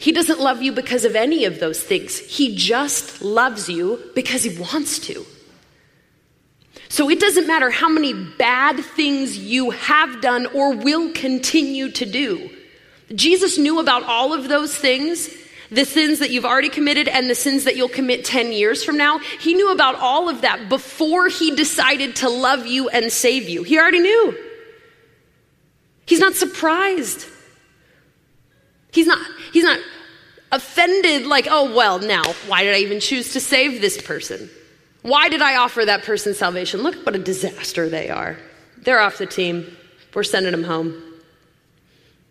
He 0.00 0.10
doesn't 0.10 0.40
love 0.40 0.62
you 0.62 0.72
because 0.72 1.04
of 1.04 1.14
any 1.14 1.44
of 1.44 1.60
those 1.60 1.80
things. 1.80 2.18
He 2.18 2.56
just 2.56 3.22
loves 3.22 3.68
you 3.68 4.02
because 4.16 4.42
he 4.42 4.58
wants 4.58 4.98
to. 5.06 5.24
So 6.88 7.08
it 7.08 7.20
doesn't 7.20 7.46
matter 7.46 7.70
how 7.70 7.88
many 7.88 8.14
bad 8.14 8.80
things 8.80 9.38
you 9.38 9.70
have 9.70 10.20
done 10.20 10.46
or 10.46 10.74
will 10.74 11.12
continue 11.12 11.88
to 11.92 12.04
do. 12.04 12.50
Jesus 13.14 13.58
knew 13.58 13.78
about 13.78 14.02
all 14.02 14.32
of 14.32 14.48
those 14.48 14.74
things 14.74 15.30
the 15.70 15.84
sins 15.84 16.18
that 16.20 16.30
you've 16.30 16.44
already 16.44 16.68
committed 16.68 17.08
and 17.08 17.28
the 17.28 17.34
sins 17.34 17.64
that 17.64 17.76
you'll 17.76 17.88
commit 17.88 18.24
10 18.24 18.52
years 18.52 18.84
from 18.84 18.96
now. 18.96 19.18
He 19.18 19.54
knew 19.54 19.72
about 19.72 19.96
all 19.96 20.28
of 20.28 20.42
that 20.42 20.68
before 20.68 21.28
he 21.28 21.54
decided 21.54 22.16
to 22.16 22.28
love 22.28 22.66
you 22.66 22.88
and 22.88 23.10
save 23.12 23.48
you. 23.48 23.62
He 23.62 23.78
already 23.78 24.00
knew. 24.00 24.38
He's 26.06 26.20
not 26.20 26.34
surprised. 26.34 27.26
He's 28.92 29.06
not, 29.06 29.18
he's 29.52 29.64
not 29.64 29.80
offended, 30.52 31.26
like, 31.26 31.48
oh, 31.50 31.74
well, 31.74 31.98
now, 31.98 32.22
why 32.46 32.62
did 32.64 32.74
I 32.74 32.78
even 32.78 33.00
choose 33.00 33.32
to 33.32 33.40
save 33.40 33.80
this 33.80 34.00
person? 34.00 34.48
Why 35.02 35.28
did 35.28 35.42
I 35.42 35.56
offer 35.56 35.84
that 35.84 36.04
person 36.04 36.34
salvation? 36.34 36.82
Look 36.82 36.94
what 37.04 37.14
a 37.14 37.18
disaster 37.18 37.88
they 37.88 38.08
are. 38.08 38.38
They're 38.78 39.00
off 39.00 39.18
the 39.18 39.26
team. 39.26 39.76
We're 40.14 40.22
sending 40.22 40.52
them 40.52 40.64
home. 40.64 41.02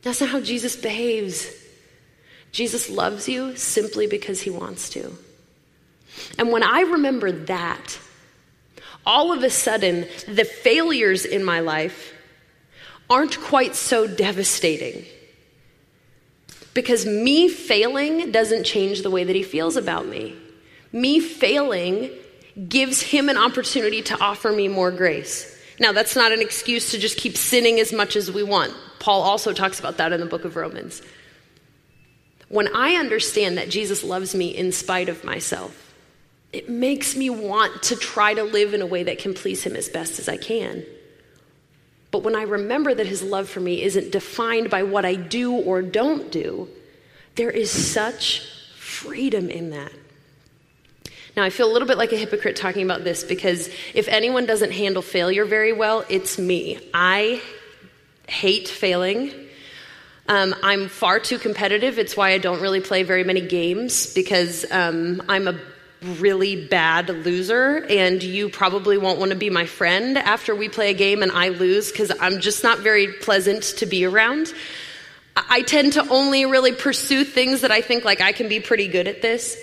That's 0.02 0.22
not 0.22 0.30
how 0.30 0.40
Jesus 0.40 0.76
behaves. 0.76 1.48
Jesus 2.56 2.90
loves 2.90 3.28
you 3.28 3.54
simply 3.58 4.08
because 4.08 4.42
he 4.42 4.50
wants 4.50 4.90
to. 4.92 5.12
And 6.38 6.54
when 6.54 6.64
I 6.64 6.84
remember 6.84 7.30
that, 7.34 8.00
all 9.06 9.34
of 9.34 9.44
a 9.44 9.50
sudden, 9.50 10.08
the 10.26 10.46
failures 10.46 11.26
in 11.26 11.44
my 11.44 11.60
life 11.60 12.14
aren't 13.10 13.38
quite 13.42 13.76
so 13.76 14.08
devastating. 14.08 15.04
Because 16.74 17.06
me 17.06 17.50
failing 17.50 18.32
doesn't 18.32 18.64
change 18.64 19.02
the 19.02 19.12
way 19.12 19.26
that 19.26 19.36
he 19.36 19.44
feels 19.44 19.76
about 19.76 20.08
me. 20.08 20.34
Me 20.94 21.20
failing 21.20 22.10
gives 22.70 23.02
him 23.02 23.28
an 23.28 23.36
opportunity 23.36 24.02
to 24.04 24.18
offer 24.24 24.54
me 24.54 24.70
more 24.70 24.92
grace. 24.92 25.62
Now, 25.78 25.92
that's 25.92 26.16
not 26.16 26.32
an 26.32 26.40
excuse 26.40 26.92
to 26.92 26.98
just 26.98 27.18
keep 27.18 27.36
sinning 27.36 27.82
as 27.82 27.92
much 27.92 28.16
as 28.16 28.32
we 28.32 28.44
want. 28.44 28.74
Paul 29.00 29.24
also 29.24 29.52
talks 29.52 29.78
about 29.78 29.98
that 29.98 30.14
in 30.14 30.22
the 30.22 30.26
book 30.26 30.46
of 30.46 30.56
Romans. 30.56 31.02
When 32.50 32.74
I 32.76 32.96
understand 32.96 33.58
that 33.58 33.70
Jesus 33.70 34.04
loves 34.04 34.36
me 34.36 34.56
in 34.56 34.72
spite 34.72 35.10
of 35.10 35.24
myself, 35.24 35.94
it 36.54 36.70
makes 36.70 37.16
me 37.16 37.30
want 37.30 37.84
to 37.84 37.96
try 37.96 38.34
to 38.34 38.44
live 38.44 38.74
in 38.74 38.82
a 38.82 38.86
way 38.86 39.04
that 39.04 39.20
can 39.20 39.34
please 39.34 39.64
Him 39.64 39.76
as 39.76 39.90
best 39.90 40.20
as 40.20 40.30
I 40.30 40.38
can. 40.38 40.86
But 42.12 42.24
when 42.24 42.36
I 42.36 42.44
remember 42.44 42.94
that 42.94 43.08
His 43.08 43.22
love 43.22 43.50
for 43.50 43.60
me 43.60 43.84
isn't 43.84 44.12
defined 44.12 44.70
by 44.70 44.84
what 44.84 45.04
I 45.06 45.16
do 45.16 45.54
or 45.54 45.82
don't 45.82 46.32
do, 46.32 46.70
there 47.36 47.50
is 47.50 47.72
such 47.72 48.42
freedom 48.78 49.50
in 49.50 49.72
that. 49.72 49.92
Now, 51.36 51.44
I 51.44 51.50
feel 51.50 51.70
a 51.70 51.74
little 51.74 51.88
bit 51.88 51.98
like 51.98 52.14
a 52.14 52.18
hypocrite 52.18 52.56
talking 52.56 52.84
about 52.84 53.04
this 53.04 53.26
because 53.26 53.70
if 53.94 54.08
anyone 54.08 54.46
doesn't 54.46 54.72
handle 54.72 55.02
failure 55.02 55.44
very 55.44 55.74
well, 55.74 56.06
it's 56.08 56.40
me. 56.40 56.80
I 56.94 57.42
hate 58.30 58.70
failing. 58.70 59.34
Um, 60.28 60.56
I'm 60.64 60.88
far 60.88 61.20
too 61.20 61.38
competitive. 61.38 62.00
It's 62.00 62.18
why 62.18 62.32
I 62.32 62.40
don't 62.40 62.62
really 62.62 62.82
play 62.82 63.04
very 63.04 63.24
many 63.24 63.42
games 63.42 64.14
because 64.14 64.66
um, 64.72 65.22
I'm 65.30 65.48
a 65.48 65.60
really 66.02 66.68
bad 66.68 67.10
loser, 67.10 67.86
and 67.90 68.22
you 68.22 68.50
probably 68.50 68.98
won't 68.98 69.20
want 69.20 69.32
to 69.32 69.38
be 69.38 69.50
my 69.50 69.66
friend 69.66 70.18
after 70.18 70.56
we 70.56 70.70
play 70.70 70.90
a 70.92 70.94
game 70.94 71.24
and 71.24 71.32
I 71.32 71.50
lose 71.50 71.92
because 71.92 72.12
I'm 72.20 72.40
just 72.40 72.64
not 72.64 72.80
very 72.80 73.08
pleasant 73.08 73.64
to 73.78 73.86
be 73.86 74.06
around. 74.06 74.54
I 75.36 75.64
tend 75.64 75.94
to 75.94 76.08
only 76.10 76.46
really 76.46 76.72
pursue 76.72 77.24
things 77.24 77.62
that 77.62 77.72
I 77.72 77.82
think 77.82 78.06
like 78.06 78.22
I 78.22 78.32
can 78.32 78.48
be 78.48 78.60
pretty 78.60 78.88
good 78.88 79.08
at 79.08 79.22
this. 79.22 79.62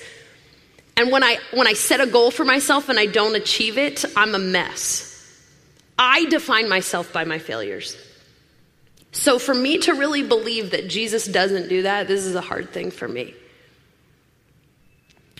And 0.97 1.11
when 1.11 1.23
I 1.25 1.39
when 1.53 1.67
I 1.67 1.73
set 1.73 2.01
a 2.01 2.07
goal 2.07 2.31
for 2.31 2.45
myself 2.45 2.89
and 2.89 2.99
I 2.99 3.07
don't 3.07 3.35
achieve 3.35 3.79
it, 3.79 4.05
I'm 4.15 4.35
a 4.35 4.39
mess. 4.39 5.09
I 5.99 6.27
define 6.27 6.69
myself 6.69 7.13
by 7.13 7.25
my 7.25 7.39
failures. 7.39 7.97
So 9.13 9.39
for 9.39 9.55
me 9.55 9.79
to 9.79 9.93
really 9.93 10.23
believe 10.23 10.71
that 10.71 10.89
Jesus 10.89 11.27
doesn't 11.27 11.69
do 11.69 11.83
that, 11.83 12.09
this 12.09 12.25
is 12.25 12.35
a 12.35 12.41
hard 12.41 12.71
thing 12.71 12.91
for 12.91 13.07
me. 13.07 13.35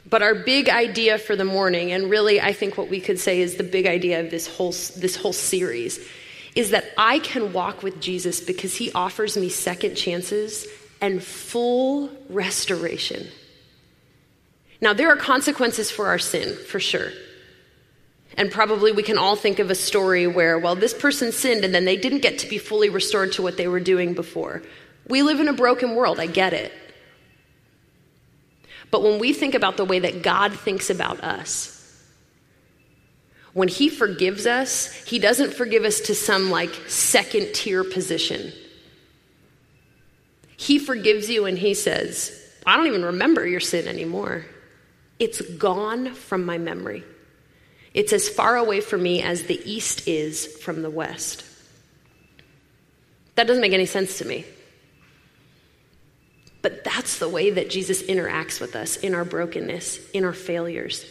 But 0.09 0.21
our 0.21 0.35
big 0.35 0.69
idea 0.69 1.17
for 1.17 1.37
the 1.37 1.45
morning, 1.47 1.91
and 1.91 2.11
really 2.11 2.39
I 2.39 2.53
think 2.53 2.77
what 2.77 2.89
we 2.89 3.01
could 3.01 3.19
say 3.19 3.41
is 3.41 3.57
the 3.57 3.65
big 3.65 3.87
idea 3.87 4.21
of 4.21 4.31
this 4.31 4.47
whole, 4.47 4.73
this 4.73 5.17
whole 5.17 5.33
series, 5.33 6.07
is 6.55 6.71
that 6.71 6.85
I 6.99 7.19
can 7.21 7.55
walk 7.55 7.83
with 7.83 7.99
Jesus 7.99 8.41
because 8.41 8.77
he 8.77 8.93
offers 8.93 9.39
me 9.39 9.49
second 9.49 9.95
chances 9.95 10.67
and 11.01 11.23
full 11.23 12.11
restoration. 12.29 13.27
Now, 14.83 14.93
there 14.93 15.09
are 15.09 15.17
consequences 15.17 15.91
for 15.91 16.09
our 16.09 16.19
sin, 16.19 16.57
for 16.57 16.79
sure. 16.79 17.11
And 18.37 18.51
probably 18.51 18.93
we 18.93 19.03
can 19.03 19.19
all 19.19 19.37
think 19.37 19.59
of 19.59 19.71
a 19.71 19.75
story 19.75 20.27
where, 20.27 20.59
well, 20.59 20.75
this 20.75 20.95
person 20.95 21.33
sinned 21.33 21.65
and 21.65 21.75
then 21.75 21.85
they 21.85 21.97
didn't 21.97 22.21
get 22.21 22.39
to 22.39 22.49
be 22.49 22.59
fully 22.59 22.89
restored 22.89 23.33
to 23.33 23.43
what 23.43 23.57
they 23.57 23.69
were 23.69 23.81
doing 23.81 24.15
before. 24.15 24.63
We 25.07 25.23
live 25.23 25.41
in 25.41 25.49
a 25.49 25.53
broken 25.53 25.95
world, 25.95 26.19
I 26.19 26.27
get 26.27 26.53
it. 26.53 26.73
But 28.91 29.03
when 29.03 29.19
we 29.19 29.33
think 29.33 29.55
about 29.55 29.77
the 29.77 29.85
way 29.85 29.99
that 30.01 30.23
God 30.23 30.53
thinks 30.53 30.91
about 30.91 31.21
us, 31.21 31.79
when 33.53 33.69
He 33.69 33.89
forgives 33.89 34.47
us, 34.47 34.93
He 35.05 35.19
doesn't 35.19 35.55
forgive 35.55 35.85
us 35.85 36.01
to 36.03 36.15
some 36.15 36.51
like 36.51 36.75
second 36.89 37.55
tier 37.55 37.85
position. 37.85 38.53
He 40.57 40.79
forgives 40.79 41.29
you 41.29 41.47
and 41.47 41.59
He 41.59 41.75
says, 41.75 42.39
I 42.65 42.77
don't 42.77 42.87
even 42.87 43.05
remember 43.05 43.47
your 43.47 43.61
sin 43.61 43.89
anymore. 43.89 44.45
It's 45.19 45.41
gone 45.41 46.15
from 46.15 46.45
my 46.45 46.59
memory. 46.59 47.05
It's 47.95 48.13
as 48.13 48.29
far 48.29 48.57
away 48.57 48.81
from 48.81 49.03
me 49.03 49.23
as 49.23 49.45
the 49.45 49.61
east 49.71 50.09
is 50.09 50.47
from 50.47 50.83
the 50.83 50.91
west. 50.91 51.45
That 53.35 53.47
doesn't 53.47 53.63
make 53.63 53.73
any 53.73 53.87
sense 53.87 54.19
to 54.19 54.27
me. 54.27 54.45
But 56.63 56.85
that's 56.85 57.19
the 57.19 57.29
way 57.29 57.51
that 57.51 57.71
Jesus 57.71 58.03
interacts 58.03 58.61
with 58.61 58.77
us 58.77 58.97
in 58.97 59.15
our 59.15 59.25
brokenness, 59.25 60.11
in 60.13 60.25
our 60.25 60.33
failures. 60.33 61.05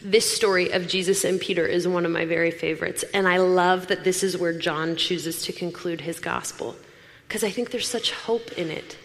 This 0.00 0.32
story 0.32 0.70
of 0.70 0.88
Jesus 0.88 1.24
and 1.24 1.40
Peter 1.40 1.66
is 1.66 1.86
one 1.86 2.06
of 2.06 2.12
my 2.12 2.24
very 2.24 2.50
favorites. 2.50 3.04
And 3.12 3.28
I 3.28 3.38
love 3.38 3.88
that 3.88 4.04
this 4.04 4.22
is 4.22 4.38
where 4.38 4.56
John 4.56 4.96
chooses 4.96 5.42
to 5.42 5.52
conclude 5.52 6.00
his 6.00 6.20
gospel 6.20 6.76
because 7.26 7.44
I 7.44 7.50
think 7.50 7.70
there's 7.70 7.88
such 7.88 8.12
hope 8.12 8.52
in 8.52 8.70
it. 8.70 8.96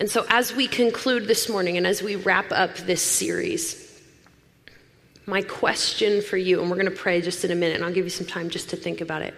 And 0.00 0.10
so, 0.10 0.24
as 0.30 0.56
we 0.56 0.66
conclude 0.66 1.26
this 1.28 1.50
morning 1.50 1.76
and 1.76 1.86
as 1.86 2.02
we 2.02 2.16
wrap 2.16 2.52
up 2.52 2.74
this 2.78 3.02
series, 3.02 3.86
my 5.26 5.42
question 5.42 6.22
for 6.22 6.38
you, 6.38 6.62
and 6.62 6.70
we're 6.70 6.76
going 6.76 6.88
to 6.88 6.96
pray 6.96 7.20
just 7.20 7.44
in 7.44 7.50
a 7.50 7.54
minute, 7.54 7.76
and 7.76 7.84
I'll 7.84 7.92
give 7.92 8.06
you 8.06 8.10
some 8.10 8.26
time 8.26 8.48
just 8.48 8.70
to 8.70 8.76
think 8.76 9.02
about 9.02 9.20
it. 9.20 9.34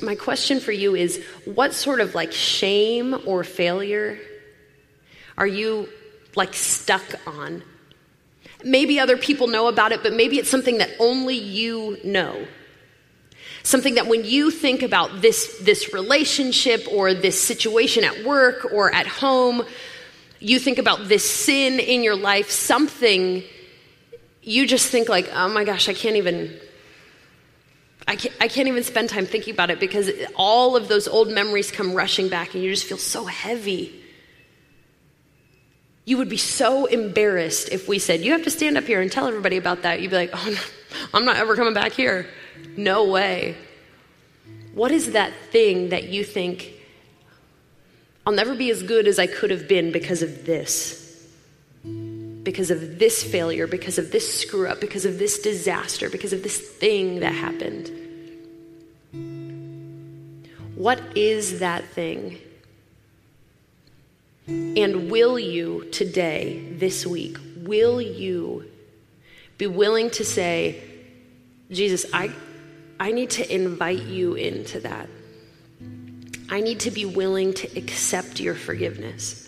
My 0.00 0.14
question 0.14 0.58
for 0.58 0.72
you 0.72 0.94
is 0.94 1.22
what 1.44 1.74
sort 1.74 2.00
of 2.00 2.14
like 2.14 2.32
shame 2.32 3.14
or 3.26 3.44
failure 3.44 4.18
are 5.36 5.46
you 5.46 5.90
like 6.34 6.54
stuck 6.54 7.04
on? 7.26 7.62
Maybe 8.64 8.98
other 8.98 9.18
people 9.18 9.48
know 9.48 9.68
about 9.68 9.92
it, 9.92 10.02
but 10.02 10.14
maybe 10.14 10.38
it's 10.38 10.50
something 10.50 10.78
that 10.78 10.90
only 10.98 11.36
you 11.36 11.98
know. 12.04 12.46
Something 13.66 13.96
that 13.96 14.06
when 14.06 14.24
you 14.24 14.52
think 14.52 14.84
about 14.84 15.22
this, 15.22 15.58
this 15.60 15.92
relationship 15.92 16.86
or 16.88 17.12
this 17.14 17.42
situation 17.42 18.04
at 18.04 18.24
work 18.24 18.72
or 18.72 18.94
at 18.94 19.08
home, 19.08 19.64
you 20.38 20.60
think 20.60 20.78
about 20.78 21.08
this 21.08 21.28
sin 21.28 21.80
in 21.80 22.04
your 22.04 22.14
life, 22.14 22.48
something 22.48 23.42
you 24.40 24.68
just 24.68 24.88
think 24.88 25.08
like, 25.08 25.28
oh 25.34 25.48
my 25.48 25.64
gosh, 25.64 25.88
I 25.88 25.94
can't 25.94 26.14
even, 26.14 26.56
I 28.06 28.14
can't, 28.14 28.32
I 28.40 28.46
can't 28.46 28.68
even 28.68 28.84
spend 28.84 29.08
time 29.08 29.26
thinking 29.26 29.52
about 29.52 29.70
it 29.70 29.80
because 29.80 30.12
all 30.36 30.76
of 30.76 30.86
those 30.86 31.08
old 31.08 31.28
memories 31.28 31.72
come 31.72 31.92
rushing 31.92 32.28
back 32.28 32.54
and 32.54 32.62
you 32.62 32.70
just 32.70 32.84
feel 32.84 32.98
so 32.98 33.24
heavy. 33.24 34.00
You 36.04 36.18
would 36.18 36.28
be 36.28 36.36
so 36.36 36.86
embarrassed 36.86 37.70
if 37.72 37.88
we 37.88 37.98
said, 37.98 38.20
You 38.20 38.30
have 38.30 38.44
to 38.44 38.50
stand 38.50 38.78
up 38.78 38.84
here 38.84 39.00
and 39.00 39.10
tell 39.10 39.26
everybody 39.26 39.56
about 39.56 39.82
that. 39.82 40.00
You'd 40.00 40.10
be 40.10 40.16
like, 40.16 40.30
Oh, 40.32 40.50
no, 40.50 40.60
I'm 41.12 41.24
not 41.24 41.34
ever 41.34 41.56
coming 41.56 41.74
back 41.74 41.90
here. 41.90 42.28
No 42.76 43.04
way. 43.04 43.56
What 44.74 44.90
is 44.90 45.12
that 45.12 45.32
thing 45.50 45.88
that 45.88 46.04
you 46.04 46.22
think, 46.24 46.72
I'll 48.26 48.32
never 48.32 48.54
be 48.54 48.70
as 48.70 48.82
good 48.82 49.06
as 49.06 49.18
I 49.18 49.26
could 49.26 49.50
have 49.50 49.66
been 49.66 49.92
because 49.92 50.22
of 50.22 50.44
this? 50.44 51.02
Because 52.42 52.70
of 52.70 52.98
this 52.98 53.22
failure, 53.22 53.66
because 53.66 53.98
of 53.98 54.12
this 54.12 54.40
screw 54.40 54.68
up, 54.68 54.80
because 54.80 55.04
of 55.04 55.18
this 55.18 55.38
disaster, 55.38 56.10
because 56.10 56.32
of 56.32 56.42
this 56.42 56.58
thing 56.58 57.20
that 57.20 57.32
happened. 57.32 57.90
What 60.74 61.00
is 61.16 61.60
that 61.60 61.84
thing? 61.84 62.38
And 64.46 65.10
will 65.10 65.38
you 65.38 65.88
today, 65.90 66.68
this 66.72 67.06
week, 67.06 67.38
will 67.56 68.00
you 68.00 68.70
be 69.58 69.66
willing 69.66 70.10
to 70.10 70.24
say, 70.24 70.82
Jesus, 71.70 72.06
I, 72.12 72.30
I 72.98 73.12
need 73.12 73.30
to 73.30 73.54
invite 73.54 74.02
you 74.02 74.34
into 74.34 74.80
that. 74.80 75.08
I 76.48 76.60
need 76.60 76.80
to 76.80 76.90
be 76.90 77.04
willing 77.04 77.52
to 77.54 77.78
accept 77.78 78.40
your 78.40 78.54
forgiveness. 78.54 79.42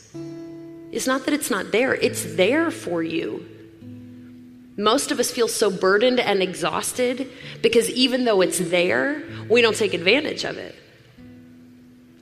It's 0.91 1.07
not 1.07 1.25
that 1.27 1.35
it's 1.35 1.51
not 1.51 1.71
there, 1.71 1.95
it's 1.95 2.35
there 2.35 2.71
for 2.71 3.03
you. 3.03 3.47
Most 4.77 5.11
of 5.11 5.19
us 5.19 5.31
feel 5.31 5.49
so 5.49 5.71
burdened 5.71 6.21
and 6.21 6.43
exhausted 6.43 7.31
because 7.63 7.91
even 7.91 8.25
though 8.25 8.41
it's 8.41 8.59
there, 8.59 9.23
we 9.49 9.61
don't 9.61 9.77
take 9.77 9.93
advantage 9.95 10.45
of 10.45 10.57
it 10.57 10.75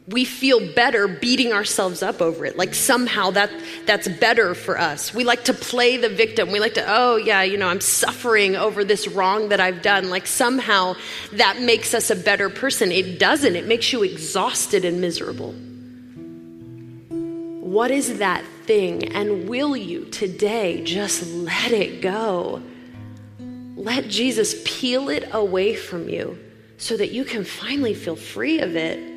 we 0.08 0.24
feel 0.24 0.72
better 0.72 1.08
beating 1.08 1.52
ourselves 1.52 2.00
up 2.00 2.22
over 2.22 2.44
it. 2.46 2.56
Like 2.56 2.74
somehow 2.74 3.32
that 3.32 3.50
that's 3.86 4.06
better 4.06 4.54
for 4.54 4.78
us. 4.78 5.12
We 5.12 5.24
like 5.24 5.44
to 5.44 5.52
play 5.52 5.96
the 5.96 6.08
victim. 6.08 6.52
We 6.52 6.60
like 6.60 6.74
to 6.74 6.84
oh 6.86 7.16
yeah 7.16 7.42
you 7.42 7.56
know 7.56 7.68
i'm 7.68 7.80
suffering 7.80 8.54
over 8.54 8.84
this 8.84 9.08
wrong 9.08 9.48
that 9.48 9.58
i've 9.58 9.82
done. 9.82 10.08
Like 10.08 10.26
somehow 10.26 10.94
that 11.32 11.60
makes 11.60 11.92
us 11.92 12.10
a 12.10 12.16
better 12.16 12.48
person. 12.48 12.92
It 12.92 13.18
doesn't. 13.18 13.56
It 13.56 13.66
makes 13.66 13.92
you 13.92 14.04
exhausted 14.04 14.84
and 14.84 15.00
miserable. 15.00 15.52
What 17.60 17.90
is 17.90 18.18
that 18.18 18.44
thing? 18.64 19.12
And 19.12 19.48
will 19.48 19.76
you 19.76 20.04
today 20.04 20.84
just 20.84 21.26
let 21.32 21.72
it 21.72 22.00
go? 22.00 22.62
Let 23.74 24.06
jesus 24.06 24.54
peel 24.64 25.08
it 25.08 25.28
away 25.32 25.74
from 25.74 26.08
you 26.08 26.38
so 26.78 26.96
that 26.96 27.10
you 27.10 27.24
can 27.24 27.44
finally 27.44 27.94
feel 27.94 28.16
free 28.16 28.60
of 28.60 28.76
it 28.76 29.15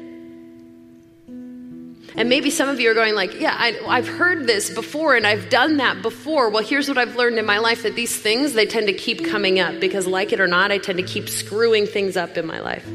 and 2.16 2.28
maybe 2.28 2.50
some 2.50 2.70
of 2.70 2.80
you 2.80 2.90
are 2.90 2.94
going 2.94 3.14
like, 3.14 3.40
yeah, 3.40 3.56
I, 3.58 3.96
have 3.96 4.08
heard 4.08 4.48
this 4.48 4.74
before 4.74 5.16
and 5.16 5.28
I've 5.28 5.50
done 5.50 5.78
that 5.78 6.02
before. 6.02 6.50
Well, 6.50 6.64
here's 6.64 6.88
what 6.88 6.98
I've 6.98 7.16
learned 7.16 7.38
in 7.38 7.46
my 7.46 7.60
life 7.60 7.84
that 7.84 7.96
these 7.96 8.16
things, 8.16 8.54
they 8.54 8.66
tend 8.66 8.88
to 8.88 8.94
keep 8.94 9.26
coming 9.26 9.60
up 9.60 9.80
because 9.80 10.08
like 10.08 10.34
it 10.34 10.40
or 10.40 10.48
not, 10.48 10.72
I 10.72 10.80
tend 10.80 10.98
to 10.98 11.04
keep 11.04 11.30
screwing 11.30 11.86
things 11.86 12.18
up 12.18 12.38
in 12.38 12.48
my 12.48 12.60
life. 12.60 12.86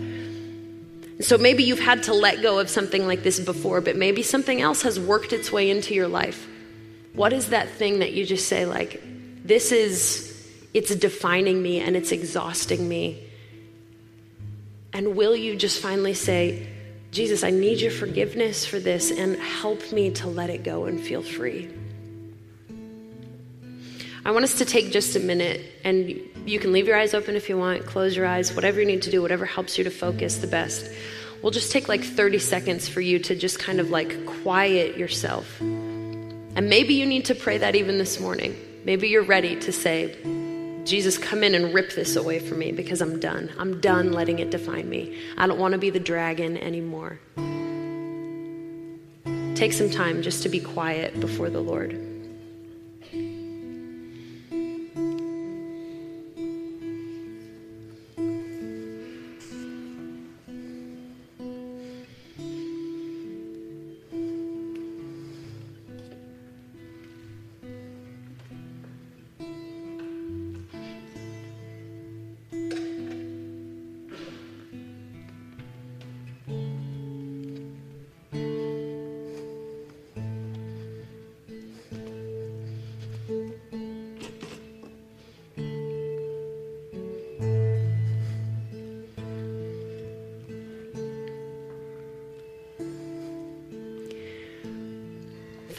So 1.20 1.38
maybe 1.38 1.62
you've 1.62 1.80
had 1.80 2.02
to 2.04 2.14
let 2.14 2.42
go 2.42 2.58
of 2.58 2.68
something 2.68 3.06
like 3.06 3.22
this 3.22 3.38
before, 3.38 3.80
but 3.80 3.96
maybe 3.96 4.22
something 4.22 4.60
else 4.60 4.82
has 4.82 4.98
worked 4.98 5.32
its 5.32 5.52
way 5.52 5.70
into 5.70 5.94
your 5.94 6.08
life. 6.08 6.48
What 7.12 7.32
is 7.32 7.50
that 7.50 7.68
thing 7.70 8.00
that 8.00 8.12
you 8.12 8.26
just 8.26 8.48
say 8.48 8.66
like, 8.66 9.00
this 9.44 9.70
is, 9.70 10.50
it's 10.74 10.92
defining 10.94 11.62
me 11.62 11.80
and 11.80 11.94
it's 11.94 12.10
exhausting 12.10 12.88
me? 12.88 13.22
And 14.92 15.16
will 15.16 15.36
you 15.36 15.54
just 15.54 15.80
finally 15.80 16.14
say, 16.14 16.73
Jesus, 17.14 17.44
I 17.44 17.50
need 17.50 17.80
your 17.80 17.92
forgiveness 17.92 18.66
for 18.66 18.80
this 18.80 19.12
and 19.12 19.36
help 19.36 19.92
me 19.92 20.10
to 20.14 20.26
let 20.26 20.50
it 20.50 20.64
go 20.64 20.86
and 20.86 21.00
feel 21.00 21.22
free. 21.22 21.70
I 24.24 24.32
want 24.32 24.42
us 24.42 24.54
to 24.58 24.64
take 24.64 24.90
just 24.90 25.14
a 25.14 25.20
minute, 25.20 25.60
and 25.84 26.10
you 26.44 26.58
can 26.58 26.72
leave 26.72 26.88
your 26.88 26.96
eyes 26.96 27.14
open 27.14 27.36
if 27.36 27.48
you 27.48 27.56
want, 27.56 27.86
close 27.86 28.16
your 28.16 28.26
eyes, 28.26 28.52
whatever 28.52 28.80
you 28.80 28.86
need 28.86 29.02
to 29.02 29.12
do, 29.12 29.22
whatever 29.22 29.44
helps 29.44 29.78
you 29.78 29.84
to 29.84 29.90
focus 29.90 30.38
the 30.38 30.48
best. 30.48 30.90
We'll 31.40 31.52
just 31.52 31.70
take 31.70 31.88
like 31.88 32.02
30 32.02 32.40
seconds 32.40 32.88
for 32.88 33.00
you 33.00 33.20
to 33.20 33.36
just 33.36 33.60
kind 33.60 33.78
of 33.78 33.90
like 33.90 34.26
quiet 34.42 34.96
yourself. 34.96 35.60
And 35.60 36.68
maybe 36.68 36.94
you 36.94 37.06
need 37.06 37.26
to 37.26 37.36
pray 37.36 37.58
that 37.58 37.76
even 37.76 37.98
this 37.98 38.18
morning. 38.18 38.56
Maybe 38.84 39.08
you're 39.08 39.22
ready 39.22 39.54
to 39.60 39.70
say, 39.70 40.16
Jesus, 40.84 41.16
come 41.16 41.42
in 41.42 41.54
and 41.54 41.72
rip 41.72 41.94
this 41.94 42.14
away 42.14 42.38
from 42.38 42.58
me 42.58 42.70
because 42.70 43.00
I'm 43.00 43.18
done. 43.18 43.50
I'm 43.58 43.80
done 43.80 44.12
letting 44.12 44.38
it 44.38 44.50
define 44.50 44.88
me. 44.88 45.18
I 45.38 45.46
don't 45.46 45.58
want 45.58 45.72
to 45.72 45.78
be 45.78 45.88
the 45.88 46.00
dragon 46.00 46.58
anymore. 46.58 47.18
Take 49.54 49.72
some 49.72 49.88
time 49.88 50.20
just 50.20 50.42
to 50.42 50.50
be 50.50 50.60
quiet 50.60 51.18
before 51.20 51.48
the 51.48 51.60
Lord. 51.60 52.03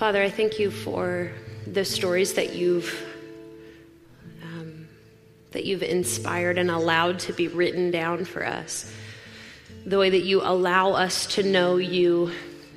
Father, 0.06 0.22
I 0.22 0.30
thank 0.30 0.60
you 0.60 0.70
for 0.70 1.32
the 1.66 1.84
stories 1.84 2.36
that 2.36 2.54
you've 2.54 2.94
um, 4.44 4.88
that 5.50 5.66
you've 5.66 5.82
inspired 5.82 6.60
and 6.60 6.70
allowed 6.70 7.18
to 7.22 7.34
be 7.34 7.48
written 7.48 7.90
down 7.90 8.24
for 8.24 8.46
us. 8.46 8.94
The 9.84 9.98
way 9.98 10.12
that 10.12 10.24
you 10.24 10.44
allow 10.44 10.92
us 10.92 11.26
to 11.34 11.42
know 11.42 11.78
you 11.78 12.30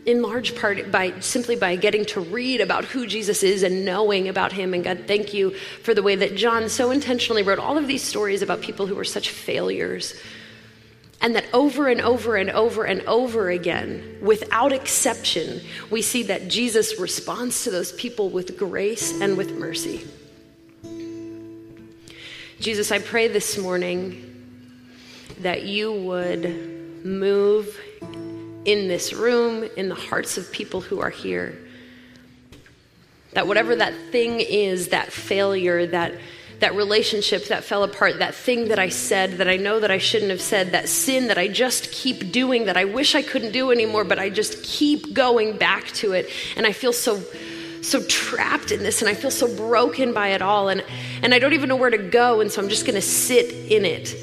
in 0.07 0.23
large 0.23 0.57
part 0.57 0.91
by 0.91 1.21
simply 1.21 1.55
by 1.55 1.77
getting 1.77 2.07
to 2.07 2.23
read 2.23 2.63
about 2.63 2.87
who 2.87 3.07
Jesus 3.07 3.43
is 3.43 3.63
and 3.63 3.85
knowing 3.85 4.31
about 4.31 4.53
him. 4.53 4.73
And 4.73 4.83
God, 4.83 5.05
thank 5.07 5.35
you 5.35 5.51
for 5.83 5.93
the 5.93 6.03
way 6.03 6.17
that 6.17 6.35
John 6.35 6.71
so 6.71 6.91
intentionally 6.91 7.43
wrote 7.43 7.59
all 7.59 7.77
of 7.77 7.87
these 7.87 8.03
stories 8.03 8.41
about 8.41 8.63
people 8.63 8.87
who 8.87 8.95
were 8.95 9.05
such 9.05 9.29
failures 9.29 10.15
and 11.29 11.37
that 11.37 11.45
over 11.53 11.89
and 11.89 12.01
over 12.01 12.37
and 12.37 12.49
over 12.49 12.85
and 12.85 13.03
over 13.03 13.51
again, 13.51 14.17
without 14.23 14.73
exception, 14.73 15.61
we 15.91 16.01
see 16.01 16.23
that 16.23 16.49
Jesus 16.49 16.99
responds 16.99 17.65
to 17.65 17.71
those 17.71 17.93
people 17.93 18.31
with 18.31 18.57
grace 18.57 19.21
and 19.21 19.37
with 19.37 19.53
mercy. 19.53 20.07
Jesus, 22.61 22.91
I 22.91 23.01
pray 23.01 23.29
this 23.29 23.59
morning 23.59 24.25
that 25.41 25.65
you 25.65 25.93
would 25.93 27.05
move 27.05 27.79
in 28.65 28.89
this 28.89 29.13
room, 29.13 29.69
in 29.77 29.91
the 29.91 29.95
hearts 29.95 30.39
of 30.39 30.51
people 30.51 30.81
who 30.81 30.99
are 31.01 31.11
here. 31.11 31.59
That 33.35 33.47
whatever 33.47 33.77
that 33.77 33.93
thing 34.13 34.41
is, 34.41 34.89
that 34.89 35.13
failure, 35.13 35.89
that 35.89 36.15
that 36.61 36.75
relationship 36.75 37.47
that 37.47 37.65
fell 37.65 37.85
apart, 37.85 38.19
that 38.19 38.35
thing 38.35 38.69
that 38.69 38.79
I 38.79 38.89
said 38.89 39.33
that 39.35 39.49
I 39.49 39.57
know 39.57 39.81
that 39.81 39.91
I 39.91 39.99
shouldn't 39.99 40.31
have 40.31 40.41
said, 40.41 40.73
that 40.73 40.89
sin 40.89 41.29
that 41.29 41.39
I 41.39 41.49
just 41.49 41.93
keep 41.93 42.33
doing 42.33 42.65
that 42.65 42.77
I 42.77 42.85
wish 42.85 43.15
I 43.15 43.23
couldn't 43.23 43.53
do 43.53 43.71
anymore, 43.71 44.05
but 44.05 44.19
I 44.19 44.31
just 44.31 44.63
keep 44.63 45.15
going 45.15 45.57
back 45.57 45.87
to 45.93 46.13
it. 46.13 46.29
And 46.57 46.67
I 46.67 46.73
feel 46.73 46.93
so 46.93 47.23
so 47.81 48.03
trapped 48.07 48.73
in 48.73 48.83
this 48.83 49.03
and 49.03 49.09
I 49.09 49.15
feel 49.15 49.31
so 49.31 49.55
broken 49.57 50.13
by 50.13 50.29
it 50.29 50.43
all 50.43 50.69
and 50.69 50.85
and 51.23 51.33
I 51.33 51.39
don't 51.39 51.53
even 51.53 51.69
know 51.69 51.77
where 51.77 51.91
to 51.91 51.99
go 51.99 52.41
and 52.41 52.51
so 52.51 52.61
I'm 52.61 52.69
just 52.69 52.85
going 52.85 52.97
to 52.97 53.01
sit 53.01 53.55
in 53.71 53.85
it. 53.85 54.17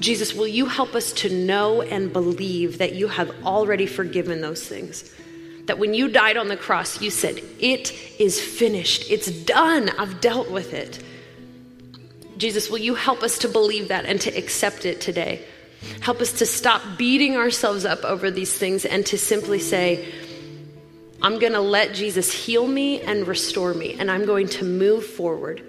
Jesus, 0.00 0.34
will 0.34 0.48
you 0.48 0.66
help 0.66 0.94
us 0.94 1.12
to 1.12 1.28
know 1.28 1.82
and 1.82 2.12
believe 2.12 2.78
that 2.78 2.94
you 2.94 3.08
have 3.08 3.30
already 3.44 3.86
forgiven 3.86 4.40
those 4.40 4.66
things? 4.66 5.14
That 5.66 5.78
when 5.78 5.94
you 5.94 6.08
died 6.08 6.36
on 6.36 6.48
the 6.48 6.56
cross, 6.56 7.00
you 7.00 7.10
said, 7.10 7.40
It 7.58 7.92
is 8.20 8.40
finished. 8.40 9.10
It's 9.10 9.30
done. 9.30 9.90
I've 9.98 10.20
dealt 10.20 10.50
with 10.50 10.74
it. 10.74 11.02
Jesus, 12.36 12.68
will 12.68 12.78
you 12.78 12.94
help 12.94 13.22
us 13.22 13.38
to 13.38 13.48
believe 13.48 13.88
that 13.88 14.04
and 14.04 14.20
to 14.22 14.30
accept 14.36 14.84
it 14.84 15.00
today? 15.00 15.44
Help 16.00 16.20
us 16.20 16.32
to 16.38 16.46
stop 16.46 16.82
beating 16.96 17.36
ourselves 17.36 17.84
up 17.84 18.04
over 18.04 18.30
these 18.30 18.56
things 18.56 18.84
and 18.84 19.04
to 19.06 19.18
simply 19.18 19.58
say, 19.58 20.12
I'm 21.22 21.38
going 21.38 21.52
to 21.52 21.60
let 21.60 21.94
Jesus 21.94 22.32
heal 22.32 22.66
me 22.66 23.00
and 23.00 23.26
restore 23.26 23.72
me, 23.72 23.96
and 23.98 24.10
I'm 24.10 24.26
going 24.26 24.48
to 24.48 24.64
move 24.64 25.06
forward. 25.06 25.62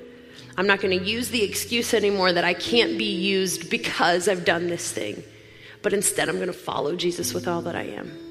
I'm 0.57 0.67
not 0.67 0.81
going 0.81 0.97
to 0.97 1.05
use 1.05 1.29
the 1.29 1.43
excuse 1.43 1.93
anymore 1.93 2.33
that 2.33 2.43
I 2.43 2.53
can't 2.53 2.97
be 2.97 3.13
used 3.13 3.69
because 3.69 4.27
I've 4.27 4.45
done 4.45 4.67
this 4.67 4.91
thing, 4.91 5.23
but 5.81 5.93
instead 5.93 6.29
I'm 6.29 6.35
going 6.35 6.47
to 6.47 6.53
follow 6.53 6.95
Jesus 6.95 7.33
with 7.33 7.47
all 7.47 7.61
that 7.63 7.75
I 7.75 7.83
am. 7.83 8.24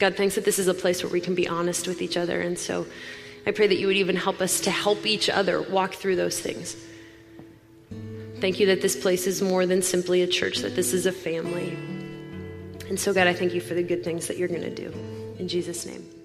God, 0.00 0.16
thanks 0.16 0.34
that 0.34 0.46
this 0.46 0.58
is 0.58 0.66
a 0.66 0.74
place 0.74 1.02
where 1.02 1.12
we 1.12 1.20
can 1.20 1.34
be 1.34 1.46
honest 1.46 1.86
with 1.86 2.00
each 2.00 2.16
other. 2.16 2.40
And 2.40 2.58
so 2.58 2.86
I 3.46 3.52
pray 3.52 3.66
that 3.66 3.76
you 3.76 3.86
would 3.86 3.96
even 3.96 4.16
help 4.16 4.40
us 4.40 4.62
to 4.62 4.70
help 4.70 5.04
each 5.06 5.28
other 5.28 5.60
walk 5.60 5.94
through 5.94 6.16
those 6.16 6.40
things. 6.40 6.74
Thank 8.40 8.58
you 8.58 8.66
that 8.66 8.80
this 8.80 8.96
place 8.96 9.26
is 9.26 9.42
more 9.42 9.66
than 9.66 9.82
simply 9.82 10.22
a 10.22 10.26
church, 10.26 10.60
that 10.60 10.74
this 10.74 10.94
is 10.94 11.04
a 11.04 11.12
family. 11.12 11.76
And 12.88 12.98
so, 12.98 13.12
God, 13.12 13.26
I 13.26 13.34
thank 13.34 13.52
you 13.52 13.60
for 13.60 13.74
the 13.74 13.82
good 13.82 14.02
things 14.02 14.26
that 14.28 14.38
you're 14.38 14.48
going 14.48 14.62
to 14.62 14.74
do. 14.74 14.90
In 15.38 15.46
Jesus' 15.46 15.84
name. 15.84 16.19